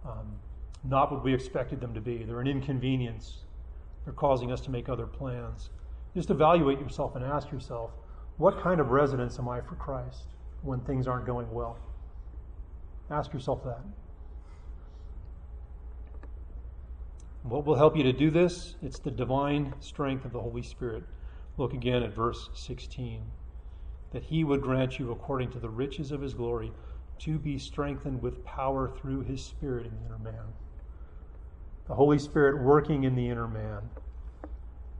um, 0.04 0.38
not 0.84 1.12
what 1.12 1.24
we 1.24 1.34
expected 1.34 1.80
them 1.80 1.94
to 1.94 2.00
be. 2.00 2.24
They're 2.24 2.40
an 2.40 2.46
inconvenience. 2.46 3.44
They're 4.04 4.14
causing 4.14 4.52
us 4.52 4.60
to 4.62 4.70
make 4.70 4.88
other 4.88 5.06
plans. 5.06 5.70
Just 6.14 6.30
evaluate 6.30 6.80
yourself 6.80 7.14
and 7.16 7.24
ask 7.24 7.50
yourself, 7.50 7.90
what 8.36 8.60
kind 8.60 8.80
of 8.80 8.90
residence 8.90 9.38
am 9.38 9.48
I 9.48 9.60
for 9.60 9.74
Christ 9.74 10.28
when 10.62 10.80
things 10.80 11.06
aren't 11.06 11.26
going 11.26 11.50
well? 11.52 11.78
Ask 13.10 13.32
yourself 13.32 13.64
that. 13.64 13.80
What 17.42 17.64
will 17.64 17.76
help 17.76 17.96
you 17.96 18.02
to 18.02 18.12
do 18.12 18.30
this? 18.30 18.76
It's 18.82 18.98
the 18.98 19.10
divine 19.10 19.74
strength 19.80 20.24
of 20.24 20.32
the 20.32 20.40
Holy 20.40 20.62
Spirit. 20.62 21.04
Look 21.56 21.72
again 21.72 22.02
at 22.02 22.14
verse 22.14 22.50
16. 22.54 23.22
That 24.12 24.24
he 24.24 24.44
would 24.44 24.62
grant 24.62 24.98
you, 24.98 25.10
according 25.10 25.50
to 25.52 25.58
the 25.58 25.68
riches 25.68 26.12
of 26.12 26.20
his 26.20 26.34
glory, 26.34 26.72
to 27.20 27.38
be 27.38 27.58
strengthened 27.58 28.22
with 28.22 28.44
power 28.44 28.92
through 29.00 29.22
his 29.22 29.44
Spirit 29.44 29.86
in 29.86 29.92
the 29.96 30.06
inner 30.06 30.18
man. 30.18 30.52
The 31.88 31.94
Holy 31.94 32.18
Spirit 32.18 32.62
working 32.62 33.04
in 33.04 33.14
the 33.14 33.28
inner 33.28 33.48
man 33.48 33.88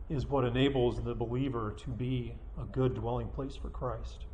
is 0.09 0.27
what 0.27 0.47
enables 0.47 1.03
the 1.03 1.15
believer 1.15 1.77
to 1.85 1.91
be 1.91 2.35
a 2.59 2.65
good 2.65 2.95
dwelling 2.95 3.29
place 3.29 3.57
for 3.57 3.69
Christ. 3.69 4.25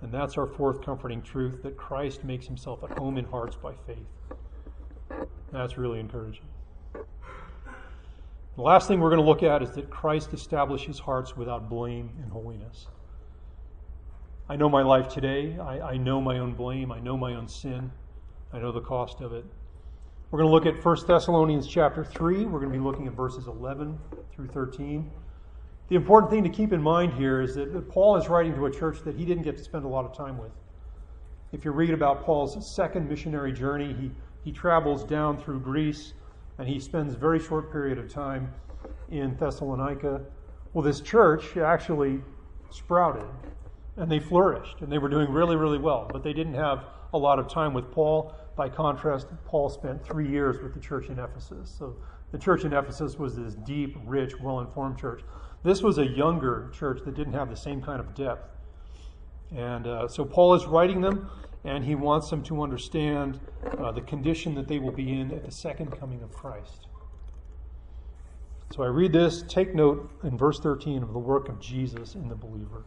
And 0.00 0.10
that's 0.10 0.38
our 0.38 0.46
fourth 0.46 0.80
comforting 0.82 1.20
truth 1.20 1.62
that 1.62 1.76
Christ 1.76 2.24
makes 2.24 2.46
himself 2.46 2.82
at 2.82 2.96
home 2.96 3.18
in 3.18 3.26
hearts 3.26 3.56
by 3.56 3.74
faith. 3.86 5.28
That's 5.52 5.76
really 5.76 6.00
encouraging. 6.00 6.46
The 6.94 8.62
last 8.62 8.88
thing 8.88 9.00
we're 9.00 9.10
going 9.10 9.20
to 9.20 9.28
look 9.28 9.42
at 9.42 9.62
is 9.62 9.72
that 9.72 9.90
Christ 9.90 10.32
establishes 10.32 10.98
hearts 10.98 11.36
without 11.36 11.68
blame 11.68 12.10
and 12.22 12.32
holiness. 12.32 12.86
I 14.48 14.56
know 14.56 14.70
my 14.70 14.82
life 14.82 15.08
today. 15.08 15.58
I, 15.58 15.80
I 15.80 15.96
know 15.98 16.22
my 16.22 16.38
own 16.38 16.54
blame. 16.54 16.90
I 16.90 17.00
know 17.00 17.18
my 17.18 17.34
own 17.34 17.48
sin. 17.48 17.92
I 18.52 18.58
know 18.58 18.72
the 18.72 18.80
cost 18.80 19.20
of 19.20 19.34
it. 19.34 19.44
We're 20.30 20.38
going 20.38 20.48
to 20.48 20.54
look 20.54 20.78
at 20.78 20.84
1 20.84 20.96
Thessalonians 21.08 21.66
chapter 21.66 22.04
3. 22.04 22.44
We're 22.44 22.60
going 22.60 22.70
to 22.70 22.78
be 22.78 22.84
looking 22.84 23.08
at 23.08 23.14
verses 23.14 23.48
11 23.48 23.98
through 24.32 24.46
13. 24.46 25.10
The 25.88 25.96
important 25.96 26.30
thing 26.30 26.44
to 26.44 26.48
keep 26.48 26.72
in 26.72 26.80
mind 26.80 27.14
here 27.14 27.40
is 27.40 27.56
that 27.56 27.88
Paul 27.88 28.14
is 28.14 28.28
writing 28.28 28.54
to 28.54 28.66
a 28.66 28.70
church 28.70 29.00
that 29.00 29.16
he 29.16 29.24
didn't 29.24 29.42
get 29.42 29.56
to 29.56 29.64
spend 29.64 29.84
a 29.84 29.88
lot 29.88 30.04
of 30.04 30.16
time 30.16 30.38
with. 30.38 30.52
If 31.50 31.64
you 31.64 31.72
read 31.72 31.90
about 31.90 32.24
Paul's 32.24 32.72
second 32.72 33.08
missionary 33.08 33.52
journey, 33.52 33.92
he, 33.92 34.12
he 34.44 34.52
travels 34.52 35.02
down 35.02 35.36
through 35.36 35.60
Greece 35.60 36.12
and 36.58 36.68
he 36.68 36.78
spends 36.78 37.14
a 37.14 37.18
very 37.18 37.40
short 37.40 37.72
period 37.72 37.98
of 37.98 38.08
time 38.08 38.52
in 39.10 39.36
Thessalonica. 39.36 40.20
Well, 40.74 40.84
this 40.84 41.00
church 41.00 41.56
actually 41.56 42.20
sprouted 42.70 43.26
and 43.96 44.08
they 44.08 44.20
flourished 44.20 44.80
and 44.80 44.92
they 44.92 44.98
were 44.98 45.08
doing 45.08 45.32
really, 45.32 45.56
really 45.56 45.78
well, 45.78 46.08
but 46.12 46.22
they 46.22 46.32
didn't 46.32 46.54
have 46.54 46.84
a 47.14 47.18
lot 47.18 47.40
of 47.40 47.48
time 47.48 47.74
with 47.74 47.90
Paul. 47.90 48.32
By 48.56 48.68
contrast, 48.68 49.28
Paul 49.44 49.68
spent 49.68 50.04
three 50.04 50.28
years 50.28 50.60
with 50.60 50.74
the 50.74 50.80
church 50.80 51.06
in 51.08 51.18
Ephesus. 51.18 51.74
So 51.76 51.96
the 52.32 52.38
church 52.38 52.64
in 52.64 52.72
Ephesus 52.72 53.18
was 53.18 53.36
this 53.36 53.54
deep, 53.54 53.96
rich, 54.04 54.38
well 54.40 54.60
informed 54.60 54.98
church. 54.98 55.22
This 55.62 55.82
was 55.82 55.98
a 55.98 56.06
younger 56.06 56.70
church 56.72 57.00
that 57.04 57.14
didn't 57.14 57.34
have 57.34 57.50
the 57.50 57.56
same 57.56 57.82
kind 57.82 58.00
of 58.00 58.14
depth. 58.14 58.48
And 59.54 59.86
uh, 59.86 60.08
so 60.08 60.24
Paul 60.24 60.54
is 60.54 60.66
writing 60.66 61.00
them, 61.00 61.28
and 61.64 61.84
he 61.84 61.94
wants 61.94 62.30
them 62.30 62.42
to 62.44 62.62
understand 62.62 63.40
uh, 63.78 63.92
the 63.92 64.00
condition 64.00 64.54
that 64.54 64.68
they 64.68 64.78
will 64.78 64.92
be 64.92 65.12
in 65.12 65.32
at 65.32 65.44
the 65.44 65.50
second 65.50 65.90
coming 65.98 66.22
of 66.22 66.32
Christ. 66.32 66.86
So 68.74 68.84
I 68.84 68.86
read 68.86 69.12
this. 69.12 69.42
Take 69.48 69.74
note 69.74 70.10
in 70.22 70.38
verse 70.38 70.60
13 70.60 71.02
of 71.02 71.12
the 71.12 71.18
work 71.18 71.48
of 71.48 71.60
Jesus 71.60 72.14
in 72.14 72.28
the 72.28 72.36
believer. 72.36 72.84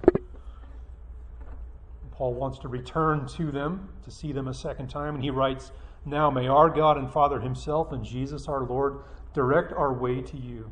Paul 2.14 2.36
wants 2.36 2.60
to 2.60 2.68
return 2.68 3.26
to 3.30 3.52
them 3.52 3.90
to 4.04 4.12
see 4.12 4.32
them 4.32 4.48
a 4.48 4.54
second 4.54 4.88
time, 4.88 5.16
and 5.16 5.24
he 5.24 5.32
writes, 5.32 5.72
Now 6.06 6.30
may 6.30 6.48
our 6.48 6.70
God 6.70 6.96
and 6.96 7.12
Father 7.12 7.40
Himself 7.40 7.92
and 7.92 8.06
Jesus 8.06 8.48
our 8.48 8.64
Lord 8.64 9.00
direct 9.34 9.74
our 9.74 9.92
way 9.92 10.22
to 10.22 10.38
you. 10.38 10.70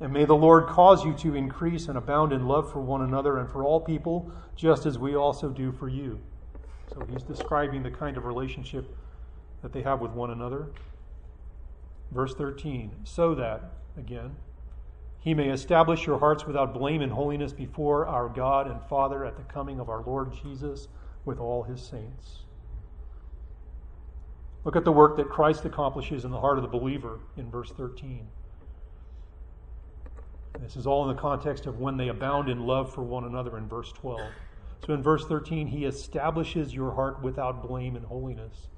And 0.00 0.12
may 0.12 0.24
the 0.24 0.36
Lord 0.36 0.68
cause 0.68 1.04
you 1.04 1.12
to 1.14 1.34
increase 1.34 1.88
and 1.88 1.98
abound 1.98 2.32
in 2.32 2.46
love 2.46 2.70
for 2.70 2.80
one 2.80 3.02
another 3.02 3.38
and 3.38 3.50
for 3.50 3.64
all 3.64 3.80
people, 3.80 4.30
just 4.54 4.86
as 4.86 4.96
we 4.96 5.16
also 5.16 5.48
do 5.48 5.72
for 5.72 5.88
you. 5.88 6.20
So 6.92 7.04
he's 7.10 7.24
describing 7.24 7.82
the 7.82 7.90
kind 7.90 8.16
of 8.16 8.24
relationship 8.24 8.94
that 9.62 9.72
they 9.72 9.82
have 9.82 10.00
with 10.00 10.12
one 10.12 10.30
another. 10.30 10.68
Verse 12.12 12.34
13, 12.34 12.92
so 13.02 13.34
that, 13.34 13.72
again, 13.98 14.36
he 15.26 15.34
may 15.34 15.48
establish 15.48 16.06
your 16.06 16.20
hearts 16.20 16.46
without 16.46 16.72
blame 16.72 17.02
and 17.02 17.10
holiness 17.10 17.52
before 17.52 18.06
our 18.06 18.28
God 18.28 18.70
and 18.70 18.80
Father 18.84 19.24
at 19.24 19.36
the 19.36 19.42
coming 19.42 19.80
of 19.80 19.88
our 19.88 20.00
Lord 20.04 20.32
Jesus 20.40 20.86
with 21.24 21.40
all 21.40 21.64
his 21.64 21.82
saints. 21.82 22.44
Look 24.62 24.76
at 24.76 24.84
the 24.84 24.92
work 24.92 25.16
that 25.16 25.28
Christ 25.28 25.64
accomplishes 25.64 26.24
in 26.24 26.30
the 26.30 26.38
heart 26.38 26.58
of 26.58 26.62
the 26.62 26.68
believer 26.68 27.18
in 27.36 27.50
verse 27.50 27.72
13. 27.72 28.28
This 30.60 30.76
is 30.76 30.86
all 30.86 31.10
in 31.10 31.16
the 31.16 31.20
context 31.20 31.66
of 31.66 31.80
when 31.80 31.96
they 31.96 32.06
abound 32.06 32.48
in 32.48 32.64
love 32.64 32.94
for 32.94 33.02
one 33.02 33.24
another 33.24 33.58
in 33.58 33.66
verse 33.66 33.90
12. 33.90 34.20
So 34.86 34.94
in 34.94 35.02
verse 35.02 35.26
13, 35.26 35.66
he 35.66 35.86
establishes 35.86 36.72
your 36.72 36.92
heart 36.92 37.20
without 37.20 37.66
blame 37.66 37.96
and 37.96 38.06
holiness. 38.06 38.68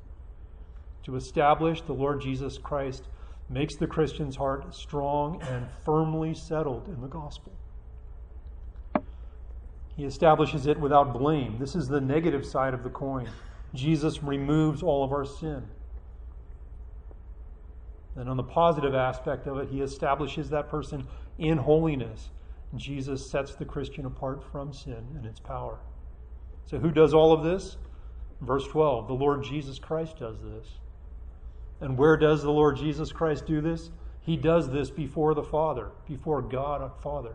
To 1.03 1.14
establish 1.14 1.82
the 1.82 1.92
Lord 1.92 2.22
Jesus 2.22 2.57
Christ 2.57 3.05
makes 3.49 3.76
the 3.76 3.86
Christian's 3.86 4.36
heart 4.36 4.74
strong 4.74 5.40
and 5.42 5.66
firmly 5.84 6.34
settled 6.34 6.88
in 6.88 7.01
the 7.01 7.09
gospel. 7.09 7.53
He 9.96 10.05
establishes 10.05 10.66
it 10.66 10.78
without 10.78 11.12
blame. 11.12 11.59
This 11.59 11.74
is 11.74 11.88
the 11.88 12.01
negative 12.01 12.46
side 12.46 12.74
of 12.74 12.84
the 12.84 12.90
coin. 12.90 13.28
Jesus 13.74 14.22
removes 14.22 14.82
all 14.82 15.03
of 15.03 15.12
our 15.12 15.24
sin. 15.24 15.66
Then, 18.14 18.28
on 18.28 18.36
the 18.36 18.42
positive 18.42 18.94
aspect 18.94 19.46
of 19.46 19.59
it, 19.59 19.68
he 19.70 19.80
establishes 19.80 20.51
that 20.51 20.68
person 20.68 21.07
in 21.38 21.59
holiness. 21.59 22.30
Jesus 22.76 23.30
sets 23.30 23.55
the 23.55 23.64
Christian 23.64 24.07
apart 24.07 24.42
from 24.53 24.72
sin 24.72 25.07
and 25.16 25.24
its 25.24 25.40
power. 25.40 25.78
So, 26.66 26.78
who 26.78 26.90
does 26.90 27.14
all 27.14 27.32
of 27.32 27.42
this? 27.42 27.76
Verse 28.40 28.66
12 28.68 29.09
the 29.09 29.14
Lord 29.14 29.42
Jesus 29.42 29.78
Christ 29.78 30.18
does 30.18 30.36
this. 30.40 30.78
And 31.81 31.97
where 31.97 32.16
does 32.16 32.43
the 32.43 32.51
Lord 32.51 32.76
Jesus 32.76 33.12
Christ 33.12 33.47
do 33.47 33.61
this? 33.61 33.91
He 34.20 34.37
does 34.37 34.70
this 34.70 34.91
before 34.91 35.35
the 35.35 35.43
Father, 35.43 35.91
before 36.07 36.43
God 36.43 36.83
our 36.83 36.93
Father. 37.03 37.35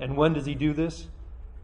And 0.00 0.16
when 0.16 0.32
does 0.32 0.44
he 0.44 0.54
do 0.54 0.72
this? 0.72 1.08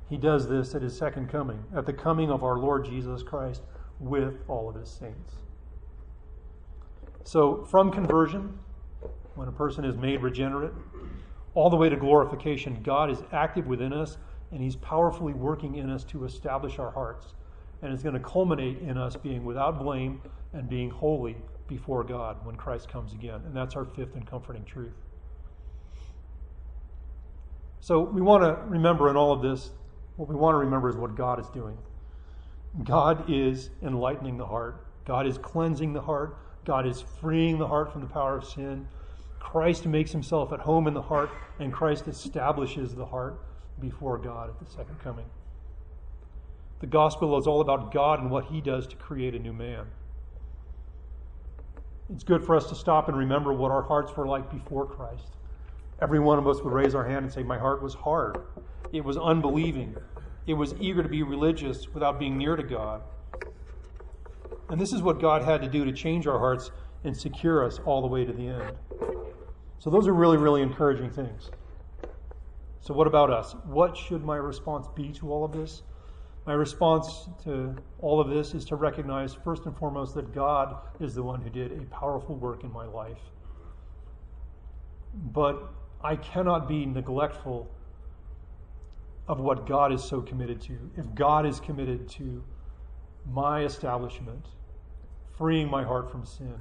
He 0.08 0.16
does 0.16 0.48
this 0.48 0.74
at 0.74 0.82
his 0.82 0.96
second 0.96 1.28
coming, 1.28 1.64
at 1.76 1.86
the 1.86 1.92
coming 1.92 2.30
of 2.30 2.42
our 2.42 2.58
Lord 2.58 2.84
Jesus 2.84 3.22
Christ 3.22 3.62
with 3.98 4.38
all 4.48 4.68
of 4.68 4.74
his 4.74 4.88
saints. 4.88 5.34
So, 7.22 7.64
from 7.64 7.90
conversion, 7.90 8.58
when 9.34 9.46
a 9.46 9.52
person 9.52 9.84
is 9.84 9.96
made 9.96 10.22
regenerate, 10.22 10.72
all 11.54 11.70
the 11.70 11.76
way 11.76 11.88
to 11.88 11.96
glorification, 11.96 12.82
God 12.82 13.10
is 13.10 13.22
active 13.32 13.66
within 13.66 13.92
us 13.92 14.16
and 14.52 14.60
he's 14.60 14.76
powerfully 14.76 15.32
working 15.32 15.76
in 15.76 15.90
us 15.90 16.02
to 16.04 16.24
establish 16.24 16.78
our 16.78 16.90
hearts. 16.90 17.34
And 17.82 17.92
it's 17.92 18.02
going 18.02 18.14
to 18.14 18.20
culminate 18.20 18.78
in 18.78 18.98
us 18.98 19.16
being 19.16 19.44
without 19.44 19.78
blame 19.78 20.20
and 20.52 20.68
being 20.68 20.90
holy 20.90 21.36
before 21.70 22.04
God 22.04 22.44
when 22.44 22.56
Christ 22.56 22.90
comes 22.90 23.14
again. 23.14 23.40
And 23.46 23.56
that's 23.56 23.76
our 23.76 23.86
fifth 23.86 24.14
and 24.16 24.26
comforting 24.26 24.64
truth. 24.64 24.92
So 27.80 28.00
we 28.00 28.20
want 28.20 28.42
to 28.42 28.62
remember 28.66 29.08
in 29.08 29.16
all 29.16 29.32
of 29.32 29.40
this, 29.40 29.70
what 30.16 30.28
we 30.28 30.34
want 30.34 30.52
to 30.54 30.58
remember 30.58 30.90
is 30.90 30.96
what 30.96 31.14
God 31.14 31.40
is 31.40 31.48
doing. 31.48 31.78
God 32.84 33.24
is 33.30 33.70
enlightening 33.82 34.36
the 34.36 34.46
heart, 34.46 34.84
God 35.06 35.26
is 35.26 35.38
cleansing 35.38 35.94
the 35.94 36.02
heart, 36.02 36.36
God 36.64 36.86
is 36.86 37.02
freeing 37.20 37.58
the 37.58 37.66
heart 37.66 37.90
from 37.90 38.02
the 38.02 38.06
power 38.06 38.36
of 38.36 38.44
sin. 38.44 38.86
Christ 39.38 39.86
makes 39.86 40.12
himself 40.12 40.52
at 40.52 40.60
home 40.60 40.86
in 40.86 40.94
the 40.94 41.02
heart, 41.02 41.30
and 41.58 41.72
Christ 41.72 42.06
establishes 42.06 42.94
the 42.94 43.06
heart 43.06 43.40
before 43.80 44.18
God 44.18 44.50
at 44.50 44.58
the 44.58 44.70
second 44.70 45.00
coming. 45.00 45.24
The 46.80 46.86
gospel 46.86 47.36
is 47.38 47.46
all 47.46 47.60
about 47.60 47.92
God 47.92 48.20
and 48.20 48.30
what 48.30 48.46
he 48.46 48.60
does 48.60 48.86
to 48.88 48.96
create 48.96 49.34
a 49.34 49.38
new 49.38 49.52
man. 49.52 49.86
It's 52.12 52.24
good 52.24 52.44
for 52.44 52.56
us 52.56 52.66
to 52.66 52.74
stop 52.74 53.08
and 53.08 53.16
remember 53.16 53.52
what 53.52 53.70
our 53.70 53.82
hearts 53.82 54.16
were 54.16 54.26
like 54.26 54.50
before 54.50 54.84
Christ. 54.84 55.36
Every 56.02 56.18
one 56.18 56.38
of 56.38 56.48
us 56.48 56.60
would 56.62 56.72
raise 56.72 56.94
our 56.94 57.04
hand 57.04 57.24
and 57.24 57.32
say, 57.32 57.42
My 57.44 57.58
heart 57.58 57.82
was 57.82 57.94
hard. 57.94 58.38
It 58.92 59.04
was 59.04 59.16
unbelieving. 59.16 59.94
It 60.46 60.54
was 60.54 60.74
eager 60.80 61.02
to 61.02 61.08
be 61.08 61.22
religious 61.22 61.88
without 61.94 62.18
being 62.18 62.36
near 62.36 62.56
to 62.56 62.64
God. 62.64 63.02
And 64.70 64.80
this 64.80 64.92
is 64.92 65.02
what 65.02 65.20
God 65.20 65.42
had 65.42 65.62
to 65.62 65.68
do 65.68 65.84
to 65.84 65.92
change 65.92 66.26
our 66.26 66.38
hearts 66.38 66.72
and 67.04 67.16
secure 67.16 67.64
us 67.64 67.78
all 67.84 68.00
the 68.00 68.08
way 68.08 68.24
to 68.24 68.32
the 68.32 68.48
end. 68.48 68.76
So, 69.78 69.88
those 69.90 70.08
are 70.08 70.12
really, 70.12 70.36
really 70.36 70.62
encouraging 70.62 71.10
things. 71.10 71.50
So, 72.80 72.92
what 72.92 73.06
about 73.06 73.30
us? 73.30 73.54
What 73.64 73.96
should 73.96 74.24
my 74.24 74.36
response 74.36 74.88
be 74.94 75.12
to 75.12 75.32
all 75.32 75.44
of 75.44 75.52
this? 75.52 75.82
My 76.46 76.54
response 76.54 77.28
to 77.44 77.76
all 78.00 78.20
of 78.20 78.28
this 78.28 78.54
is 78.54 78.64
to 78.66 78.76
recognize, 78.76 79.34
first 79.34 79.66
and 79.66 79.76
foremost, 79.76 80.14
that 80.14 80.34
God 80.34 80.76
is 80.98 81.14
the 81.14 81.22
one 81.22 81.40
who 81.42 81.50
did 81.50 81.72
a 81.72 81.84
powerful 81.86 82.34
work 82.34 82.64
in 82.64 82.72
my 82.72 82.86
life. 82.86 83.20
But 85.14 85.72
I 86.02 86.16
cannot 86.16 86.66
be 86.66 86.86
neglectful 86.86 87.70
of 89.28 89.38
what 89.40 89.66
God 89.66 89.92
is 89.92 90.02
so 90.02 90.20
committed 90.22 90.60
to. 90.62 90.78
If 90.96 91.14
God 91.14 91.46
is 91.46 91.60
committed 91.60 92.08
to 92.10 92.42
my 93.30 93.64
establishment, 93.64 94.46
freeing 95.36 95.70
my 95.70 95.84
heart 95.84 96.10
from 96.10 96.24
sin, 96.24 96.54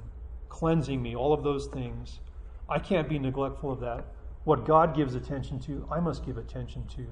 cleansing 0.48 1.00
me, 1.00 1.16
all 1.16 1.32
of 1.32 1.42
those 1.42 1.66
things, 1.66 2.20
I 2.68 2.78
can't 2.78 3.08
be 3.08 3.18
neglectful 3.18 3.72
of 3.72 3.80
that. 3.80 4.04
What 4.44 4.66
God 4.66 4.94
gives 4.94 5.14
attention 5.14 5.58
to, 5.60 5.86
I 5.90 6.00
must 6.00 6.24
give 6.24 6.36
attention 6.36 6.86
to. 6.96 7.06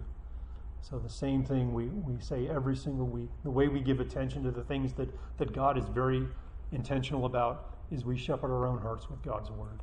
So, 0.81 0.99
the 0.99 1.09
same 1.09 1.45
thing 1.45 1.75
we, 1.75 1.87
we 1.87 2.21
say 2.21 2.49
every 2.49 2.77
single 2.77 3.07
week. 3.07 3.29
The 3.45 3.51
way 3.51 3.69
we 3.69 3.81
give 3.81 4.01
attention 4.01 4.43
to 4.45 4.51
the 4.51 4.63
things 4.63 4.93
that, 4.95 5.09
that 5.39 5.53
God 5.53 5.77
is 5.77 5.87
very 5.89 6.27
intentional 6.73 7.27
about 7.27 7.75
is 7.91 8.05
we 8.05 8.17
shepherd 8.17 8.51
our 8.51 8.67
own 8.67 8.81
hearts 8.81 9.11
with 9.11 9.23
God's 9.23 9.51
Word. 9.51 9.81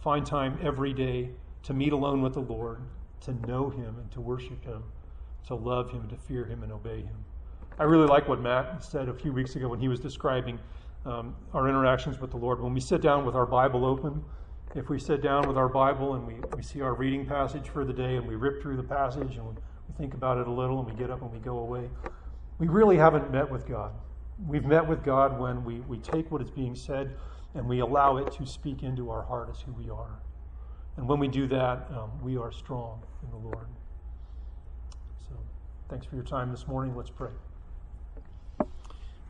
Find 0.00 0.24
time 0.24 0.58
every 0.62 0.92
day 0.92 1.30
to 1.64 1.74
meet 1.74 1.92
alone 1.92 2.22
with 2.22 2.34
the 2.34 2.40
Lord, 2.40 2.80
to 3.22 3.32
know 3.46 3.70
Him 3.70 3.96
and 3.98 4.10
to 4.12 4.20
worship 4.20 4.64
Him, 4.64 4.82
to 5.46 5.54
love 5.54 5.90
Him 5.90 6.00
and 6.00 6.10
to 6.10 6.16
fear 6.16 6.44
Him 6.44 6.62
and 6.62 6.72
obey 6.72 6.98
Him. 6.98 7.24
I 7.78 7.84
really 7.84 8.06
like 8.06 8.28
what 8.28 8.40
Matt 8.40 8.84
said 8.84 9.08
a 9.08 9.14
few 9.14 9.32
weeks 9.32 9.56
ago 9.56 9.68
when 9.68 9.80
he 9.80 9.88
was 9.88 9.98
describing 9.98 10.60
um, 11.04 11.34
our 11.52 11.68
interactions 11.68 12.20
with 12.20 12.30
the 12.30 12.36
Lord. 12.36 12.60
When 12.60 12.72
we 12.72 12.80
sit 12.80 13.00
down 13.00 13.26
with 13.26 13.34
our 13.34 13.46
Bible 13.46 13.84
open, 13.84 14.24
if 14.76 14.88
we 14.88 14.98
sit 14.98 15.22
down 15.22 15.48
with 15.48 15.56
our 15.56 15.68
Bible 15.68 16.14
and 16.14 16.26
we, 16.26 16.34
we 16.56 16.62
see 16.62 16.82
our 16.82 16.94
reading 16.94 17.26
passage 17.26 17.68
for 17.68 17.84
the 17.84 17.92
day 17.92 18.16
and 18.16 18.26
we 18.26 18.36
rip 18.36 18.62
through 18.62 18.76
the 18.76 18.82
passage 18.82 19.36
and 19.36 19.56
we 19.88 19.94
think 19.94 20.14
about 20.14 20.38
it 20.38 20.46
a 20.46 20.50
little 20.50 20.78
and 20.78 20.88
we 20.88 20.94
get 20.94 21.10
up 21.10 21.22
and 21.22 21.32
we 21.32 21.38
go 21.38 21.58
away, 21.58 21.88
we 22.58 22.68
really 22.68 22.96
haven't 22.96 23.30
met 23.30 23.50
with 23.50 23.66
God. 23.66 23.92
We've 24.46 24.64
met 24.64 24.86
with 24.86 25.04
God 25.04 25.38
when 25.38 25.64
we, 25.64 25.80
we 25.80 25.98
take 25.98 26.30
what 26.30 26.42
is 26.42 26.50
being 26.50 26.74
said 26.74 27.16
and 27.54 27.68
we 27.68 27.80
allow 27.80 28.16
it 28.16 28.32
to 28.32 28.46
speak 28.46 28.82
into 28.82 29.10
our 29.10 29.22
heart 29.22 29.48
as 29.50 29.60
who 29.60 29.72
we 29.72 29.90
are. 29.90 30.20
And 30.96 31.08
when 31.08 31.18
we 31.18 31.28
do 31.28 31.46
that, 31.48 31.88
um, 31.90 32.10
we 32.22 32.36
are 32.36 32.52
strong 32.52 33.02
in 33.22 33.30
the 33.30 33.36
Lord. 33.36 33.66
So 35.28 35.34
thanks 35.88 36.06
for 36.06 36.14
your 36.14 36.24
time 36.24 36.50
this 36.50 36.66
morning. 36.66 36.96
Let's 36.96 37.10
pray. 37.10 37.32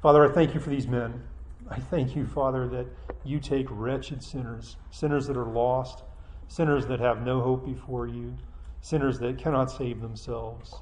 Father, 0.02 0.30
I 0.30 0.32
thank 0.32 0.54
you 0.54 0.60
for 0.60 0.70
these 0.70 0.86
men. 0.86 1.22
I 1.70 1.78
thank 1.78 2.14
you, 2.14 2.26
Father, 2.26 2.68
that 2.68 2.86
you 3.24 3.40
take 3.40 3.66
wretched 3.70 4.22
sinners, 4.22 4.76
sinners 4.90 5.26
that 5.28 5.36
are 5.36 5.46
lost, 5.46 6.02
sinners 6.46 6.86
that 6.86 7.00
have 7.00 7.22
no 7.24 7.40
hope 7.40 7.64
before 7.64 8.06
you, 8.06 8.36
sinners 8.84 9.18
that 9.18 9.38
cannot 9.38 9.70
save 9.70 10.00
themselves, 10.00 10.74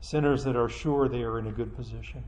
sinners 0.00 0.44
that 0.44 0.56
are 0.56 0.68
sure 0.68 1.08
they 1.08 1.22
are 1.22 1.38
in 1.38 1.46
a 1.46 1.52
good 1.52 1.74
position. 1.74 2.22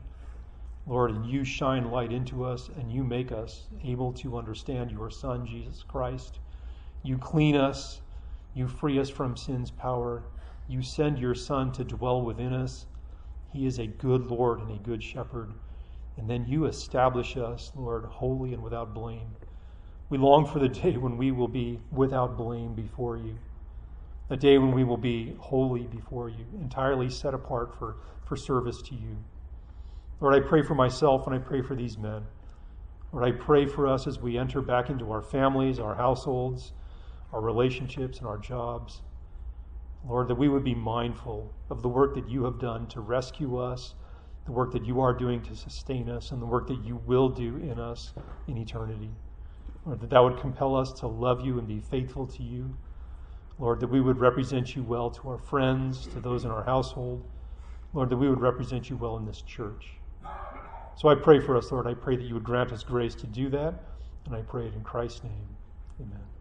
Lord, 0.87 1.11
and 1.11 1.25
you 1.25 1.43
shine 1.43 1.91
light 1.91 2.11
into 2.11 2.43
us 2.43 2.69
and 2.77 2.91
you 2.91 3.03
make 3.03 3.31
us 3.31 3.67
able 3.83 4.11
to 4.13 4.37
understand 4.37 4.91
your 4.91 5.09
Son, 5.09 5.45
Jesus 5.45 5.83
Christ 5.83 6.39
you 7.05 7.17
clean 7.17 7.55
us. 7.55 8.01
You 8.53 8.67
free 8.67 8.97
us 8.97 9.09
from 9.09 9.35
sin's 9.35 9.71
power. 9.71 10.23
You 10.69 10.81
send 10.81 11.19
your 11.19 11.35
Son 11.35 11.71
to 11.73 11.83
dwell 11.83 12.21
within 12.21 12.53
us. 12.53 12.85
He 13.51 13.65
is 13.65 13.77
a 13.77 13.87
good 13.87 14.27
Lord 14.27 14.61
and 14.61 14.71
a 14.71 14.81
good 14.81 15.03
shepherd. 15.03 15.53
And 16.17 16.29
then 16.29 16.45
you 16.47 16.65
establish 16.65 17.35
us, 17.35 17.71
Lord, 17.75 18.05
holy 18.05 18.53
and 18.53 18.63
without 18.63 18.93
blame. 18.93 19.35
We 20.09 20.17
long 20.17 20.45
for 20.45 20.59
the 20.59 20.69
day 20.69 20.95
when 20.95 21.17
we 21.17 21.31
will 21.31 21.49
be 21.49 21.81
without 21.91 22.37
blame 22.37 22.73
before 22.73 23.17
you, 23.17 23.37
a 24.29 24.37
day 24.37 24.57
when 24.57 24.71
we 24.71 24.83
will 24.83 24.97
be 24.97 25.35
holy 25.39 25.87
before 25.87 26.29
you, 26.29 26.45
entirely 26.59 27.09
set 27.09 27.33
apart 27.33 27.77
for, 27.77 27.97
for 28.25 28.35
service 28.35 28.81
to 28.81 28.95
you. 28.95 29.17
Lord, 30.19 30.35
I 30.35 30.47
pray 30.47 30.61
for 30.61 30.75
myself 30.75 31.27
and 31.27 31.35
I 31.35 31.39
pray 31.39 31.61
for 31.61 31.75
these 31.75 31.97
men. 31.97 32.23
Lord, 33.11 33.25
I 33.25 33.37
pray 33.37 33.65
for 33.65 33.87
us 33.87 34.07
as 34.07 34.19
we 34.19 34.37
enter 34.37 34.61
back 34.61 34.89
into 34.89 35.11
our 35.11 35.21
families, 35.21 35.79
our 35.79 35.95
households, 35.95 36.71
our 37.31 37.41
relationships, 37.41 38.19
and 38.19 38.27
our 38.27 38.37
jobs. 38.37 39.01
Lord, 40.07 40.27
that 40.27 40.35
we 40.35 40.49
would 40.49 40.63
be 40.63 40.75
mindful 40.75 41.53
of 41.69 41.81
the 41.81 41.89
work 41.89 42.15
that 42.15 42.29
you 42.29 42.43
have 42.45 42.59
done 42.59 42.87
to 42.87 43.01
rescue 43.01 43.57
us, 43.57 43.95
the 44.45 44.51
work 44.51 44.71
that 44.73 44.85
you 44.85 44.99
are 44.99 45.13
doing 45.13 45.41
to 45.43 45.55
sustain 45.55 46.09
us, 46.09 46.31
and 46.31 46.41
the 46.41 46.45
work 46.45 46.67
that 46.67 46.83
you 46.83 46.97
will 47.05 47.29
do 47.29 47.57
in 47.57 47.79
us 47.79 48.13
in 48.47 48.57
eternity. 48.57 49.11
Lord, 49.85 50.01
that 50.01 50.09
that 50.09 50.19
would 50.19 50.37
compel 50.37 50.75
us 50.75 50.91
to 50.93 51.07
love 51.07 51.45
you 51.45 51.59
and 51.59 51.67
be 51.67 51.79
faithful 51.79 52.27
to 52.27 52.43
you. 52.43 52.75
Lord, 53.59 53.79
that 53.79 53.87
we 53.87 54.01
would 54.01 54.17
represent 54.19 54.75
you 54.75 54.83
well 54.83 55.09
to 55.11 55.29
our 55.29 55.37
friends, 55.37 56.07
to 56.07 56.19
those 56.19 56.45
in 56.45 56.51
our 56.51 56.63
household. 56.63 57.23
Lord, 57.93 58.09
that 58.09 58.17
we 58.17 58.29
would 58.29 58.41
represent 58.41 58.89
you 58.89 58.97
well 58.97 59.17
in 59.17 59.25
this 59.25 59.41
church. 59.41 59.93
So 60.95 61.09
I 61.09 61.15
pray 61.15 61.39
for 61.39 61.57
us, 61.57 61.71
Lord. 61.71 61.87
I 61.87 61.93
pray 61.93 62.15
that 62.15 62.23
you 62.23 62.33
would 62.33 62.43
grant 62.43 62.71
us 62.71 62.83
grace 62.83 63.15
to 63.15 63.27
do 63.27 63.49
that, 63.49 63.73
and 64.25 64.35
I 64.35 64.41
pray 64.41 64.67
it 64.67 64.73
in 64.73 64.83
Christ's 64.83 65.23
name. 65.23 65.47
Amen. 66.01 66.32